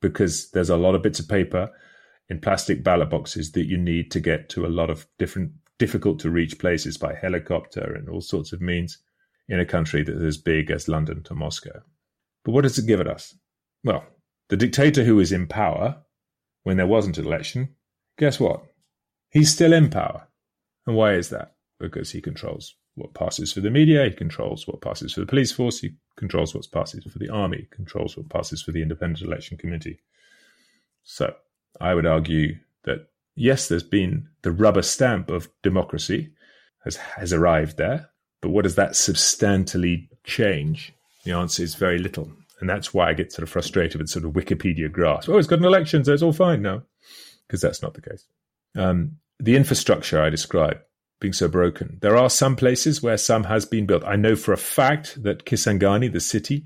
because 0.00 0.50
there's 0.50 0.70
a 0.70 0.76
lot 0.76 0.94
of 0.94 1.02
bits 1.02 1.20
of 1.20 1.28
paper 1.28 1.70
in 2.28 2.40
plastic 2.40 2.84
ballot 2.84 3.10
boxes 3.10 3.52
that 3.52 3.66
you 3.66 3.76
need 3.76 4.10
to 4.10 4.20
get 4.20 4.48
to 4.50 4.66
a 4.66 4.68
lot 4.68 4.90
of 4.90 5.06
different 5.18 5.52
difficult 5.78 6.18
to 6.18 6.30
reach 6.30 6.58
places 6.58 6.96
by 6.96 7.14
helicopter 7.14 7.94
and 7.94 8.08
all 8.08 8.20
sorts 8.20 8.52
of 8.52 8.60
means 8.60 8.98
in 9.48 9.60
a 9.60 9.64
country 9.64 10.02
that 10.02 10.16
is 10.16 10.22
as 10.22 10.36
big 10.36 10.70
as 10.70 10.88
London 10.88 11.22
to 11.22 11.34
Moscow. 11.34 11.82
But 12.44 12.52
what 12.52 12.62
does 12.62 12.78
it 12.78 12.86
give 12.86 13.00
it 13.00 13.06
us? 13.06 13.34
Well, 13.84 14.04
the 14.48 14.56
dictator 14.56 15.04
who 15.04 15.20
is 15.20 15.32
in 15.32 15.46
power 15.46 16.02
when 16.64 16.76
there 16.76 16.86
wasn't 16.86 17.18
an 17.18 17.26
election, 17.26 17.76
guess 18.18 18.40
what? 18.40 18.64
He's 19.30 19.52
still 19.52 19.72
in 19.72 19.88
power. 19.88 20.26
And 20.86 20.96
why 20.96 21.14
is 21.14 21.30
that? 21.30 21.54
Because 21.78 22.10
he 22.10 22.20
controls 22.20 22.74
what 22.98 23.14
passes 23.14 23.52
for 23.52 23.60
the 23.60 23.70
media, 23.70 24.04
he 24.04 24.10
controls 24.10 24.66
what 24.66 24.80
passes 24.80 25.14
for 25.14 25.20
the 25.20 25.26
police 25.26 25.52
force, 25.52 25.80
he 25.80 25.94
controls 26.16 26.54
what 26.54 26.70
passes 26.70 27.04
for 27.04 27.18
the 27.18 27.28
army, 27.30 27.66
controls 27.70 28.16
what 28.16 28.28
passes 28.28 28.62
for 28.62 28.72
the 28.72 28.82
Independent 28.82 29.22
Election 29.22 29.56
Committee. 29.56 30.00
So 31.04 31.34
I 31.80 31.94
would 31.94 32.06
argue 32.06 32.56
that 32.84 33.08
yes, 33.34 33.68
there's 33.68 33.82
been 33.82 34.28
the 34.42 34.52
rubber 34.52 34.82
stamp 34.82 35.30
of 35.30 35.48
democracy 35.62 36.30
has 36.84 36.96
has 36.96 37.32
arrived 37.32 37.76
there, 37.78 38.10
but 38.40 38.50
what 38.50 38.64
does 38.64 38.74
that 38.74 38.96
substantially 38.96 40.08
change? 40.24 40.92
The 41.24 41.32
answer 41.32 41.62
is 41.62 41.74
very 41.74 41.98
little. 41.98 42.30
And 42.60 42.68
that's 42.68 42.92
why 42.92 43.08
I 43.08 43.14
get 43.14 43.32
sort 43.32 43.44
of 43.44 43.50
frustrated 43.50 44.00
with 44.00 44.08
sort 44.08 44.24
of 44.24 44.32
Wikipedia 44.32 44.90
grasp. 44.90 45.28
Oh, 45.28 45.38
it's 45.38 45.46
got 45.46 45.60
an 45.60 45.64
election, 45.64 46.04
so 46.04 46.12
it's 46.12 46.22
all 46.22 46.32
fine 46.32 46.62
now. 46.62 46.82
Because 47.46 47.60
that's 47.60 47.82
not 47.82 47.94
the 47.94 48.02
case. 48.02 48.24
Um, 48.76 49.18
the 49.38 49.56
infrastructure 49.56 50.20
I 50.20 50.28
described 50.30 50.80
being 51.20 51.32
so 51.32 51.48
broken. 51.48 51.98
There 52.00 52.16
are 52.16 52.30
some 52.30 52.56
places 52.56 53.02
where 53.02 53.16
some 53.16 53.44
has 53.44 53.64
been 53.64 53.86
built. 53.86 54.04
I 54.04 54.16
know 54.16 54.36
for 54.36 54.52
a 54.52 54.58
fact 54.58 55.22
that 55.22 55.44
Kisangani, 55.44 56.12
the 56.12 56.20
city 56.20 56.64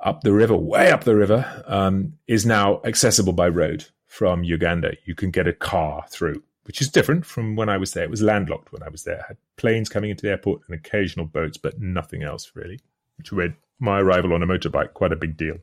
up 0.00 0.22
the 0.22 0.32
river, 0.32 0.56
way 0.56 0.90
up 0.90 1.04
the 1.04 1.16
river, 1.16 1.64
um, 1.66 2.14
is 2.26 2.44
now 2.44 2.80
accessible 2.84 3.32
by 3.32 3.48
road 3.48 3.86
from 4.06 4.44
Uganda. 4.44 4.92
You 5.04 5.14
can 5.14 5.30
get 5.30 5.46
a 5.46 5.52
car 5.52 6.04
through, 6.10 6.42
which 6.64 6.80
is 6.80 6.88
different 6.88 7.24
from 7.24 7.56
when 7.56 7.68
I 7.68 7.76
was 7.76 7.92
there. 7.92 8.04
It 8.04 8.10
was 8.10 8.22
landlocked 8.22 8.72
when 8.72 8.82
I 8.82 8.88
was 8.88 9.04
there. 9.04 9.20
I 9.20 9.28
had 9.28 9.36
planes 9.56 9.88
coming 9.88 10.10
into 10.10 10.22
the 10.22 10.30
airport 10.30 10.62
and 10.66 10.76
occasional 10.76 11.26
boats, 11.26 11.56
but 11.56 11.80
nothing 11.80 12.22
else 12.22 12.52
really, 12.54 12.80
which 13.18 13.32
made 13.32 13.54
my 13.78 14.00
arrival 14.00 14.32
on 14.32 14.42
a 14.42 14.46
motorbike 14.46 14.94
quite 14.94 15.12
a 15.12 15.16
big 15.16 15.36
deal. 15.36 15.58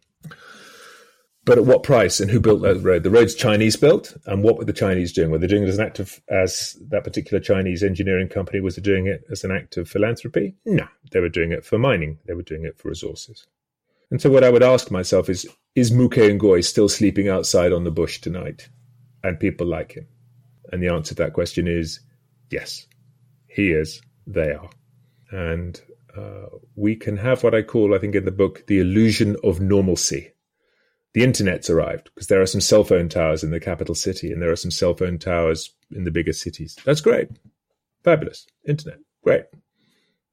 But 1.46 1.58
at 1.58 1.66
what 1.66 1.84
price 1.84 2.22
and 2.22 2.32
who 2.32 2.40
built 2.40 2.62
that 2.62 2.82
road? 2.82 3.04
The 3.04 3.10
road's 3.10 3.36
Chinese 3.36 3.76
built, 3.76 4.16
and 4.26 4.44
what 4.44 4.58
were 4.58 4.64
the 4.64 4.72
Chinese 4.72 5.12
doing? 5.12 5.30
Were 5.30 5.38
they 5.38 5.48
doing 5.48 5.64
it 5.64 5.70
as 5.70 5.78
an 5.78 5.86
act 5.86 6.00
of, 6.00 6.22
as 6.30 6.78
that 6.90 7.04
particular 7.04 7.42
Chinese 7.42 7.84
engineering 7.84 8.30
company 8.30 8.62
was 8.62 8.78
doing 8.78 9.08
it 9.08 9.26
as 9.30 9.44
an 9.44 9.52
act 9.52 9.76
of 9.76 9.90
philanthropy? 9.90 10.56
No, 10.66 10.88
they 11.12 11.20
were 11.20 11.30
doing 11.30 11.52
it 11.52 11.66
for 11.66 11.78
mining. 11.78 12.20
They 12.28 12.34
were 12.34 12.44
doing 12.44 12.64
it 12.64 12.78
for 12.78 12.88
resources. 12.88 13.46
And 14.10 14.22
so, 14.22 14.30
what 14.30 14.46
I 14.46 14.50
would 14.50 14.64
ask 14.64 14.90
myself 14.90 15.28
is: 15.28 15.46
Is 15.76 15.92
Muke 15.92 16.40
Ngoi 16.40 16.64
still 16.64 16.88
sleeping 16.88 17.28
outside 17.28 17.74
on 17.74 17.84
the 17.84 17.92
bush 17.92 18.22
tonight, 18.22 18.70
and 19.22 19.38
people 19.40 19.68
like 19.68 19.94
him? 19.94 20.08
And 20.72 20.82
the 20.82 20.88
answer 20.88 21.14
to 21.14 21.24
that 21.24 21.34
question 21.34 21.68
is 21.68 22.00
yes, 22.50 22.88
he 23.48 23.72
is, 23.72 24.02
they 24.26 24.54
are. 24.54 24.70
And 25.32 25.82
uh, 26.16 26.48
we 26.76 26.96
can 26.96 27.18
have 27.18 27.44
what 27.44 27.56
I 27.56 27.64
call, 27.64 27.94
I 27.94 28.00
think 28.00 28.16
in 28.16 28.26
the 28.26 28.32
book, 28.32 28.66
the 28.68 28.80
illusion 28.80 29.36
of 29.44 29.60
normalcy. 29.60 30.33
The 31.14 31.24
internet's 31.24 31.70
arrived 31.70 32.10
because 32.14 32.28
there 32.28 32.42
are 32.42 32.48
some 32.48 32.62
cell 32.62 32.84
phone 32.84 33.08
towers 33.08 33.44
in 33.44 33.52
the 33.52 33.60
capital 33.60 33.96
city 33.96 34.32
and 34.32 34.42
there 34.42 34.52
are 34.52 34.56
some 34.56 34.72
cell 34.72 34.96
phone 34.96 35.20
towers 35.20 35.74
in 35.92 36.06
the 36.06 36.12
bigger 36.12 36.34
cities. 36.34 36.78
That's 36.86 37.02
great. 37.02 37.30
Fabulous. 38.04 38.48
Internet. 38.68 39.00
Great. 39.24 39.46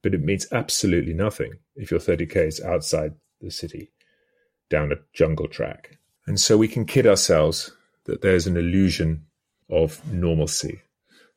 But 0.01 0.15
it 0.15 0.23
means 0.23 0.47
absolutely 0.51 1.13
nothing 1.13 1.53
if 1.75 1.91
you're 1.91 1.99
30 1.99 2.25
k's 2.25 2.59
outside 2.61 3.13
the 3.39 3.51
city 3.51 3.91
down 4.69 4.91
a 4.91 4.95
jungle 5.13 5.47
track. 5.47 5.99
And 6.25 6.39
so 6.39 6.57
we 6.57 6.67
can 6.67 6.85
kid 6.85 7.05
ourselves 7.05 7.71
that 8.05 8.21
there's 8.21 8.47
an 8.47 8.57
illusion 8.57 9.25
of 9.69 10.01
normalcy. 10.11 10.81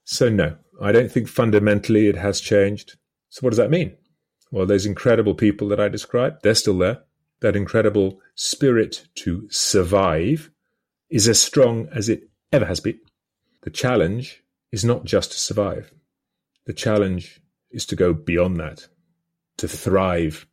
So, 0.04 0.28
no, 0.28 0.56
I 0.80 0.92
don't 0.92 1.10
think 1.10 1.28
fundamentally 1.28 2.08
it 2.08 2.16
has 2.16 2.40
changed. 2.40 2.96
So, 3.28 3.40
what 3.40 3.50
does 3.50 3.58
that 3.58 3.70
mean? 3.70 3.96
Well, 4.50 4.66
those 4.66 4.86
incredible 4.86 5.34
people 5.34 5.68
that 5.68 5.80
I 5.80 5.88
described, 5.88 6.42
they're 6.42 6.54
still 6.54 6.78
there. 6.78 7.02
That 7.40 7.56
incredible 7.56 8.20
spirit 8.34 9.06
to 9.16 9.48
survive 9.50 10.50
is 11.10 11.28
as 11.28 11.40
strong 11.40 11.88
as 11.94 12.08
it 12.08 12.28
ever 12.52 12.64
has 12.64 12.80
been. 12.80 13.00
The 13.62 13.70
challenge 13.70 14.42
is 14.72 14.84
not 14.84 15.04
just 15.04 15.32
to 15.32 15.38
survive, 15.38 15.92
the 16.66 16.72
challenge 16.72 17.40
is 17.70 17.86
to 17.86 17.96
go 17.96 18.12
beyond 18.12 18.58
that, 18.58 18.88
to 19.58 19.68
thrive. 19.68 20.46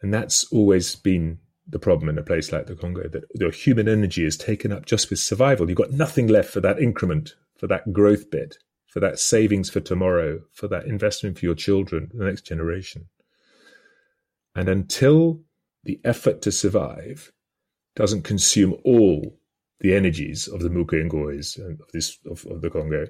And 0.00 0.14
that's 0.14 0.44
always 0.52 0.94
been 0.94 1.38
the 1.66 1.78
problem 1.78 2.08
in 2.08 2.18
a 2.18 2.22
place 2.22 2.52
like 2.52 2.66
the 2.66 2.76
Congo 2.76 3.08
that 3.08 3.24
your 3.34 3.50
human 3.50 3.88
energy 3.88 4.24
is 4.24 4.36
taken 4.36 4.72
up 4.72 4.86
just 4.86 5.10
with 5.10 5.18
survival. 5.18 5.68
You've 5.68 5.76
got 5.76 5.90
nothing 5.90 6.28
left 6.28 6.50
for 6.50 6.60
that 6.60 6.78
increment, 6.78 7.34
for 7.56 7.66
that 7.66 7.92
growth 7.92 8.30
bit, 8.30 8.56
for 8.86 9.00
that 9.00 9.18
savings 9.18 9.68
for 9.68 9.80
tomorrow, 9.80 10.40
for 10.52 10.68
that 10.68 10.86
investment 10.86 11.38
for 11.38 11.44
your 11.44 11.54
children, 11.54 12.10
the 12.14 12.24
next 12.24 12.42
generation. 12.42 13.06
And 14.54 14.68
until 14.68 15.40
the 15.88 15.98
effort 16.04 16.42
to 16.42 16.52
survive 16.52 17.32
doesn't 17.96 18.22
consume 18.22 18.76
all 18.84 19.40
the 19.80 19.94
energies 19.94 20.46
of 20.46 20.60
the 20.60 20.68
Mukengois 20.68 21.56
and 21.56 21.80
of 21.80 21.90
this 21.92 22.18
of, 22.30 22.44
of 22.44 22.60
the 22.60 22.68
Congo, 22.68 23.06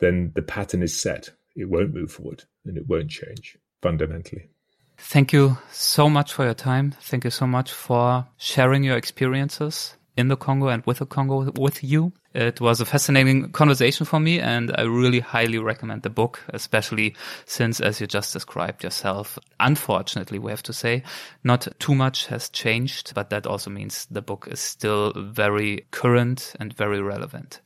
then 0.00 0.30
the 0.34 0.42
pattern 0.42 0.82
is 0.82 1.00
set. 1.00 1.30
It 1.56 1.70
won't 1.70 1.94
move 1.94 2.12
forward 2.12 2.44
and 2.66 2.76
it 2.76 2.86
won't 2.86 3.08
change 3.08 3.56
fundamentally. 3.80 4.50
Thank 4.98 5.32
you 5.32 5.56
so 5.72 6.10
much 6.10 6.34
for 6.34 6.44
your 6.44 6.52
time. 6.52 6.94
Thank 7.00 7.24
you 7.24 7.30
so 7.30 7.46
much 7.46 7.72
for 7.72 8.26
sharing 8.36 8.84
your 8.84 8.98
experiences 8.98 9.96
in 10.16 10.28
the 10.28 10.36
Congo 10.36 10.68
and 10.68 10.84
with 10.86 10.98
the 10.98 11.06
Congo 11.06 11.50
with 11.58 11.82
you. 11.82 12.12
It 12.34 12.60
was 12.60 12.80
a 12.80 12.84
fascinating 12.84 13.50
conversation 13.50 14.06
for 14.06 14.20
me 14.20 14.38
and 14.38 14.70
I 14.76 14.82
really 14.82 15.20
highly 15.20 15.58
recommend 15.58 16.02
the 16.02 16.10
book, 16.10 16.40
especially 16.48 17.16
since, 17.44 17.80
as 17.80 18.00
you 18.00 18.06
just 18.06 18.32
described 18.32 18.84
yourself, 18.84 19.38
unfortunately, 19.58 20.38
we 20.38 20.50
have 20.50 20.62
to 20.64 20.72
say, 20.72 21.02
not 21.42 21.66
too 21.78 21.94
much 21.94 22.26
has 22.26 22.48
changed, 22.48 23.14
but 23.14 23.30
that 23.30 23.46
also 23.46 23.70
means 23.70 24.06
the 24.10 24.22
book 24.22 24.46
is 24.50 24.60
still 24.60 25.12
very 25.16 25.86
current 25.90 26.54
and 26.60 26.72
very 26.72 27.00
relevant. 27.00 27.60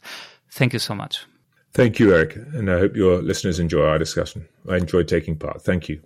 Thank 0.50 0.72
you 0.72 0.78
so 0.78 0.94
much. 0.94 1.26
Thank 1.72 1.98
you, 1.98 2.14
Eric. 2.14 2.36
And 2.36 2.70
I 2.70 2.78
hope 2.78 2.96
your 2.96 3.20
listeners 3.20 3.58
enjoy 3.58 3.84
our 3.84 3.98
discussion. 3.98 4.46
I 4.68 4.76
enjoyed 4.76 5.08
taking 5.08 5.36
part. 5.36 5.62
Thank 5.62 5.88
you. 5.88 6.00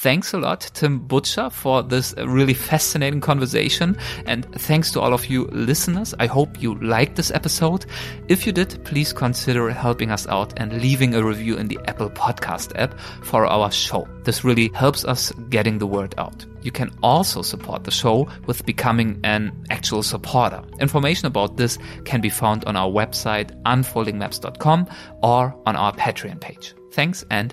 Thanks 0.00 0.32
a 0.32 0.38
lot, 0.38 0.60
Tim 0.74 1.00
Butcher, 1.00 1.50
for 1.50 1.82
this 1.82 2.14
uh, 2.16 2.28
really 2.28 2.54
fascinating 2.54 3.20
conversation. 3.20 3.98
And 4.26 4.46
thanks 4.54 4.92
to 4.92 5.00
all 5.00 5.12
of 5.12 5.26
you 5.26 5.46
listeners. 5.46 6.14
I 6.20 6.26
hope 6.26 6.62
you 6.62 6.76
liked 6.76 7.16
this 7.16 7.32
episode. 7.32 7.84
If 8.28 8.46
you 8.46 8.52
did, 8.52 8.84
please 8.84 9.12
consider 9.12 9.68
helping 9.70 10.12
us 10.12 10.24
out 10.28 10.54
and 10.56 10.80
leaving 10.80 11.16
a 11.16 11.24
review 11.24 11.56
in 11.56 11.66
the 11.66 11.80
Apple 11.88 12.10
Podcast 12.10 12.78
app 12.78 12.96
for 13.24 13.44
our 13.44 13.72
show. 13.72 14.06
This 14.22 14.44
really 14.44 14.70
helps 14.72 15.04
us 15.04 15.32
getting 15.50 15.78
the 15.78 15.86
word 15.88 16.14
out. 16.16 16.46
You 16.62 16.70
can 16.70 16.96
also 17.02 17.42
support 17.42 17.82
the 17.82 17.90
show 17.90 18.28
with 18.46 18.64
becoming 18.64 19.18
an 19.24 19.50
actual 19.68 20.04
supporter. 20.04 20.62
Information 20.78 21.26
about 21.26 21.56
this 21.56 21.76
can 22.04 22.20
be 22.20 22.30
found 22.30 22.64
on 22.66 22.76
our 22.76 22.88
website, 22.88 23.50
unfoldingmaps.com, 23.64 24.86
or 25.24 25.60
on 25.66 25.74
our 25.74 25.92
Patreon 25.94 26.40
page. 26.40 26.72
Thanks 26.92 27.24
and 27.32 27.52